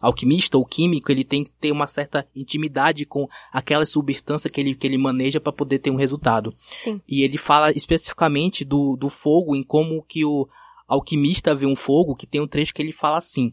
alquimista 0.00 0.56
ou 0.56 0.64
químico, 0.64 1.12
ele 1.12 1.24
tem 1.24 1.44
que 1.44 1.50
ter 1.50 1.70
uma 1.70 1.86
certa 1.86 2.26
intimidade 2.34 3.04
com 3.04 3.28
aquela 3.52 3.84
substância 3.84 4.48
que 4.48 4.60
ele, 4.60 4.74
que 4.74 4.86
ele 4.86 4.96
maneja 4.96 5.40
para 5.40 5.52
poder 5.52 5.78
ter 5.78 5.90
um 5.90 5.96
resultado. 5.96 6.54
Sim. 6.68 7.00
E 7.06 7.22
ele 7.22 7.36
fala 7.36 7.70
especificamente 7.72 8.64
do, 8.64 8.96
do 8.96 9.10
fogo, 9.10 9.54
em 9.54 9.62
como 9.62 10.02
que 10.02 10.24
o 10.24 10.48
alquimista 10.88 11.54
vê 11.54 11.66
um 11.66 11.76
fogo, 11.76 12.14
que 12.14 12.26
tem 12.26 12.40
um 12.40 12.48
trecho 12.48 12.72
que 12.72 12.80
ele 12.80 12.92
fala 12.92 13.18
assim: 13.18 13.52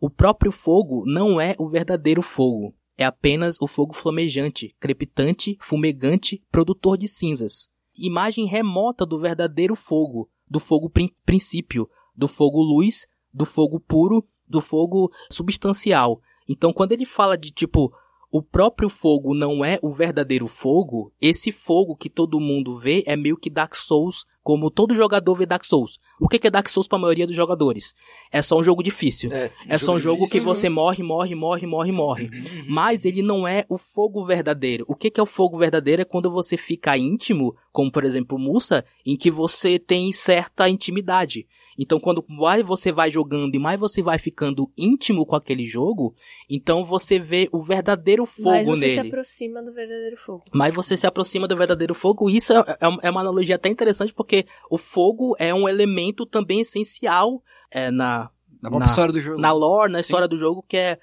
O 0.00 0.10
próprio 0.10 0.52
fogo 0.52 1.04
não 1.06 1.40
é 1.40 1.54
o 1.58 1.68
verdadeiro 1.68 2.22
fogo. 2.22 2.74
É 2.96 3.04
apenas 3.04 3.56
o 3.60 3.68
fogo 3.68 3.94
flamejante, 3.94 4.74
crepitante, 4.80 5.56
fumegante, 5.60 6.42
produtor 6.50 6.98
de 6.98 7.06
cinzas. 7.06 7.68
Imagem 7.96 8.46
remota 8.46 9.06
do 9.06 9.20
verdadeiro 9.20 9.76
fogo, 9.76 10.28
do 10.50 10.60
fogo 10.60 10.88
prin- 10.88 11.10
princípio, 11.24 11.88
do 12.16 12.26
fogo 12.28 12.60
luz, 12.60 13.06
do 13.32 13.44
fogo 13.44 13.78
puro, 13.80 14.24
do 14.46 14.60
fogo 14.60 15.10
substancial. 15.30 16.20
Então, 16.48 16.72
quando 16.72 16.92
ele 16.92 17.04
fala 17.04 17.36
de 17.36 17.50
tipo, 17.50 17.92
o 18.30 18.42
próprio 18.42 18.88
fogo 18.88 19.34
não 19.34 19.64
é 19.64 19.78
o 19.82 19.92
verdadeiro 19.92 20.46
fogo, 20.46 21.12
esse 21.20 21.52
fogo 21.52 21.96
que 21.96 22.10
todo 22.10 22.40
mundo 22.40 22.76
vê 22.76 23.02
é 23.06 23.16
meio 23.16 23.36
que 23.36 23.50
Dark 23.50 23.74
Souls, 23.74 24.24
como 24.48 24.70
todo 24.70 24.94
jogador 24.94 25.34
vê 25.34 25.44
Dark 25.44 25.62
Souls. 25.62 25.98
O 26.18 26.26
que 26.26 26.38
que 26.38 26.46
é 26.46 26.50
Dark 26.50 26.66
Souls 26.70 26.88
para 26.88 26.96
a 26.96 27.02
maioria 27.02 27.26
dos 27.26 27.36
jogadores? 27.36 27.92
É 28.32 28.40
só 28.40 28.58
um 28.58 28.64
jogo 28.64 28.82
difícil. 28.82 29.30
É, 29.30 29.50
É 29.68 29.76
só 29.76 29.92
um 29.92 30.00
jogo 30.00 30.20
que 30.24 30.38
difícil. 30.38 30.46
você 30.46 30.70
morre, 30.70 31.02
morre, 31.02 31.34
morre, 31.34 31.66
morre, 31.66 31.92
morre. 31.92 32.30
Mas 32.66 33.04
ele 33.04 33.20
não 33.20 33.46
é 33.46 33.66
o 33.68 33.76
fogo 33.76 34.24
verdadeiro. 34.24 34.86
O 34.88 34.94
que 34.94 35.10
que 35.10 35.20
é 35.20 35.22
o 35.22 35.26
fogo 35.26 35.58
verdadeiro? 35.58 36.00
É 36.00 36.04
quando 36.06 36.30
você 36.30 36.56
fica 36.56 36.96
íntimo, 36.96 37.54
como 37.70 37.92
por 37.92 38.04
exemplo 38.06 38.38
Musa, 38.38 38.86
em 39.04 39.18
que 39.18 39.30
você 39.30 39.78
tem 39.78 40.10
certa 40.14 40.66
intimidade. 40.66 41.46
Então 41.80 42.00
quando 42.00 42.24
mais 42.28 42.64
você 42.66 42.90
vai 42.90 43.08
jogando 43.10 43.54
e 43.54 43.58
mais 43.58 43.78
você 43.78 44.02
vai 44.02 44.18
ficando 44.18 44.68
íntimo 44.76 45.24
com 45.26 45.36
aquele 45.36 45.64
jogo, 45.66 46.12
então 46.50 46.82
você 46.82 47.18
vê 47.20 47.48
o 47.52 47.62
verdadeiro 47.62 48.22
Mas 48.24 48.34
fogo 48.64 48.64
você 48.76 48.88
se 48.88 48.96
nele. 48.96 49.08
aproxima 49.08 49.62
do 49.62 49.72
verdadeiro 49.72 50.16
fogo. 50.16 50.42
Mas 50.52 50.74
você 50.74 50.96
se 50.96 51.06
aproxima 51.06 51.46
do 51.46 51.54
verdadeiro 51.56 51.94
fogo. 51.94 52.28
Isso 52.30 52.52
é, 52.52 52.56
é- 52.58 52.76
é 53.02 53.10
uma 53.10 53.20
analogia 53.20 53.54
até 53.56 53.68
interessante, 53.68 54.12
porque 54.12 54.37
o 54.70 54.76
fogo 54.78 55.34
é 55.38 55.52
um 55.54 55.68
elemento 55.68 56.24
também 56.26 56.60
essencial 56.60 57.42
é, 57.70 57.90
na, 57.90 58.30
Na 58.62 58.70
Na- 58.70 58.86
história 58.86 59.12
do 59.12 59.20
jogo. 59.20 59.40
na 59.40 59.52
lore, 59.52 59.92
na 59.92 60.00
história 60.00 60.26
do 60.28 60.36
jogo, 60.38 60.64
que 60.66 60.76
é 60.76 60.98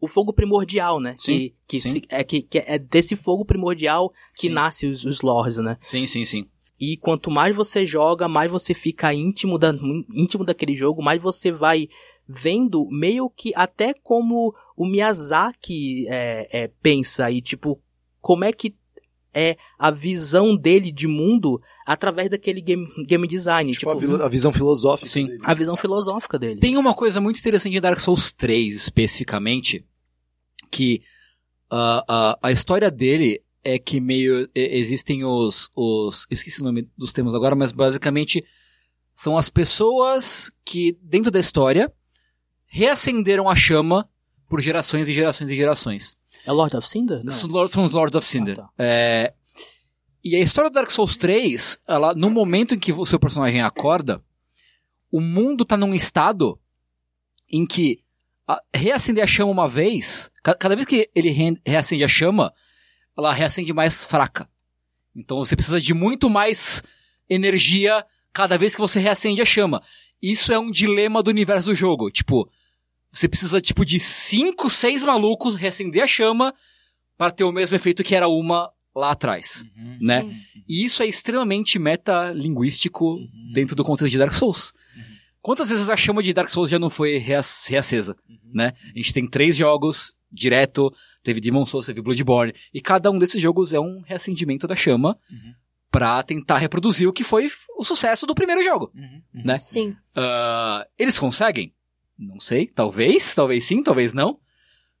o 0.00 0.06
fogo 0.08 0.32
primordial, 0.32 1.00
né? 1.00 1.14
Sim, 1.18 1.32
que, 1.32 1.54
que, 1.66 1.80
sim. 1.80 1.88
se- 1.94 2.02
é, 2.08 2.22
que, 2.22 2.42
que 2.42 2.58
é 2.58 2.78
desse 2.78 3.16
fogo 3.16 3.44
primordial 3.44 4.12
que 4.36 4.48
Sim. 4.48 4.52
nasce 4.54 4.86
os, 4.86 5.04
os 5.04 5.22
lores, 5.22 5.56
né? 5.58 5.78
Sim, 5.80 6.06
sim, 6.06 6.24
sim. 6.24 6.46
E 6.78 6.96
quanto 6.98 7.30
mais 7.30 7.54
você 7.54 7.86
joga, 7.86 8.26
mais 8.28 8.50
você 8.50 8.74
fica 8.74 9.14
íntimo, 9.14 9.58
da, 9.58 9.72
íntimo 10.12 10.44
daquele 10.44 10.74
jogo, 10.74 11.02
mais 11.02 11.22
você 11.22 11.50
vai 11.52 11.88
vendo 12.26 12.86
meio 12.90 13.30
que 13.30 13.52
até 13.54 13.94
como 13.94 14.54
o 14.76 14.84
Miyazaki 14.86 16.06
é, 16.08 16.48
é, 16.64 16.68
pensa 16.82 17.30
e 17.30 17.40
tipo, 17.40 17.80
como 18.20 18.44
é 18.44 18.52
que 18.52 18.74
é 19.34 19.56
a 19.78 19.90
visão 19.90 20.56
dele 20.56 20.92
de 20.92 21.06
mundo 21.06 21.60
através 21.86 22.30
daquele 22.30 22.60
game, 22.60 22.86
game 23.06 23.26
design, 23.26 23.70
Tipo, 23.72 23.94
tipo, 23.98 24.14
a, 24.14 24.16
vi- 24.18 24.22
a 24.22 24.28
visão 24.28 24.52
filosófica. 24.52 25.08
Sim. 25.08 25.26
dele. 25.26 25.38
a 25.42 25.54
visão 25.54 25.76
filosófica 25.76 26.38
dele. 26.38 26.60
Tem 26.60 26.76
uma 26.76 26.94
coisa 26.94 27.20
muito 27.20 27.38
interessante 27.40 27.76
em 27.76 27.80
Dark 27.80 27.98
Souls 27.98 28.32
3, 28.32 28.74
especificamente, 28.74 29.84
que 30.70 31.02
ah, 31.70 32.04
ah, 32.08 32.38
a 32.42 32.52
história 32.52 32.90
dele 32.90 33.42
é 33.62 33.78
que 33.78 34.00
meio 34.00 34.48
existem 34.54 35.24
os, 35.24 35.70
os. 35.74 36.26
Esqueci 36.30 36.60
o 36.60 36.64
nome 36.64 36.88
dos 36.96 37.12
termos 37.12 37.34
agora, 37.34 37.54
mas 37.56 37.72
basicamente 37.72 38.44
são 39.14 39.36
as 39.38 39.48
pessoas 39.48 40.52
que, 40.64 40.98
dentro 41.02 41.30
da 41.30 41.40
história, 41.40 41.92
reacenderam 42.66 43.48
a 43.48 43.54
chama 43.56 44.08
por 44.48 44.60
gerações 44.60 45.08
e 45.08 45.14
gerações 45.14 45.50
e 45.50 45.56
gerações. 45.56 46.16
É 46.46 46.52
Lord 46.52 46.76
of 46.76 46.88
Cinder? 46.88 47.22
Não. 47.24 47.32
São 47.32 47.84
os 47.84 47.90
Lords 47.92 48.14
of 48.16 48.26
Cinder. 48.26 48.58
Ah, 48.58 48.62
tá. 48.62 48.70
É, 48.78 49.32
e 50.22 50.36
a 50.36 50.40
história 50.40 50.70
do 50.70 50.74
Dark 50.74 50.90
Souls 50.90 51.16
3, 51.16 51.78
ela, 51.86 52.14
no 52.14 52.30
momento 52.30 52.74
em 52.74 52.78
que 52.78 52.92
o 52.92 53.04
seu 53.06 53.18
personagem 53.18 53.60
acorda, 53.62 54.22
o 55.10 55.20
mundo 55.20 55.64
tá 55.64 55.76
num 55.76 55.94
estado 55.94 56.58
em 57.50 57.66
que 57.66 58.00
a- 58.48 58.60
reacender 58.74 59.22
a 59.22 59.26
chama 59.26 59.50
uma 59.50 59.68
vez, 59.68 60.30
ca- 60.42 60.54
cada 60.54 60.74
vez 60.74 60.86
que 60.86 61.08
ele 61.14 61.30
re- 61.30 61.60
reacende 61.64 62.04
a 62.04 62.08
chama, 62.08 62.52
ela 63.16 63.32
reacende 63.32 63.72
mais 63.72 64.04
fraca. 64.04 64.48
Então 65.14 65.38
você 65.38 65.54
precisa 65.54 65.80
de 65.80 65.94
muito 65.94 66.28
mais 66.28 66.82
energia 67.28 68.04
cada 68.32 68.58
vez 68.58 68.74
que 68.74 68.80
você 68.80 68.98
reacende 68.98 69.40
a 69.40 69.46
chama. 69.46 69.82
Isso 70.20 70.52
é 70.52 70.58
um 70.58 70.70
dilema 70.70 71.22
do 71.22 71.28
universo 71.30 71.68
do 71.70 71.74
jogo. 71.74 72.10
Tipo, 72.10 72.50
você 73.14 73.28
precisa 73.28 73.60
tipo 73.60 73.84
de 73.84 73.98
cinco, 74.00 74.68
seis 74.68 75.02
malucos 75.02 75.54
reacender 75.54 76.02
a 76.02 76.06
chama 76.06 76.52
para 77.16 77.30
ter 77.30 77.44
o 77.44 77.52
mesmo 77.52 77.76
efeito 77.76 78.02
que 78.02 78.14
era 78.14 78.26
uma 78.28 78.70
lá 78.94 79.12
atrás, 79.12 79.64
né? 80.00 80.22
E 80.68 80.84
isso 80.84 81.02
é 81.02 81.06
extremamente 81.06 81.78
metalinguístico 81.78 83.18
dentro 83.52 83.76
do 83.76 83.84
contexto 83.84 84.10
de 84.10 84.18
Dark 84.18 84.32
Souls. 84.32 84.72
Quantas 85.40 85.68
vezes 85.68 85.88
a 85.90 85.96
chama 85.96 86.22
de 86.22 86.32
Dark 86.32 86.48
Souls 86.48 86.70
já 86.70 86.78
não 86.78 86.88
foi 86.90 87.18
reac- 87.18 87.68
reacesa, 87.68 88.16
né? 88.52 88.72
A 88.94 88.98
gente 88.98 89.12
tem 89.12 89.28
três 89.28 89.56
jogos 89.56 90.16
direto, 90.32 90.92
teve 91.22 91.40
Demon 91.40 91.66
Souls, 91.66 91.86
teve 91.86 92.00
Bloodborne, 92.00 92.54
e 92.72 92.80
cada 92.80 93.10
um 93.10 93.18
desses 93.18 93.40
jogos 93.40 93.72
é 93.72 93.78
um 93.78 94.00
reacendimento 94.02 94.66
da 94.66 94.74
chama 94.74 95.16
pra 95.90 96.22
tentar 96.22 96.58
reproduzir 96.58 97.06
o 97.08 97.12
que 97.12 97.22
foi 97.22 97.48
o 97.78 97.84
sucesso 97.84 98.26
do 98.26 98.34
primeiro 98.34 98.64
jogo, 98.64 98.90
né? 99.32 99.58
Sim. 99.58 99.94
Ah, 100.16 100.86
eles 100.98 101.18
conseguem? 101.18 101.72
Não 102.18 102.38
sei. 102.38 102.66
Talvez, 102.66 103.34
talvez 103.34 103.64
sim, 103.64 103.82
talvez 103.82 104.14
não. 104.14 104.38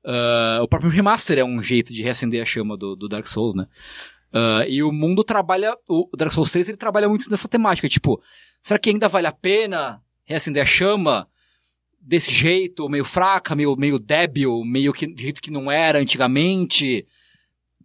Ah, 0.04 0.60
o 0.62 0.68
próprio 0.68 0.90
remaster 0.90 1.38
é 1.38 1.44
um 1.44 1.62
jeito 1.62 1.92
de 1.92 2.02
reacender 2.02 2.42
a 2.42 2.44
chama 2.44 2.76
do, 2.76 2.94
do 2.94 3.08
Dark 3.08 3.26
Souls, 3.26 3.54
né? 3.54 3.66
Ah, 4.32 4.64
e 4.68 4.82
o 4.82 4.92
mundo 4.92 5.24
trabalha. 5.24 5.76
O 5.88 6.08
Dark 6.16 6.32
Souls 6.32 6.50
3 6.50 6.68
ele 6.68 6.76
trabalha 6.76 7.08
muito 7.08 7.30
nessa 7.30 7.48
temática. 7.48 7.88
Tipo, 7.88 8.22
será 8.60 8.78
que 8.78 8.90
ainda 8.90 9.08
vale 9.08 9.26
a 9.26 9.32
pena 9.32 10.02
reacender 10.24 10.62
a 10.62 10.66
chama 10.66 11.28
desse 12.00 12.30
jeito, 12.30 12.88
meio 12.88 13.04
fraca, 13.04 13.54
meio, 13.54 13.74
meio 13.76 13.98
débil, 13.98 14.62
meio 14.62 14.92
que 14.92 15.06
de 15.06 15.22
jeito 15.22 15.40
que 15.40 15.50
não 15.50 15.70
era 15.70 15.98
antigamente? 15.98 17.06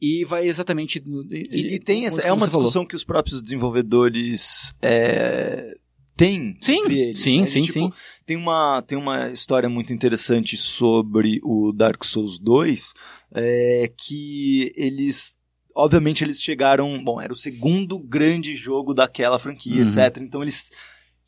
E 0.01 0.25
vai 0.25 0.47
exatamente. 0.47 1.03
E, 1.29 1.75
e 1.75 1.79
tem 1.79 2.05
essa, 2.05 2.21
é 2.21 2.31
uma 2.31 2.47
falou. 2.47 2.63
discussão 2.63 2.85
que 2.85 2.95
os 2.95 3.03
próprios 3.03 3.43
desenvolvedores 3.43 4.73
é, 4.81 5.75
têm 6.19 6.57
Sim, 6.61 6.79
entre 6.79 6.99
eles. 6.99 7.19
sim, 7.21 7.39
né? 7.39 7.45
sim, 7.45 7.61
Tipo, 7.63 7.73
sim. 7.73 7.91
Tem 8.25 8.37
uma, 8.37 8.81
tem 8.83 8.97
uma 8.97 9.29
história 9.29 9.67
muito 9.67 9.91
interessante 9.93 10.55
sobre 10.57 11.39
o 11.43 11.71
Dark 11.73 12.03
Souls 12.03 12.37
2, 12.39 12.93
é, 13.33 13.91
que 13.97 14.71
eles, 14.75 15.35
obviamente 15.75 16.23
eles 16.23 16.41
chegaram, 16.41 17.03
bom, 17.03 17.19
era 17.19 17.33
o 17.33 17.35
segundo 17.35 17.97
grande 17.97 18.55
jogo 18.55 18.93
daquela 18.93 19.39
franquia, 19.39 19.81
Uhum. 19.81 19.87
etc. 19.87 20.17
Então 20.21 20.41
eles 20.43 20.69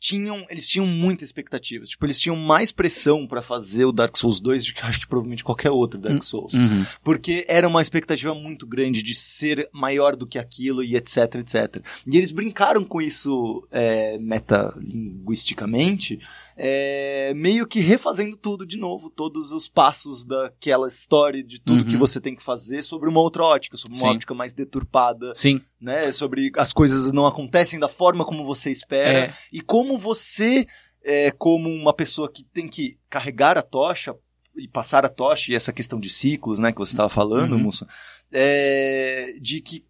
tinham, 0.02 0.44
eles 0.50 0.66
tinham 0.66 0.84
muitas 0.84 1.28
expectativas. 1.28 1.90
Tipo, 1.90 2.06
eles 2.06 2.18
tinham 2.20 2.34
mais 2.34 2.72
pressão 2.72 3.24
pra 3.24 3.40
fazer 3.40 3.84
o 3.84 3.92
Dark 3.92 4.16
Souls 4.16 4.40
2 4.40 4.66
do 4.66 4.74
que 4.74 4.82
acho 4.84 4.98
que 4.98 5.06
provavelmente 5.06 5.44
qualquer 5.44 5.70
outro 5.70 6.00
Dark 6.00 6.24
Souls 6.24 6.54
Uhum. 6.54 6.84
porque 7.04 7.44
era 7.48 7.68
uma 7.68 7.80
expectativa 7.80 8.34
muito 8.34 8.66
grande 8.66 9.00
de 9.00 9.14
ser 9.14 9.68
maior 9.72 10.16
do 10.16 10.26
que 10.26 10.40
aquilo 10.40 10.82
e 10.82 10.96
etc, 10.96 11.36
etc. 11.36 11.76
E 12.04 12.16
eles 12.16 12.32
brincaram 12.32 12.84
com 12.84 13.00
isso 13.00 13.64
é, 13.70 14.18
metalinguisticamente, 14.18 16.18
é, 16.64 17.32
meio 17.34 17.66
que 17.66 17.80
refazendo 17.80 18.36
tudo 18.36 18.64
de 18.64 18.76
novo, 18.76 19.10
todos 19.10 19.50
os 19.50 19.68
passos 19.68 20.24
daquela 20.24 20.86
história, 20.86 21.42
de 21.42 21.60
tudo 21.60 21.82
Uhum. 21.82 21.88
que 21.88 21.96
você 21.96 22.20
tem 22.20 22.36
que 22.36 22.42
fazer 22.42 22.82
sobre 22.82 23.08
uma 23.08 23.18
outra 23.20 23.42
ótica, 23.42 23.76
sobre 23.76 23.96
uma 23.98 24.06
Sim. 24.06 24.14
ótica 24.14 24.32
mais 24.32 24.52
deturpada, 24.54 25.32
Sim. 25.34 25.60
né? 25.80 26.12
Sobre 26.12 26.52
as 26.56 26.72
coisas 26.72 27.12
não 27.12 27.26
acontecem 27.26 27.80
da 27.80 27.88
forma 27.88 28.24
como 28.24 28.44
você 28.44 28.70
espera 28.70 29.26
É. 29.26 29.34
e 29.52 29.60
como 29.60 29.98
você, 29.98 30.64
é, 31.04 31.32
como 31.32 31.68
uma 31.68 31.92
pessoa 31.92 32.30
que 32.30 32.44
tem 32.44 32.68
que 32.68 32.96
carregar 33.10 33.58
a 33.58 33.62
tocha 33.62 34.14
e 34.56 34.68
passar 34.68 35.04
a 35.04 35.08
tocha 35.08 35.50
e 35.50 35.56
essa 35.56 35.72
questão 35.72 35.98
de 35.98 36.10
ciclos, 36.10 36.60
né, 36.60 36.70
que 36.70 36.78
você 36.78 36.92
estava 36.92 37.08
falando, 37.08 37.54
Uhum. 37.54 37.58
Mussa, 37.58 37.88
é, 38.30 39.34
de 39.40 39.60
que 39.60 39.84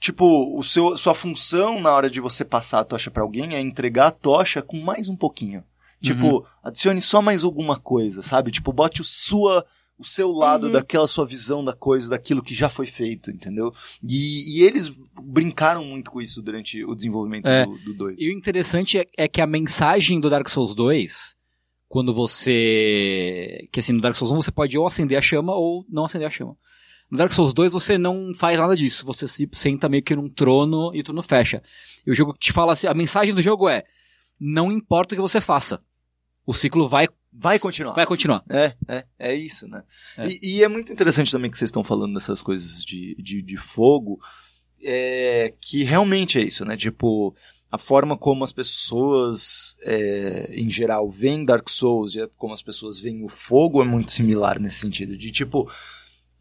tipo 0.00 0.58
o 0.58 0.62
seu 0.62 0.96
sua 0.96 1.14
função 1.14 1.80
na 1.80 1.94
hora 1.94 2.08
de 2.08 2.20
você 2.20 2.44
passar 2.44 2.80
a 2.80 2.84
tocha 2.84 3.10
pra 3.10 3.22
alguém 3.22 3.54
é 3.54 3.60
entregar 3.60 4.06
a 4.06 4.10
tocha 4.10 4.62
com 4.62 4.78
mais 4.80 5.06
um 5.08 5.16
pouquinho. 5.16 5.62
Tipo, 6.04 6.26
Uhum. 6.38 6.44
adicione 6.62 7.00
só 7.00 7.20
mais 7.22 7.42
alguma 7.42 7.78
coisa, 7.78 8.22
sabe? 8.22 8.50
Tipo, 8.50 8.72
bote 8.72 9.00
o 9.00 9.04
sua 9.04 9.64
o 9.96 10.04
seu 10.04 10.32
lado 10.32 10.66
Uhum. 10.66 10.72
daquela 10.72 11.06
sua 11.06 11.24
visão 11.24 11.64
da 11.64 11.72
coisa, 11.72 12.10
daquilo 12.10 12.42
que 12.42 12.52
já 12.52 12.68
foi 12.68 12.84
feito, 12.84 13.30
entendeu? 13.30 13.72
E, 14.02 14.58
e 14.58 14.62
eles 14.64 14.92
brincaram 15.22 15.84
muito 15.84 16.10
com 16.10 16.20
isso 16.20 16.42
durante 16.42 16.84
o 16.84 16.96
desenvolvimento 16.96 17.46
É. 17.46 17.64
do 17.64 17.94
2. 17.94 18.16
E 18.18 18.28
o 18.28 18.32
interessante 18.32 18.98
é, 18.98 19.06
é 19.16 19.28
que 19.28 19.40
a 19.40 19.46
mensagem 19.46 20.18
do 20.20 20.28
Dark 20.28 20.48
Souls 20.48 20.74
2, 20.74 21.36
quando 21.88 22.12
você. 22.12 23.68
Que 23.72 23.80
assim, 23.80 23.92
no 23.92 24.00
Dark 24.00 24.16
Souls 24.16 24.32
1 24.32 24.42
você 24.42 24.50
pode 24.50 24.76
ou 24.76 24.86
acender 24.86 25.16
a 25.18 25.22
chama 25.22 25.54
ou 25.54 25.84
não 25.88 26.04
acender 26.04 26.26
a 26.26 26.30
chama. 26.30 26.56
No 27.10 27.16
Dark 27.18 27.30
Souls 27.32 27.52
2 27.54 27.72
você 27.72 27.96
não 27.96 28.32
faz 28.34 28.58
nada 28.58 28.74
disso. 28.76 29.06
Você 29.06 29.28
se 29.28 29.48
senta 29.52 29.88
meio 29.88 30.02
que 30.02 30.16
num 30.16 30.28
trono 30.28 30.90
e 30.94 31.00
o 31.00 31.04
trono 31.04 31.22
fecha. 31.22 31.62
E 32.06 32.10
o 32.10 32.14
jogo 32.14 32.34
te 32.38 32.52
fala 32.52 32.72
assim: 32.72 32.86
a 32.88 32.94
mensagem 32.94 33.32
do 33.32 33.40
jogo 33.42 33.68
é: 33.68 33.84
não 34.40 34.72
importa 34.72 35.14
o 35.14 35.16
que 35.16 35.22
você 35.22 35.40
faça. 35.40 35.80
O 36.46 36.52
ciclo 36.52 36.88
vai, 36.88 37.08
Vai 37.32 37.58
continuar. 37.58 37.94
vai 37.94 38.06
continuar. 38.06 38.44
É, 38.48 38.74
é, 38.86 39.04
é 39.18 39.34
isso, 39.34 39.66
né? 39.66 39.82
É. 40.16 40.28
E, 40.28 40.38
e 40.42 40.62
é 40.62 40.68
muito 40.68 40.92
interessante 40.92 41.32
também 41.32 41.50
que 41.50 41.58
vocês 41.58 41.68
estão 41.68 41.82
falando 41.82 42.14
dessas 42.14 42.42
coisas 42.42 42.84
de, 42.84 43.16
de, 43.16 43.42
de 43.42 43.56
fogo, 43.56 44.20
é, 44.82 45.52
que 45.60 45.82
realmente 45.82 46.38
é 46.38 46.42
isso, 46.42 46.64
né? 46.64 46.76
Tipo, 46.76 47.34
a 47.70 47.78
forma 47.78 48.16
como 48.16 48.44
as 48.44 48.52
pessoas, 48.52 49.74
é, 49.82 50.52
em 50.54 50.70
geral, 50.70 51.10
veem 51.10 51.44
Dark 51.44 51.68
Souls 51.68 52.14
e 52.14 52.24
como 52.36 52.54
as 52.54 52.62
pessoas 52.62 53.00
veem 53.00 53.24
o 53.24 53.28
fogo 53.28 53.82
é 53.82 53.84
muito 53.84 54.12
similar 54.12 54.60
nesse 54.60 54.78
sentido. 54.78 55.16
De 55.16 55.32
tipo, 55.32 55.68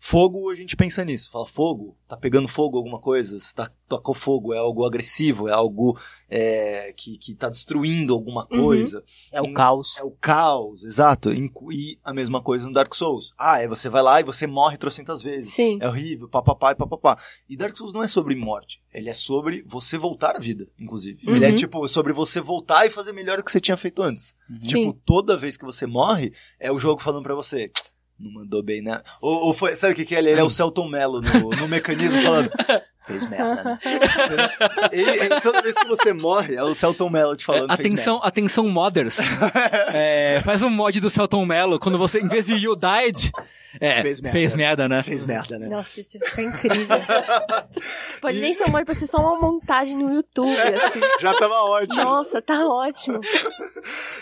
fogo, 0.06 0.50
a 0.50 0.56
gente 0.56 0.76
pensa 0.76 1.06
nisso. 1.06 1.32
Fala, 1.32 1.48
fogo, 1.48 1.96
tá 2.10 2.18
pegando 2.18 2.46
fogo 2.46 2.78
alguma 2.78 3.00
coisa, 3.00 3.40
se 3.40 3.56
tá, 3.56 3.72
tocou 3.88 4.14
fogo, 4.14 4.54
é 4.54 4.58
algo 4.58 4.86
agressivo, 4.86 5.48
é 5.48 5.54
algo 5.54 5.98
é, 6.30 6.92
que, 6.94 7.18
que 7.18 7.34
tá 7.34 7.48
destruindo 7.48 8.14
alguma 8.14 8.46
Uhum. 8.52 8.64
coisa. 8.64 9.02
É 9.32 9.42
o 9.42 9.54
caos. 9.54 9.98
É 9.98 10.04
o 10.04 10.12
caos, 10.12 10.84
exato. 10.84 11.32
E 11.32 11.98
a 12.04 12.14
mesma 12.14 12.42
coisa 12.42 12.68
no 12.68 12.74
Dark 12.74 12.94
Souls. 12.94 13.34
Ah, 13.38 13.62
é 13.62 13.68
você 13.68 13.88
vai 13.88 14.02
lá 14.04 14.20
e 14.20 14.26
você 14.26 14.46
morre 14.46 14.76
trocentas 14.76 15.24
vezes. 15.24 15.54
Sim. 15.54 15.78
É 15.82 15.88
horrível, 15.88 16.28
papapá 16.28 16.74
e 16.74 16.76
papapá. 16.76 17.18
E 17.48 17.56
Dark 17.56 17.78
Souls 17.78 17.94
não 17.94 18.04
é 18.04 18.08
sobre 18.10 18.36
morte. 18.36 18.84
Ele 18.94 19.10
é 19.10 19.14
sobre 19.14 19.64
você 19.66 19.98
voltar 19.98 20.36
à 20.36 20.40
vida, 20.40 20.68
inclusive. 20.78 21.26
Uhum. 21.26 21.36
Ele 21.36 21.46
é 21.46 21.54
tipo 21.54 21.88
sobre 21.88 22.12
você 22.12 22.42
voltar 22.42 22.86
e 22.86 22.90
fazer 22.90 23.14
melhor 23.14 23.38
do 23.38 23.44
que 23.44 23.52
você 23.52 23.62
tinha 23.62 23.78
feito 23.78 24.02
antes. 24.02 24.36
Tipo, 24.60 24.92
Sim. 24.92 25.00
toda 25.06 25.38
vez 25.38 25.56
que 25.56 25.64
você 25.64 25.88
morre, 25.88 26.34
é 26.60 26.70
o 26.70 26.78
jogo 26.78 27.02
falando 27.02 27.24
pra 27.24 27.36
você. 27.36 27.72
Não 28.20 28.32
mandou 28.32 28.64
bem, 28.64 28.82
né? 28.82 29.02
Ou, 29.22 29.48
ou 29.48 29.54
foi, 29.54 29.76
sabe 29.76 29.94
o 29.94 29.96
que, 29.96 30.06
que 30.06 30.16
é? 30.16 30.20
Ele 30.20 30.30
Ele 30.30 30.40
é 30.40 30.44
o 30.44 30.50
Celton 30.50 30.88
Mello 30.88 31.22
no, 31.22 31.50
no 31.50 31.68
mecanismo 31.68 32.22
falando. 32.22 32.52
Fez 33.06 33.26
merda, 33.30 33.64
né? 33.64 33.80
Ele- 34.94 35.10
ele- 35.26 35.42
toda 35.42 35.62
vez 35.62 35.76
que 35.78 35.86
você 35.88 36.14
morre, 36.14 36.56
é 36.56 36.64
o 36.64 36.74
Celton 36.74 37.10
Mello 37.10 37.36
te 37.36 37.44
falando. 37.46 37.72
É, 37.72 37.76
"Fez 37.76 37.92
atenção, 37.92 38.20
atenção 38.24 38.70
modders. 38.70 39.18
É, 39.94 40.42
faz 40.44 40.62
um 40.62 40.70
mod 40.70 41.00
do 41.00 41.10
Celton 41.10 41.46
Mello, 41.46 41.80
quando 41.80 41.98
você, 41.98 42.20
em 42.20 42.28
vez 42.28 42.46
de 42.46 42.54
you 42.56 42.76
died, 42.76 43.32
é, 43.80 44.02
Fez 44.02 44.20
fez 44.20 44.56
merda. 44.56 44.88
merda, 44.88 44.90
né? 44.90 45.04
Fez 45.04 45.24
merda, 45.24 45.60
né? 45.60 45.68
Nossa, 45.68 46.00
isso 46.00 46.12
fica 46.12 46.42
incrível. 46.42 46.88
Pode 48.22 48.40
nem 48.40 48.54
ser 48.54 48.64
um 48.66 48.70
mod, 48.70 48.86
pode 48.86 48.98
ser 48.98 49.08
só 49.08 49.18
uma 49.18 49.38
montagem 49.40 49.98
no 49.98 50.14
YouTube, 50.14 50.56
assim. 50.58 51.02
Já 51.20 51.34
tava 51.38 51.56
ótimo. 51.64 52.02
Nossa, 52.04 52.42
tá 52.42 52.66
ótimo. 52.66 53.20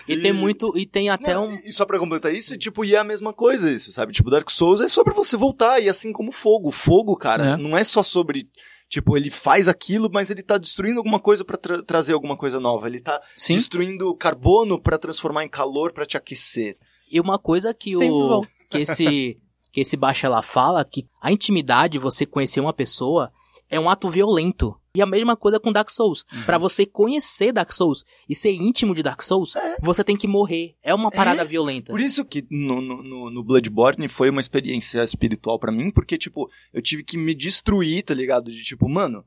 E 0.08 0.18
tem 0.22 0.34
muito. 0.34 0.76
E 0.76 0.86
tem 0.88 1.10
até 1.10 1.34
Não, 1.36 1.50
um. 1.50 1.60
E 1.64 1.72
só 1.72 1.86
pra 1.86 2.00
completar 2.00 2.34
isso, 2.34 2.58
tipo, 2.58 2.84
e 2.84 2.96
é 2.96 2.98
a 2.98 3.04
mesma 3.04 3.32
coisa 3.32 3.70
isso, 3.70 3.92
sabe? 3.92 4.12
Tipo, 4.12 4.32
Dark 4.32 4.50
Souls 4.50 4.82
é 4.82 4.88
sobre 4.88 5.14
você 5.14 5.38
voltar, 5.38 5.80
e 5.80 5.88
assim 5.88 6.12
como 6.12 6.32
fogo. 6.32 6.72
Fogo, 6.72 7.16
cara, 7.16 7.52
É. 7.52 7.58
não 7.58 7.78
é 7.78 7.84
só 7.84 8.02
sobre. 8.02 8.50
Tipo, 8.92 9.16
ele 9.16 9.30
faz 9.32 9.70
aquilo, 9.70 10.10
mas 10.12 10.30
ele 10.30 10.44
tá 10.44 10.58
destruindo 10.58 10.98
alguma 10.98 11.18
coisa 11.18 11.46
pra 11.46 11.56
tra- 11.56 11.82
trazer 11.82 12.12
alguma 12.12 12.36
coisa 12.36 12.60
nova. 12.60 12.88
Ele 12.88 13.00
tá 13.00 13.22
Sim. 13.38 13.54
destruindo 13.54 14.14
carbono 14.16 14.78
pra 14.82 14.98
transformar 14.98 15.46
em 15.46 15.50
calor 15.50 15.94
pra 15.94 16.06
te 16.06 16.18
aquecer. 16.18 16.76
E 17.10 17.18
uma 17.18 17.40
coisa 17.40 17.74
que 17.74 17.92
Sempre 17.94 18.10
o. 18.10 18.28
bom. 18.28 18.46
Que 18.70 18.80
esse. 18.80 19.38
Que 19.72 19.80
esse 19.80 19.96
bacharel 19.96 20.44
fala 20.44 20.84
que 20.84 21.08
a 21.22 21.32
intimidade, 21.32 21.98
você 21.98 22.26
conhecer 22.26 22.60
uma 22.60 22.74
pessoa, 22.74 23.32
é 23.72 23.80
um 23.80 23.90
ato 23.90 24.10
violento. 24.10 24.76
E 24.94 25.02
a 25.02 25.06
mesma 25.06 25.38
coisa 25.38 25.58
com 25.58 25.72
Dark 25.72 25.90
Souls. 25.90 26.26
Uhum. 26.34 26.44
Pra 26.44 26.58
você 26.58 26.86
conhecer 26.86 27.54
Dark 27.54 27.72
Souls 27.72 28.04
e 28.28 28.36
ser 28.36 28.52
íntimo 28.52 28.94
de 28.94 29.02
Dark 29.02 29.22
Souls, 29.24 29.54
você 29.82 30.04
tem 30.04 30.18
que 30.18 30.28
morrer. 30.28 30.76
É 30.84 30.94
uma 30.94 31.10
parada 31.10 31.46
violenta. 31.46 31.94
Por 31.94 32.02
isso 32.02 32.26
que 32.26 32.46
no, 32.52 32.82
no, 32.82 33.32
no- 33.32 33.44
Bloodborne 33.44 34.10
foi 34.10 34.30
uma 34.30 34.42
experiência 34.42 35.02
espiritual 35.02 35.58
pra 35.58 35.72
mim, 35.72 35.90
porque, 35.92 36.18
tipo, 36.18 36.50
eu 36.74 36.82
tive 36.82 37.04
que 37.06 37.18
me 37.18 37.34
destruir, 37.34 38.04
tá 38.04 38.14
ligado? 38.14 38.52
De 38.52 38.62
tipo, 38.64 38.88
mano. 38.90 39.24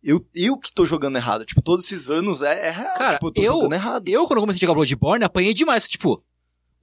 Eu, 0.00 0.24
eu 0.32 0.56
que 0.56 0.72
tô 0.72 0.86
jogando 0.86 1.16
errado. 1.16 1.44
Tipo, 1.44 1.60
todos 1.60 1.84
esses 1.86 2.08
anos 2.08 2.40
é, 2.40 2.68
é 2.68 2.70
real. 2.70 2.94
Cara, 2.94 3.14
tipo, 3.14 3.26
eu 3.28 3.32
tô 3.32 3.42
eu- 3.42 3.52
jogando 3.54 3.72
errado. 3.72 4.08
Eu, 4.08 4.26
quando 4.26 4.40
comecei 4.40 4.58
a 4.58 4.60
jogar 4.60 4.74
Bloodborne, 4.74 5.24
apanhei 5.24 5.52
demais. 5.52 5.88
Tipo, 5.88 6.22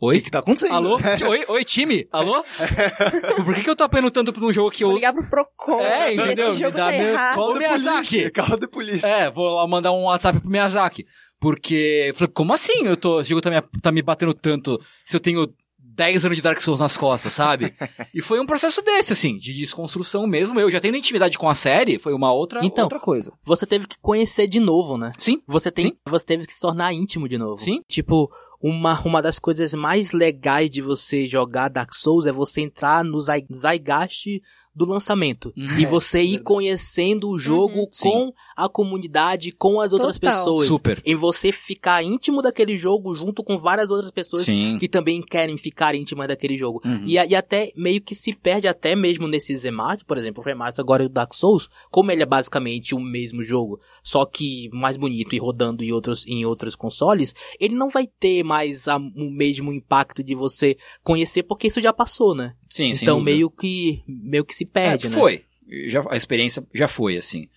O 0.02 0.08
oi? 0.08 0.18
que, 0.18 0.26
que 0.26 0.32
tá 0.32 0.40
acontecendo? 0.40 0.74
Alô? 0.74 1.00
oi, 1.30 1.46
oi, 1.48 1.64
time? 1.64 2.08
Alô? 2.12 2.44
Por 3.46 3.56
que, 3.56 3.64
que 3.64 3.70
eu 3.70 3.76
tô 3.76 3.84
apanhando 3.86 4.12
tanto 4.12 4.34
por 4.34 4.44
um 4.44 4.52
jogo 4.52 4.70
que 4.72 4.84
eu. 4.84 4.90
Vou 4.90 4.98
ligar 4.98 5.14
pro 5.14 5.24
Procon. 5.30 5.80
É, 5.82 6.14
entendeu? 6.14 6.50
Esse 6.52 6.58
Me 6.60 6.66
jogo 6.66 6.78
dá 6.78 6.86
tá 6.88 6.92
meu- 6.92 7.08
errado. 7.08 7.36
Call 7.36 7.54
the 7.54 7.60
Miyazaki. 7.60 7.90
polícia. 8.10 8.32
Call 8.32 8.58
the 8.58 8.68
polícia. 8.68 9.08
É, 9.08 9.32
vou 9.32 9.56
lá 9.56 9.66
mandar 9.68 9.92
um 9.94 10.04
WhatsApp 10.04 10.40
pro 10.40 10.50
Miyazaki. 10.50 11.06
Porque, 11.40 12.12
falei, 12.16 12.32
como 12.34 12.54
assim 12.54 12.86
eu 12.86 12.98
tô, 12.98 13.22
esse 13.22 13.30
jogo 13.30 13.42
tá 13.42 13.50
me, 13.50 13.62
tá 13.82 13.92
me 13.92 14.02
batendo 14.02 14.34
tanto 14.34 14.80
se 15.06 15.16
eu 15.16 15.20
tenho 15.20 15.48
10 15.80 16.26
anos 16.26 16.36
de 16.36 16.42
Dark 16.42 16.60
Souls 16.60 16.80
nas 16.80 16.98
costas, 16.98 17.32
sabe? 17.34 17.74
e 18.14 18.22
foi 18.22 18.40
um 18.40 18.46
processo 18.46 18.82
desse, 18.82 19.14
assim, 19.14 19.38
de 19.38 19.54
desconstrução 19.54 20.28
mesmo. 20.28 20.60
Eu 20.60 20.70
já 20.70 20.82
tendo 20.82 20.98
intimidade 20.98 21.38
com 21.38 21.48
a 21.50 21.56
série, 21.56 21.98
foi 22.00 22.14
uma 22.14 22.34
outra, 22.34 22.60
Então, 22.66 22.84
outra 22.86 23.00
coisa. 23.00 23.32
Você 23.46 23.66
teve 23.66 23.88
que 23.88 23.96
conhecer 24.02 24.48
de 24.48 24.60
novo, 24.60 24.98
né? 24.98 25.12
Sim, 25.18 25.42
Você, 25.48 25.72
tem, 25.72 25.86
Sim. 25.92 25.98
você 26.10 26.26
teve 26.26 26.46
que 26.46 26.54
se 26.54 26.60
tornar 26.60 26.92
íntimo 26.94 27.30
de 27.30 27.38
novo. 27.38 27.58
Sim. 27.60 27.80
Tipo, 27.88 28.30
uma, 28.62 29.00
uma 29.02 29.22
das 29.22 29.40
coisas 29.40 29.74
mais 29.74 30.12
legais 30.12 30.70
de 30.70 30.82
você 30.82 31.28
jogar 31.28 31.70
Dark 31.70 31.94
Souls 31.94 32.26
é 32.26 32.32
você 32.32 32.62
entrar 32.62 33.04
no 33.04 33.20
Zygeist 33.20 34.42
do 34.76 34.86
lançamento. 34.86 35.54
Uhum. 35.58 35.80
E 35.80 35.86
você 35.86 36.20
ir 36.22 36.28
verdade. 36.32 36.44
conhecendo 36.44 37.30
o 37.30 37.40
jogo 37.40 37.80
Uhum. 37.82 37.88
com 38.02 38.34
a 38.58 38.68
comunidade, 38.68 39.52
com 39.52 39.80
as 39.80 39.94
outras 39.94 40.20
Total. 40.20 40.32
pessoas. 40.38 40.68
super. 40.68 41.02
Em 41.06 41.16
você 41.16 41.52
ficar 41.52 42.04
íntimo 42.04 42.42
daquele 42.42 42.78
jogo 42.78 43.14
junto 43.16 43.44
com 43.44 43.58
várias 43.58 43.90
outras 43.92 44.12
pessoas 44.12 44.46
Sim. 44.46 44.78
que 44.80 44.88
também 44.88 45.22
querem 45.22 45.58
ficar 45.58 45.96
íntimas 45.96 46.28
daquele 46.28 46.58
jogo. 46.58 46.82
Uhum. 46.86 47.04
E, 47.06 47.14
e 47.14 47.36
até 47.36 47.72
meio 47.76 48.02
que 48.02 48.14
se 48.16 48.34
perde 48.34 48.68
até 48.68 48.96
mesmo 48.96 49.28
nesses 49.28 49.64
remasters, 49.64 50.04
por 50.04 50.18
exemplo, 50.18 50.42
o 50.42 50.46
remaster 50.46 50.84
agora 50.84 51.04
do 51.04 51.10
Dark 51.14 51.34
Souls, 51.34 51.70
como 51.92 52.12
ele 52.12 52.24
é 52.24 52.26
basicamente 52.26 52.94
o 52.96 53.00
mesmo 53.00 53.44
jogo, 53.44 53.80
só 54.04 54.26
que 54.26 54.70
mais 54.74 54.98
bonito 54.98 55.36
e 55.36 55.40
rodando 55.40 55.84
em 55.84 55.92
outros, 55.92 56.26
em 56.28 56.46
outros 56.46 56.76
consoles, 56.76 57.34
ele 57.60 57.76
não 57.76 57.90
vai 57.90 58.08
ter 58.08 58.44
mais 58.44 58.88
a- 58.88 58.98
o 58.98 59.30
mesmo 59.32 59.72
impacto 59.72 60.24
de 60.24 60.36
você 60.36 60.76
conhecer, 61.04 61.44
porque 61.44 61.68
isso 61.68 61.82
já 61.82 61.94
passou, 61.94 62.36
né? 62.36 62.54
Sim, 62.70 62.92
então 62.92 63.22
meio 63.22 63.50
que 63.50 64.04
meio 64.08 64.44
que 64.44 64.54
se 64.54 64.65
perde, 64.66 65.08
é, 65.08 65.10
né? 65.10 65.16
Foi. 65.16 65.44
Já, 65.88 66.04
a 66.10 66.16
experiência 66.18 66.64
já 66.74 66.88
foi, 66.88 67.18
assim. 67.18 67.44
O 67.44 67.50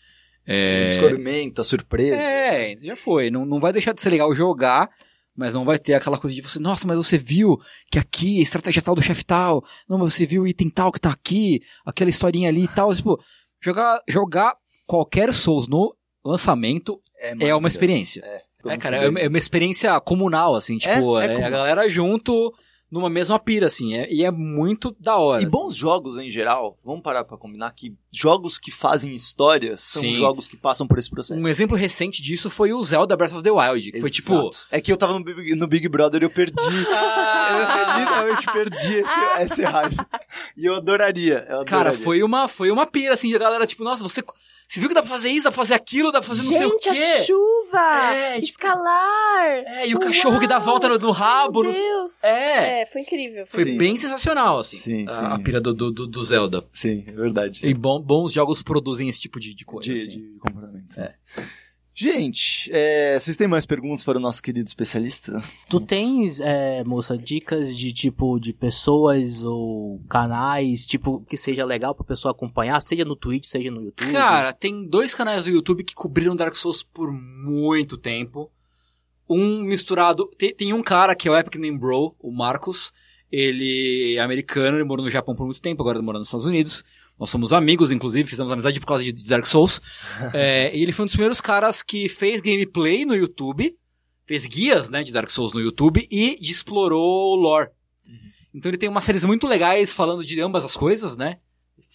É, 0.47 0.87
Descobrimento, 0.87 1.61
a 1.61 1.65
surpresa. 1.65 2.23
é 2.23 2.77
já 2.81 2.97
foi. 2.97 3.31
Não, 3.31 3.45
não 3.45 3.61
vai 3.61 3.73
deixar 3.73 3.93
de 3.93 4.01
ser 4.01 4.11
legal 4.11 4.35
jogar, 4.35 4.89
mas 5.37 5.55
não 5.55 5.65
vai 5.65 5.79
ter 5.79 5.95
aquela 5.95 6.17
coisa 6.17 6.35
de 6.35 6.41
você, 6.43 6.59
nossa, 6.59 6.87
mas 6.87 6.97
você 6.97 7.19
viu 7.19 7.61
que 7.91 7.99
aqui, 7.99 8.41
estratégia 8.41 8.81
tal 8.83 8.95
do 8.95 9.03
chefe 9.03 9.25
tal, 9.25 9.63
não, 9.89 9.99
mas 9.99 10.15
você 10.15 10.25
viu 10.25 10.43
o 10.43 10.49
item 10.49 10.71
tal 10.71 10.91
que 10.91 11.01
tá 11.01 11.11
aqui, 11.11 11.61
aquela 11.85 12.09
historinha 12.11 12.49
ali 12.49 12.65
e 12.65 12.69
tal. 12.69 12.95
Tipo, 12.95 13.23
jogar, 13.61 14.01
jogar 14.09 14.57
qualquer 14.87 15.33
Souls 15.35 15.69
no 15.69 15.95
lançamento 16.25 17.01
é 17.21 17.29
uma 17.29 17.37
maravilhoso. 17.37 17.69
experiência. 17.69 18.23
É, 18.25 18.43
É, 18.67 18.77
cara, 18.79 18.97
é 18.97 19.09
uma, 19.09 19.21
é 19.21 19.29
uma 19.29 19.39
experiência 19.39 20.01
comunal, 20.01 20.55
assim, 20.55 20.79
tipo, 20.79 21.19
É, 21.21 21.27
é 21.27 21.41
é 21.41 21.45
a 21.45 21.51
galera 21.51 21.89
junto 21.89 22.55
numa 22.91 23.11
mesma 23.11 23.39
pira, 23.39 23.67
assim, 23.67 23.95
é- 23.95 24.11
e 24.13 24.25
é 24.25 24.31
muito 24.31 24.97
da 24.99 25.17
hora. 25.17 25.43
E 25.43 25.47
bons 25.47 25.77
jogos 25.77 26.17
em 26.19 26.31
geral, 26.31 26.79
vamos 26.85 27.03
parar 27.03 27.25
pra 27.25 27.37
combinar 27.37 27.71
que 27.73 27.95
jogos 28.11 28.59
que 28.59 28.71
fazem 28.71 29.15
histórias 29.15 29.83
são 29.83 30.01
Sim. 30.03 30.15
jogos 30.15 30.49
que 30.49 30.57
passam 30.57 30.87
por 30.87 30.99
esse 30.99 31.11
processo. 31.11 31.39
Um 31.39 31.49
exemplo 31.49 31.77
recente 31.77 32.23
disso 32.23 32.49
foi 32.49 32.73
o 32.73 32.83
Zelda 32.83 33.17
Breath 33.17 33.35
of 33.35 33.43
the 33.43 33.51
Wild, 33.51 33.93
que 33.93 34.01
foi 34.01 34.11
tipo... 34.11 34.51
É 34.71 34.81
que 34.81 34.91
eu 34.91 34.97
tava 34.97 35.13
no 35.19 35.25
Big, 35.25 35.55
no 35.55 35.67
Big 35.67 35.89
Brother 35.89 36.23
e 36.23 36.25
eu 36.25 36.31
perdi. 36.31 36.55
eu 36.65 37.99
literalmente 38.01 38.47
perdi 38.53 38.95
esse, 38.95 39.21
esse 39.43 39.65
hype. 39.65 39.97
E 40.57 40.65
eu 40.67 40.77
adoraria. 40.77 41.47
Eu 41.49 41.65
Cara, 41.65 41.91
adoraria. 41.91 41.99
foi 42.05 42.23
uma, 42.23 42.49
foi 42.49 42.71
uma 42.71 42.87
pira, 42.87 43.15
assim, 43.15 43.35
a 43.35 43.39
galera, 43.39 43.67
tipo, 43.67 43.85
nossa, 43.85 44.03
você, 44.03 44.23
Você 44.69 44.81
viu 44.81 44.89
que 44.91 44.95
dá 44.95 45.01
pra 45.03 45.11
fazer 45.11 45.31
isso, 45.31 45.45
dá 45.45 45.51
pra 45.51 45.57
fazer 45.63 45.73
aquilo, 45.73 46.13
dá 46.13 46.21
pra 46.21 46.29
fazer 46.29 46.43
não 46.43 46.53
sei 46.53 46.67
o 46.67 46.71
Gente, 46.73 46.83
quê. 46.83 46.89
a 46.91 47.23
chuva! 47.25 48.13
É, 48.15 48.35
tipo- 48.35 48.45
escalar! 48.45 49.49
É, 49.67 49.89
e 49.89 49.95
o 49.95 49.99
cachorro 49.99 50.39
que 50.39 50.47
dá 50.47 50.57
Uau! 50.57 50.65
volta 50.67 50.89
no, 50.91 50.99
no 50.99 51.11
rabo. 51.11 51.63
Meu 51.63 51.73
no- 51.73 51.79
Deus! 51.79 52.23
É. 52.23 52.83
É, 52.83 52.87
foi 52.87 53.01
incrível. 53.01 53.47
Foi 53.47 53.65
Sim. 53.65 53.79
bem 53.79 53.97
sensacional, 53.97 54.59
assim. 54.59 54.77
Sim, 54.77 55.07
a, 55.09 55.11
sim. 55.19 55.25
a 55.25 55.39
pira 55.39 55.59
do, 55.59 55.73
do, 55.73 55.91
do- 55.91 56.07
do 56.07 56.23
Zelda. 56.23 56.63
Sim, 56.71 57.03
é 57.07 57.13
verdade. 57.13 57.61
E 57.67 57.73
bom- 57.73 57.99
bons 58.01 58.31
jogos 58.33 58.63
produzem 58.63 59.09
esse 59.09 59.19
tipo 59.19 59.41
de, 59.41 59.55
de 59.55 59.65
coisa. 59.65 59.93
de, 59.93 60.01
assim. 60.01 60.09
de 60.11 60.39
comportamento. 60.39 61.01
É. 61.01 61.15
Gente, 62.01 62.71
é, 62.73 63.19
vocês 63.19 63.37
têm 63.37 63.49
mais 63.49 63.67
perguntas 63.67 64.05
para 64.05 64.19
o 64.19 64.21
nosso 64.21 64.41
querido 64.41 64.69
especialista? 64.69 65.43
Tu 65.69 65.81
tens, 65.81 66.39
é, 66.39 66.85
moça, 66.85 67.19
dicas 67.19 67.77
de 67.77 67.93
tipo 67.93 68.39
de 68.39 68.53
pessoas 68.53 69.43
ou 69.43 70.01
canais, 70.09 70.87
tipo, 70.87 71.21
que 71.23 71.37
seja 71.37 71.65
legal 71.65 71.97
pra 71.97 72.05
pessoa 72.05 72.31
acompanhar, 72.31 72.81
seja 72.83 73.05
no 73.05 73.17
Twitch, 73.17 73.47
seja 73.47 73.69
no 73.73 73.83
YouTube? 73.83 74.13
Cara, 74.13 74.53
tem 74.53 74.87
dois 74.87 75.13
canais 75.13 75.47
do 75.47 75.51
YouTube 75.51 75.83
que 75.83 75.93
cobriram 75.93 76.37
Dark 76.37 76.55
Souls 76.55 76.85
por 76.85 77.13
muito 77.13 77.99
tempo. 77.99 78.49
Um 79.29 79.65
misturado. 79.65 80.31
Tem, 80.39 80.55
tem 80.55 80.73
um 80.73 80.85
cara 80.85 81.17
que 81.17 81.27
é 81.27 81.33
o 81.33 81.37
Epic 81.37 81.57
Name 81.57 81.81
Bro, 81.81 82.15
o 82.21 82.31
Marcos. 82.31 82.93
Ele 83.31 84.15
é 84.15 84.21
americano, 84.21 84.77
ele 84.77 84.85
morou 84.85 85.05
no 85.05 85.11
Japão 85.11 85.35
por 85.35 85.47
muito 85.47 85.61
tempo, 85.61 85.83
agora 85.83 85.99
ele 85.99 86.07
mora 86.07 86.21
nos 86.21 86.29
Estados 86.29 86.47
Unidos. 86.47 86.85
Nós 87.19 87.31
somos 87.31 87.53
amigos, 87.53 87.91
inclusive, 87.91 88.29
fizemos 88.29 88.53
amizade 88.53 88.79
por 88.79 88.87
causa 88.87 89.03
de 89.03 89.13
Dark 89.13 89.47
Souls. 89.47 89.81
É, 90.33 90.77
e 90.77 90.83
ele 90.83 90.93
foi 90.93 91.05
um 91.05 91.07
dos 91.07 91.15
primeiros 91.15 91.41
caras 91.41 91.83
que 91.83 92.09
fez 92.09 92.41
gameplay 92.41 93.05
no 93.05 93.15
YouTube, 93.15 93.75
fez 94.27 94.47
guias, 94.47 94.91
né, 94.91 95.03
de 95.03 95.13
Dark 95.13 95.31
Souls 95.31 95.53
no 95.53 95.61
YouTube 95.61 96.07
e 96.11 96.39
explorou 96.41 97.33
o 97.33 97.37
lore. 97.37 97.71
Então 98.55 98.71
ele 98.71 98.79
tem 98.79 98.89
umas 98.89 99.05
séries 99.05 99.25
muito 99.25 99.47
legais 99.47 99.93
falando 99.93 100.25
de 100.25 100.41
ambas 100.41 100.65
as 100.65 100.77
coisas, 100.77 101.17
né? 101.17 101.39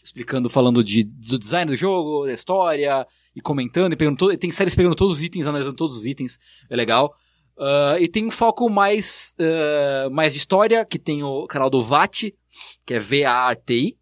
Explicando, 0.04 0.50
falando 0.50 0.84
de, 0.84 1.04
do 1.04 1.38
design 1.38 1.72
do 1.72 1.78
jogo, 1.78 2.26
da 2.26 2.34
história, 2.34 3.06
e 3.36 3.42
comentando, 3.42 3.94
e 3.94 3.96
pegando 3.96 4.18
todo, 4.18 4.38
tem 4.38 4.52
séries 4.52 4.76
pegando 4.76 4.96
todos 4.96 5.16
os 5.16 5.22
itens, 5.22 5.48
analisando 5.48 5.76
todos 5.76 5.98
os 5.98 6.06
itens, 6.06 6.40
é 6.70 6.76
legal. 6.76 7.14
Ah, 7.58 7.98
e 8.00 8.08
tem 8.08 8.26
um 8.26 8.32
foco 8.32 8.70
mais, 8.70 9.34
ah, 9.40 10.10
mais 10.10 10.34
de 10.34 10.40
história, 10.40 10.86
que 10.86 11.00
tem 11.00 11.24
o 11.24 11.48
canal 11.48 11.70
do 11.70 11.84
VAT, 11.84 12.34
que 12.86 12.94
é 12.94 13.00
V-A-T-I, 13.00 13.98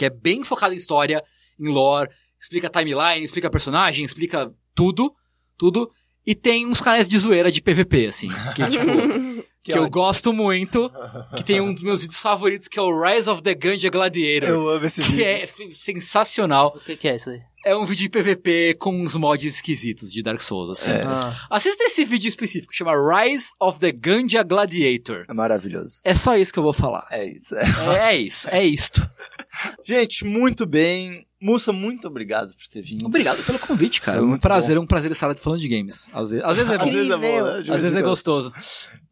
que 0.00 0.06
é 0.06 0.08
bem 0.08 0.42
focado 0.42 0.72
em 0.72 0.78
história, 0.78 1.22
em 1.58 1.68
lore, 1.68 2.08
explica 2.40 2.70
timeline, 2.70 3.22
explica 3.22 3.50
personagem, 3.50 4.02
explica 4.02 4.50
tudo, 4.74 5.14
tudo. 5.58 5.90
E 6.24 6.34
tem 6.34 6.66
uns 6.66 6.80
canais 6.80 7.06
de 7.06 7.18
zoeira 7.18 7.52
de 7.52 7.60
PVP, 7.60 8.06
assim, 8.06 8.30
que 8.56 8.64
tipo, 8.70 8.86
que, 9.62 9.72
eu 9.72 9.88
gosto 9.90 10.32
muito, 10.32 10.90
que 11.36 11.44
tem 11.44 11.60
um 11.60 11.72
dos 11.74 11.82
meus 11.82 12.00
vídeos 12.02 12.20
favoritos, 12.20 12.66
que 12.68 12.78
é 12.78 12.82
o 12.82 13.02
Rise 13.02 13.28
of 13.28 13.42
the 13.42 13.54
Ganja 13.54 13.90
Gladiator, 13.90 14.48
Eu 14.48 14.68
amo 14.68 14.86
esse 14.86 15.02
que 15.02 15.08
vídeo. 15.12 15.24
é 15.26 15.42
f- 15.42 15.70
sensacional. 15.72 16.74
O 16.76 16.80
que, 16.80 16.96
que 16.96 17.08
é 17.08 17.16
isso 17.16 17.30
aí? 17.30 17.40
É 17.62 17.76
um 17.76 17.84
vídeo 17.84 18.04
de 18.04 18.08
PVP 18.08 18.74
com 18.78 18.90
uns 19.02 19.14
mods 19.14 19.56
esquisitos 19.56 20.10
de 20.10 20.22
Dark 20.22 20.40
Souls, 20.40 20.70
assim. 20.70 20.92
É. 20.92 21.02
Ah, 21.02 21.36
Assista 21.50 21.84
esse 21.84 22.06
vídeo 22.06 22.26
específico, 22.30 22.74
chama 22.74 22.92
Rise 22.94 23.50
of 23.60 23.78
the 23.78 23.92
Ganja 23.92 24.42
Gladiator. 24.42 25.26
É 25.28 25.34
maravilhoso. 25.34 26.00
É 26.02 26.14
só 26.14 26.38
isso 26.38 26.50
que 26.54 26.58
eu 26.58 26.62
vou 26.62 26.72
falar. 26.72 27.06
É 27.10 27.22
isso. 27.22 27.54
é. 27.54 27.62
É, 27.62 28.14
é 28.14 28.16
isso, 28.16 28.48
é 28.50 28.64
isto. 28.64 29.06
Gente, 29.84 30.24
muito 30.24 30.64
bem. 30.64 31.26
Mussa, 31.42 31.70
muito 31.72 32.06
obrigado 32.08 32.54
por 32.54 32.66
ter 32.66 32.82
vindo. 32.82 33.06
Obrigado 33.06 33.42
pelo 33.44 33.58
convite, 33.58 34.00
cara. 34.02 34.20
Foi 34.20 34.28
É 34.28 34.34
um 34.34 34.38
prazer, 34.38 34.76
é 34.76 34.80
um 34.80 34.86
prazer 34.86 35.10
estar 35.12 35.34
falando 35.36 35.60
de 35.60 35.68
games. 35.68 36.08
Às 36.14 36.30
vezes, 36.30 36.44
às 36.44 36.56
vezes 36.56 36.70
é 36.70 36.76
bom. 36.78 36.84
Às 36.86 36.92
vezes 36.94 37.10
é 37.10 37.16
bom, 37.16 37.20
né? 37.44 37.58
Às 37.60 37.66
vez 37.66 37.80
vezes 37.82 37.96
é 37.96 38.02
gostoso. 38.02 38.52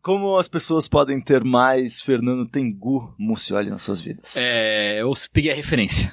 Como 0.08 0.38
as 0.38 0.48
pessoas 0.48 0.88
podem 0.88 1.20
ter 1.20 1.44
mais 1.44 2.00
Fernando 2.00 2.48
Tengu 2.48 3.14
Mucioli 3.18 3.68
nas 3.68 3.82
suas 3.82 4.00
vidas? 4.00 4.38
É, 4.38 5.02
eu 5.02 5.12
peguei 5.30 5.52
a 5.52 5.54
referência. 5.54 6.10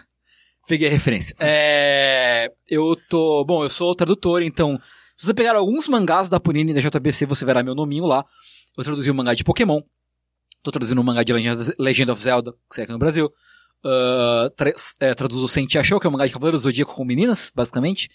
Peguei 0.68 0.90
a 0.90 0.92
referência. 0.92 1.34
É, 1.40 2.52
eu 2.68 2.98
tô, 3.08 3.46
bom, 3.46 3.64
eu 3.64 3.70
sou 3.70 3.96
tradutor, 3.96 4.42
então, 4.42 4.78
se 5.16 5.26
você 5.26 5.34
pegar 5.34 5.56
alguns 5.56 5.88
mangás 5.88 6.28
da 6.28 6.42
Panini 6.42 6.74
da 6.74 6.82
JBC, 6.82 7.26
você 7.26 7.46
verá 7.46 7.64
meu 7.64 7.74
nominho 7.74 8.04
lá. 8.04 8.26
Eu 8.78 8.84
traduzi 8.84 9.10
o 9.10 9.16
mangá 9.16 9.34
de 9.34 9.46
Pokémon. 9.46 9.80
Tô 10.62 10.72
traduzindo 10.72 11.00
o 11.00 11.04
mangá 11.04 11.24
de 11.24 11.32
Legend 11.80 12.12
of 12.12 12.22
Zelda, 12.22 12.52
que 12.52 12.76
sai 12.76 12.84
aqui 12.84 12.92
no 12.92 13.00
Brasil. 13.00 13.32
Ah, 13.82 14.52
tra 14.58 14.74
é, 15.00 15.14
traduzo 15.14 15.48
Senti 15.48 15.82
Show, 15.82 16.02
que 16.02 16.06
é 16.06 16.10
um 16.10 16.12
mangá 16.12 16.28
de 16.28 16.34
Cavaleiros 16.34 16.64
do 16.64 16.66
Zodíaco 16.66 16.94
com 16.94 17.06
meninas, 17.06 17.50
basicamente. 17.56 18.10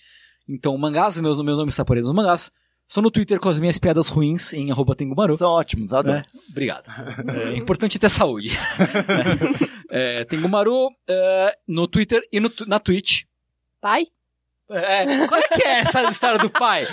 Então, 0.47 0.77
mangás, 0.77 1.19
meus, 1.21 1.43
meu 1.43 1.57
nome 1.57 1.71
está 1.71 1.87
por 1.87 1.97
aí 1.97 2.03
nos 2.03 2.13
mangás. 2.13 2.53
Estou 2.91 3.05
no 3.05 3.11
Twitter 3.13 3.39
com 3.39 3.49
as 3.49 3.61
minhas 3.61 3.79
piadas 3.79 4.09
ruins 4.09 4.53
em 4.53 4.73
arroba 4.73 4.97
Tengumaru. 4.97 5.37
São 5.37 5.49
ótimos, 5.49 5.93
adoro. 5.93 6.19
É, 6.19 6.25
obrigado. 6.51 6.91
É 7.53 7.57
importante 7.57 8.01
ter 8.01 8.09
saúde. 8.09 8.51
é, 9.89 10.25
tem 10.25 10.41
Gumaru 10.41 10.89
é, 11.09 11.57
no 11.69 11.87
Twitter 11.87 12.21
e 12.33 12.41
no, 12.41 12.51
na 12.67 12.81
Twitch. 12.81 13.23
Pai? 13.81 14.09
É, 14.69 15.25
qual 15.29 15.41
é 15.41 15.47
que 15.47 15.63
é 15.63 15.79
essa 15.83 16.03
história 16.11 16.41
do 16.41 16.51
pai? 16.51 16.85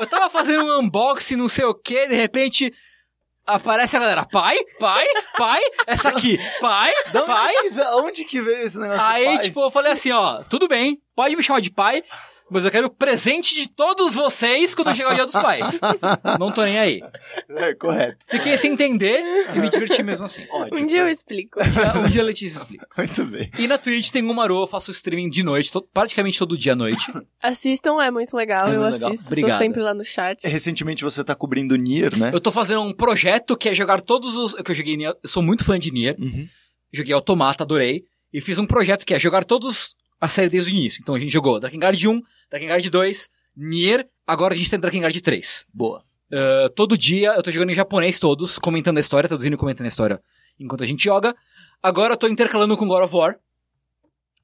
Eu 0.00 0.06
tava 0.06 0.30
fazendo 0.30 0.64
um 0.64 0.80
unboxing, 0.80 1.36
não 1.36 1.50
sei 1.50 1.66
o 1.66 1.74
que, 1.74 2.06
de 2.08 2.14
repente 2.14 2.72
aparece 3.46 3.94
a 3.94 4.00
galera, 4.00 4.24
pai, 4.24 4.56
pai, 4.80 5.06
pai, 5.36 5.60
essa 5.86 6.08
aqui, 6.08 6.38
pai, 6.62 6.92
onde, 7.14 7.26
pai. 7.26 7.54
que, 7.54 7.80
onde 7.96 8.24
que 8.24 8.40
veio 8.40 8.66
esse 8.66 8.78
negócio? 8.78 9.02
do 9.02 9.06
Aí, 9.06 9.24
pai? 9.24 9.38
tipo, 9.40 9.60
eu 9.60 9.70
falei 9.70 9.92
assim, 9.92 10.12
ó, 10.12 10.42
tudo 10.44 10.66
bem, 10.66 10.98
pode 11.14 11.36
me 11.36 11.42
chamar 11.42 11.60
de 11.60 11.70
pai, 11.70 12.02
mas 12.52 12.64
eu 12.64 12.70
quero 12.70 12.86
o 12.86 12.90
presente 12.90 13.54
de 13.54 13.68
todos 13.70 14.14
vocês 14.14 14.74
quando 14.74 14.94
chegar 14.96 15.12
o 15.12 15.14
dia 15.14 15.24
dos 15.24 15.32
pais. 15.32 15.80
Não 16.38 16.52
tô 16.52 16.62
nem 16.64 16.78
aí. 16.78 17.02
É, 17.48 17.74
correto. 17.74 18.24
Fiquei 18.28 18.56
sem 18.58 18.72
entender 18.72 19.20
e 19.54 19.58
me 19.58 19.68
diverti 19.70 20.02
mesmo 20.02 20.26
assim. 20.26 20.42
Um 20.78 20.86
dia 20.86 21.00
eu 21.00 21.08
explico. 21.08 21.58
Um 22.04 22.10
dia 22.10 22.20
a 22.22 22.24
Letícia 22.24 22.58
explica. 22.58 22.86
Muito 22.96 23.24
bem. 23.24 23.50
E 23.58 23.66
na 23.66 23.78
Twitch 23.78 24.10
tem 24.10 24.22
o 24.28 24.34
Maru, 24.34 24.62
eu 24.62 24.66
faço 24.66 24.90
streaming 24.90 25.30
de 25.30 25.42
noite, 25.42 25.72
to- 25.72 25.82
praticamente 25.92 26.38
todo 26.38 26.56
dia 26.58 26.72
à 26.72 26.76
noite. 26.76 27.04
Assistam, 27.42 28.02
é 28.02 28.10
muito 28.10 28.36
legal. 28.36 28.68
É 28.68 28.74
eu 28.76 28.80
muito 28.80 28.92
legal. 28.94 29.10
assisto, 29.10 29.26
Obrigado. 29.26 29.50
estou 29.50 29.64
sempre 29.66 29.82
lá 29.82 29.94
no 29.94 30.04
chat. 30.04 30.46
Recentemente 30.46 31.02
você 31.04 31.24
tá 31.24 31.34
cobrindo 31.34 31.76
Nier, 31.76 32.16
né? 32.18 32.30
Eu 32.32 32.40
tô 32.40 32.52
fazendo 32.52 32.82
um 32.82 32.92
projeto 32.92 33.56
que 33.56 33.68
é 33.68 33.74
jogar 33.74 34.00
todos 34.00 34.36
os. 34.36 34.54
Que 34.54 34.70
eu 34.70 34.74
joguei 34.74 34.96
Nier, 34.96 35.14
eu 35.22 35.28
sou 35.28 35.42
muito 35.42 35.64
fã 35.64 35.78
de 35.78 35.90
Nier. 35.90 36.16
Uhum. 36.18 36.48
Joguei 36.92 37.14
Automata, 37.14 37.64
adorei. 37.64 38.02
E 38.32 38.40
fiz 38.40 38.58
um 38.58 38.66
projeto 38.66 39.04
que 39.04 39.12
é 39.14 39.18
jogar 39.18 39.44
todos 39.44 39.94
a 40.22 40.28
série 40.28 40.48
desde 40.48 40.70
o 40.70 40.72
início. 40.72 41.00
Então 41.02 41.16
a 41.16 41.18
gente 41.18 41.32
jogou 41.32 41.58
Drakengard 41.58 42.08
1, 42.08 42.22
Drakengard 42.48 42.88
2, 42.88 43.28
Nier, 43.56 44.08
agora 44.24 44.54
a 44.54 44.56
gente 44.56 44.70
tem 44.70 44.78
Drakengard 44.78 45.20
3. 45.20 45.66
Boa. 45.74 46.00
Uh, 46.30 46.68
todo 46.76 46.96
dia 46.96 47.34
eu 47.34 47.42
tô 47.42 47.50
jogando 47.50 47.70
em 47.70 47.74
japonês 47.74 48.20
todos, 48.20 48.56
comentando 48.56 48.98
a 48.98 49.00
história, 49.00 49.28
traduzindo 49.28 49.54
e 49.54 49.56
comentando 49.56 49.86
a 49.86 49.88
história 49.88 50.22
enquanto 50.60 50.84
a 50.84 50.86
gente 50.86 51.02
joga. 51.02 51.34
Agora 51.82 52.12
eu 52.12 52.16
tô 52.16 52.28
intercalando 52.28 52.76
com 52.76 52.86
God 52.86 53.02
of 53.02 53.16
War. 53.16 53.36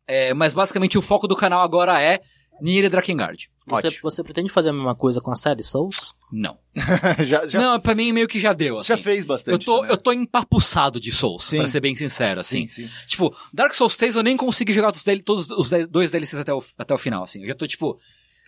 É, 0.05 0.35
mas 0.35 0.53
basicamente 0.53 0.99
o 0.99 1.03
foco 1.03 1.29
do 1.29 1.37
canal 1.37 1.63
agora 1.63 2.03
é 2.03 2.23
Nier 2.61 2.85
e 2.85 2.89
Drakengard. 2.89 3.49
você, 3.67 3.87
Ótimo. 3.89 4.03
você 4.11 4.23
pretende 4.23 4.51
fazer 4.51 4.71
a 4.71 4.73
mesma 4.73 4.95
coisa 4.95 5.21
com 5.21 5.31
a 5.31 5.37
série 5.37 5.63
Souls? 5.63 6.15
Não. 6.33 6.59
já, 7.25 7.47
já, 7.47 7.59
Não, 7.59 7.81
pra 7.81 7.95
mim 7.95 8.13
meio 8.13 8.29
que 8.29 8.41
já 8.41 8.53
deu, 8.53 8.79
assim. 8.79 8.89
já 8.89 8.97
fez 8.97 9.25
bastante. 9.25 9.53
Eu 9.55 9.59
tô, 9.59 9.77
também. 9.77 9.91
eu 9.91 9.97
tô 9.97 10.13
empapuçado 10.13 11.01
de 11.01 11.11
Souls, 11.13 11.45
Sim. 11.45 11.59
pra 11.59 11.69
ser 11.69 11.81
bem 11.81 11.95
sincero, 11.97 12.41
assim. 12.41 12.67
Sim, 12.69 12.87
sim. 12.87 12.91
Tipo, 13.07 13.35
Dark 13.53 13.73
Souls 13.73 13.97
3 13.97 14.17
eu 14.17 14.23
nem 14.23 14.37
consegui 14.37 14.73
jogar 14.75 14.95
os 14.95 15.05
DL 15.05 15.23
todos 15.23 15.51
os 15.51 15.71
dois 15.89 16.11
DLCs 16.11 16.41
até 16.41 16.53
o, 16.53 16.63
até 16.77 16.95
o 16.95 16.99
final, 16.99 17.23
assim. 17.23 17.41
Eu 17.43 17.49
já 17.49 17.55
tô, 17.55 17.67
tipo, 17.67 17.99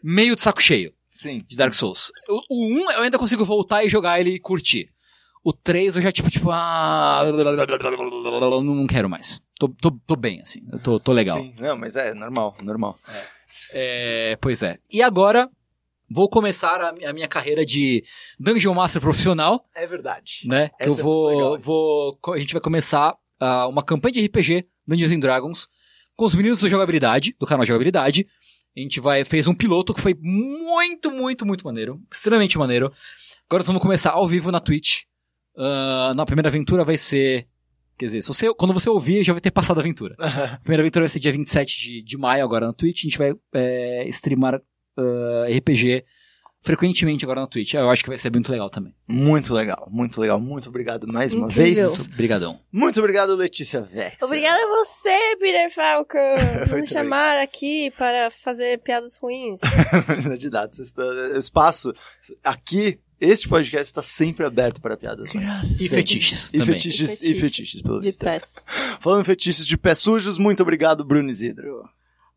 meio 0.02 0.34
de 0.34 0.42
saco 0.42 0.60
cheio 0.62 0.92
Sim. 1.18 1.42
de 1.46 1.56
Dark 1.56 1.72
Souls. 1.72 2.12
O, 2.28 2.40
o 2.50 2.66
1 2.86 2.90
eu 2.92 3.02
ainda 3.02 3.18
consigo 3.18 3.44
voltar 3.44 3.84
e 3.84 3.88
jogar 3.88 4.20
ele 4.20 4.30
e 4.34 4.38
curtir. 4.40 4.88
O 5.42 5.54
3 5.54 5.96
eu 5.96 6.02
já, 6.02 6.12
tipo, 6.12 6.30
tipo, 6.30 6.50
ah... 6.50 7.22
Não, 7.24 8.62
não 8.62 8.86
quero 8.86 9.08
mais. 9.08 9.40
Tô, 9.58 9.68
tô, 9.68 9.90
tô 10.06 10.16
bem, 10.16 10.40
assim. 10.42 10.60
Eu 10.70 10.78
tô, 10.78 11.00
tô 11.00 11.12
legal. 11.12 11.38
Sim, 11.38 11.54
não, 11.58 11.76
mas 11.78 11.96
é 11.96 12.12
normal, 12.14 12.56
normal. 12.62 12.98
É, 13.08 13.24
pois 14.40 14.62
é. 14.62 14.78
E 14.90 15.02
agora, 15.02 15.48
vou 16.10 16.28
começar 16.28 16.80
a, 16.80 16.92
mi- 16.92 17.04
a 17.04 17.12
minha 17.12 17.28
carreira 17.28 17.64
de 17.64 18.04
Dungeon 18.38 18.74
Master 18.74 19.00
profissional. 19.00 19.64
É 19.74 19.86
verdade. 19.86 20.42
né? 20.46 20.68
Que 20.70 20.84
Essa 20.88 20.90
eu 20.90 21.00
é 21.00 21.02
vou, 21.02 21.28
legal. 21.28 21.58
vou, 21.58 22.18
a 22.34 22.38
gente 22.38 22.52
vai 22.52 22.60
começar 22.62 23.14
ah, 23.38 23.66
uma 23.68 23.82
campanha 23.82 24.12
de 24.14 24.26
RPG 24.26 24.66
Dungeons 24.86 25.12
and 25.12 25.18
Dragons 25.20 25.68
com 26.16 26.24
os 26.24 26.34
meninos 26.34 26.60
do 26.60 26.68
jogabilidade, 26.68 27.34
do 27.38 27.46
canal 27.46 27.64
Jogabilidade. 27.64 28.26
A 28.76 28.80
gente 28.80 29.00
vai 29.00 29.24
fez 29.24 29.46
um 29.48 29.54
piloto 29.54 29.92
que 29.94 30.00
foi 30.00 30.14
muito, 30.20 31.10
muito, 31.10 31.44
muito 31.46 31.64
maneiro, 31.64 32.00
extremamente 32.12 32.56
maneiro. 32.58 32.86
Agora 33.48 33.60
nós 33.62 33.66
vamos 33.66 33.82
começar 33.82 34.10
ao 34.10 34.28
vivo 34.28 34.50
na 34.52 34.60
Twitch. 34.60 35.02
Ah, 35.56 36.12
na 36.14 36.24
primeira 36.26 36.48
aventura 36.48 36.84
vai 36.84 36.96
ser, 36.96 37.46
quer 38.00 38.06
dizer, 38.06 38.22
se 38.22 38.28
você, 38.28 38.54
quando 38.54 38.72
você 38.72 38.88
ouvir 38.88 39.22
já 39.22 39.34
vai 39.34 39.40
ter 39.42 39.50
passado 39.50 39.76
a 39.76 39.80
aventura. 39.80 40.16
A 40.18 40.58
primeira 40.58 40.82
aventura 40.82 41.02
vai 41.02 41.10
ser 41.10 41.20
dia 41.20 41.32
27 41.32 41.80
de, 41.80 42.02
de 42.02 42.16
maio 42.16 42.42
agora 42.42 42.66
na 42.66 42.72
Twitch. 42.72 43.00
A 43.00 43.02
gente 43.02 43.18
vai 43.18 43.34
é, 43.52 44.08
streamar 44.08 44.60
ah, 44.96 45.46
RPG 45.54 46.04
frequentemente 46.62 47.24
agora 47.24 47.40
na 47.40 47.46
Twitch. 47.46 47.74
Eu 47.74 47.90
acho 47.90 48.02
que 48.02 48.08
vai 48.08 48.16
ser 48.18 48.30
muito 48.30 48.50
legal 48.50 48.70
também. 48.70 48.94
Muito 49.06 49.52
legal, 49.52 49.86
muito 49.90 50.18
legal. 50.18 50.40
Muito 50.40 50.68
obrigado 50.68 51.06
mais 51.06 51.32
uma 51.32 51.46
Incrível. 51.46 51.88
vez. 51.90 52.08
Obrigadão. 52.08 52.60
Muito 52.72 52.98
obrigado, 53.00 53.34
Letícia 53.34 53.82
Vex. 53.82 54.22
Obrigada 54.22 54.62
a 54.62 54.68
você, 54.68 55.36
Peter 55.38 55.70
Falcon, 55.70 56.18
por 56.68 56.80
me 56.80 56.86
chamar 56.86 57.38
aqui 57.38 57.90
para 57.98 58.30
fazer 58.30 58.78
piadas 58.78 59.18
ruins. 59.18 59.60
de 60.38 60.48
dados. 60.48 60.78
Está, 60.78 61.02
espaço 61.36 61.92
aqui, 62.42 62.98
este 63.20 63.48
podcast 63.48 63.86
está 63.86 64.02
sempre 64.02 64.44
aberto 64.46 64.80
para 64.80 64.96
piadas. 64.96 65.30
E 65.80 65.88
fetiches 65.88 66.48
E 66.48 66.52
também. 66.58 66.66
fetiches, 66.74 67.22
E 67.22 67.32
e 67.32 67.34
fetiches. 67.34 67.40
fetiches, 67.40 67.82
pelo 67.82 67.98
De 68.00 68.06
visto. 68.06 68.24
pés. 68.24 68.64
Falando 68.98 69.20
em 69.20 69.24
fetiches 69.24 69.66
de 69.66 69.76
pés 69.76 69.98
sujos, 69.98 70.38
muito 70.38 70.62
obrigado, 70.62 71.04
Bruno 71.04 71.28
Isidro. 71.28 71.84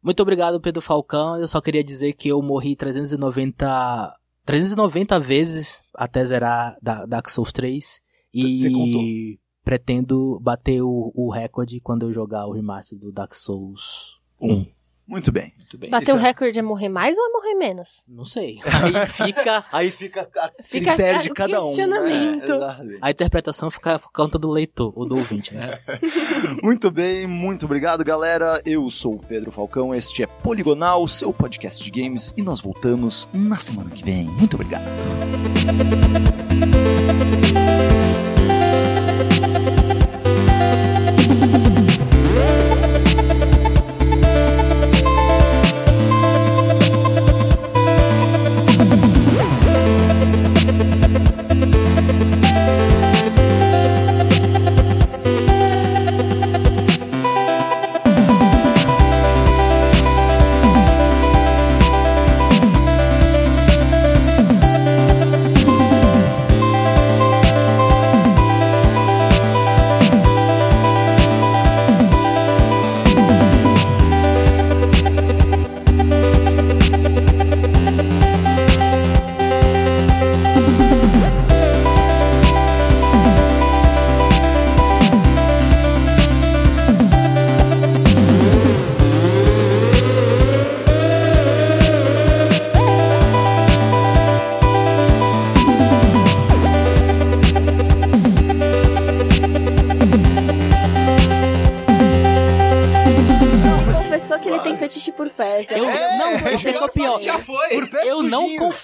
Muito 0.01 0.21
obrigado, 0.21 0.59
Pedro 0.59 0.81
Falcão. 0.81 1.37
Eu 1.39 1.47
só 1.47 1.61
queria 1.61 1.83
dizer 1.83 2.13
que 2.13 2.27
eu 2.27 2.41
morri 2.41 2.75
390, 2.75 4.13
390 4.45 5.19
vezes 5.19 5.81
até 5.95 6.25
zerar 6.25 6.75
da 6.81 7.05
Dark 7.05 7.29
Souls 7.29 7.51
3. 7.53 8.01
Você 8.33 8.69
contou? 8.69 9.01
E 9.01 9.39
pretendo 9.63 10.39
bater 10.41 10.81
o, 10.81 11.11
o 11.15 11.31
recorde 11.31 11.79
quando 11.79 12.03
eu 12.03 12.11
jogar 12.13 12.45
o 12.47 12.51
remaster 12.51 12.97
do 12.99 13.11
Dark 13.13 13.33
Souls 13.33 14.19
1. 14.41 14.65
Muito 15.05 15.31
bem. 15.31 15.53
Muito 15.57 15.77
bem. 15.77 15.89
Bater 15.89 16.15
o 16.15 16.17
é- 16.17 16.21
recorde 16.21 16.57
é 16.57 16.61
morrer 16.61 16.87
mais 16.87 17.17
ou 17.17 17.25
é 17.25 17.29
morrer 17.29 17.55
menos? 17.55 18.03
Não 18.07 18.23
sei. 18.23 18.59
Aí 18.65 19.05
fica. 19.07 19.65
Aí 19.71 19.91
fica 19.91 20.29
a 20.35 20.51
Fica 20.63 20.85
critério 20.93 21.19
a- 21.19 21.21
de 21.23 21.29
cada 21.31 21.59
um. 21.61 21.65
questionamento. 21.65 22.51
É. 22.53 22.97
A 23.01 23.11
interpretação 23.11 23.69
fica 23.69 23.99
por 23.99 24.11
conta 24.11 24.39
do 24.39 24.49
leitor, 24.49 24.93
ou 24.95 25.05
do 25.05 25.15
ouvinte, 25.17 25.53
né? 25.53 25.79
Muito 26.63 26.89
bem, 26.89 27.27
muito 27.27 27.65
obrigado, 27.65 28.03
galera. 28.03 28.61
Eu 28.65 28.89
sou 28.89 29.15
o 29.15 29.19
Pedro 29.19 29.51
Falcão, 29.51 29.93
este 29.93 30.23
é 30.23 30.27
Poligonal, 30.27 31.05
seu 31.07 31.33
podcast 31.33 31.83
de 31.83 31.91
games, 31.91 32.33
e 32.37 32.41
nós 32.41 32.61
voltamos 32.61 33.27
na 33.33 33.57
semana 33.57 33.89
que 33.89 34.03
vem. 34.03 34.25
Muito 34.25 34.55
obrigado. 34.55 34.83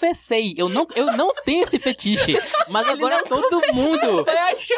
Confessei, 0.10 0.54
eu 0.58 0.68
não, 0.70 0.88
eu 0.96 1.06
não 1.18 1.34
tenho 1.46 1.64
esse 1.64 1.78
fetiche. 1.80 2.38
Mas 2.68 2.88
agora 2.88 3.24
todo 3.24 3.62
mundo, 3.74 4.26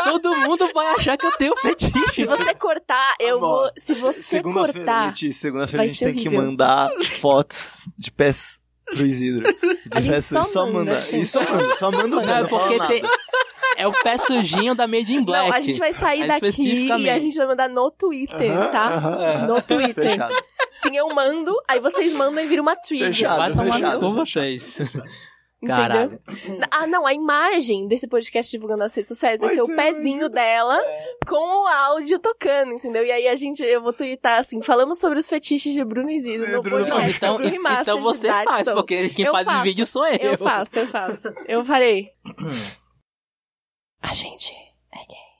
todo 0.03 0.35
mundo 0.37 0.69
vai 0.73 0.87
achar 0.95 1.17
que 1.17 1.25
eu 1.25 1.31
tenho 1.33 1.55
fetiche. 1.57 2.13
Se 2.13 2.25
você 2.25 2.53
cortar, 2.53 3.15
eu 3.19 3.37
Amor, 3.37 3.61
vou. 3.63 3.71
Se 3.77 3.93
você 3.95 4.21
Segunda-feira, 4.21 4.73
cortar. 4.73 5.07
Letícia, 5.07 5.41
segunda-feira 5.41 5.83
a 5.83 5.87
gente 5.87 5.99
tem 5.99 6.13
que 6.13 6.27
horrível. 6.27 6.41
mandar 6.47 6.91
fotos 7.19 7.89
de 7.97 8.11
pés 8.11 8.61
pro 8.85 9.05
Isidro. 9.05 9.43
De 9.43 9.77
A 9.97 10.01
gente 10.01 10.11
pés 10.11 10.25
só 10.25 10.65
manda. 10.67 10.99
E 11.11 11.25
só 11.25 11.41
manda, 11.41 11.75
só 11.77 11.91
manda 11.91 12.17
o 12.17 12.21
pé, 12.21 12.27
Não, 12.27 12.45
é 12.45 12.47
porque 12.47 12.77
nada. 12.77 12.93
tem, 12.93 13.03
é 13.77 13.87
o 13.87 13.91
pé 14.03 14.17
sujinho 14.17 14.75
da 14.75 14.85
Made 14.87 15.13
in 15.13 15.23
Black. 15.23 15.47
Não, 15.49 15.55
a 15.55 15.59
gente 15.59 15.79
vai 15.79 15.93
sair 15.93 16.23
É 16.23 16.27
daqui 16.27 16.87
e 16.87 17.09
a 17.09 17.19
gente 17.19 17.37
vai 17.37 17.47
mandar 17.47 17.69
no 17.69 17.89
Twitter, 17.91 18.51
Aham, 18.51 18.71
tá? 18.71 18.87
aham, 18.87 19.23
é. 19.23 19.37
No 19.47 19.61
Twitter. 19.61 20.09
Fechado. 20.11 20.40
Sim, 20.81 20.95
eu 20.97 21.07
mando, 21.13 21.55
aí 21.67 21.79
vocês 21.79 22.11
mandam 22.13 22.43
e 22.43 22.47
vira 22.47 22.61
uma 22.61 22.75
trigger. 22.75 23.07
Fechado. 23.07 23.37
Vai 23.37 23.51
tomar 23.51 23.73
fechado. 23.73 23.99
com 23.99 24.13
vocês. 24.13 24.77
Caralho. 25.63 26.19
Ah, 26.71 26.87
não, 26.87 27.05
a 27.05 27.13
imagem 27.13 27.87
desse 27.87 28.07
podcast 28.07 28.49
divulgando 28.51 28.79
nas 28.79 28.95
redes 28.95 29.07
sociais 29.07 29.39
vai, 29.39 29.49
Vai 29.49 29.55
ser, 29.59 29.63
ser, 29.65 29.71
o 29.71 29.75
pezinho 29.75 30.27
dela 30.27 30.83
com 31.27 31.35
o 31.35 31.67
áudio 31.67 32.17
tocando, 32.17 32.73
entendeu? 32.73 33.05
E 33.05 33.11
aí 33.11 33.27
a 33.27 33.35
gente, 33.35 33.61
eu 33.61 33.79
vou 33.79 33.93
twittar 33.93 34.39
assim, 34.39 34.59
falamos 34.63 34.99
sobre 34.99 35.19
os 35.19 35.29
fetiches 35.29 35.71
de 35.75 35.83
Bruno 35.85 36.09
e 36.09 36.19
Zizo 36.19 36.51
no 36.51 36.63
Bruno- 36.63 36.83
podcast 36.87 37.15
então, 37.17 37.31
sobre 37.33 37.45
o 37.45 37.49
remaster 37.51 37.81
então 37.81 38.01
você 38.01 38.27
faz, 38.27 38.65
Souls. 38.65 38.81
porque 38.81 39.09
quem 39.09 39.25
Eu 39.25 39.31
faz 39.33 39.45
faço. 39.45 39.57
os 39.59 39.63
vídeos 39.63 39.89
sou 39.89 40.07
eu. 40.07 40.17
Eu 40.31 40.37
faço, 40.39 40.79
eu 40.79 40.87
faço. 40.87 41.27
Eu 41.47 41.63
farei. 41.63 42.09
A 44.01 44.13
gente 44.15 44.51
é 44.91 44.97
gay. 44.97 45.30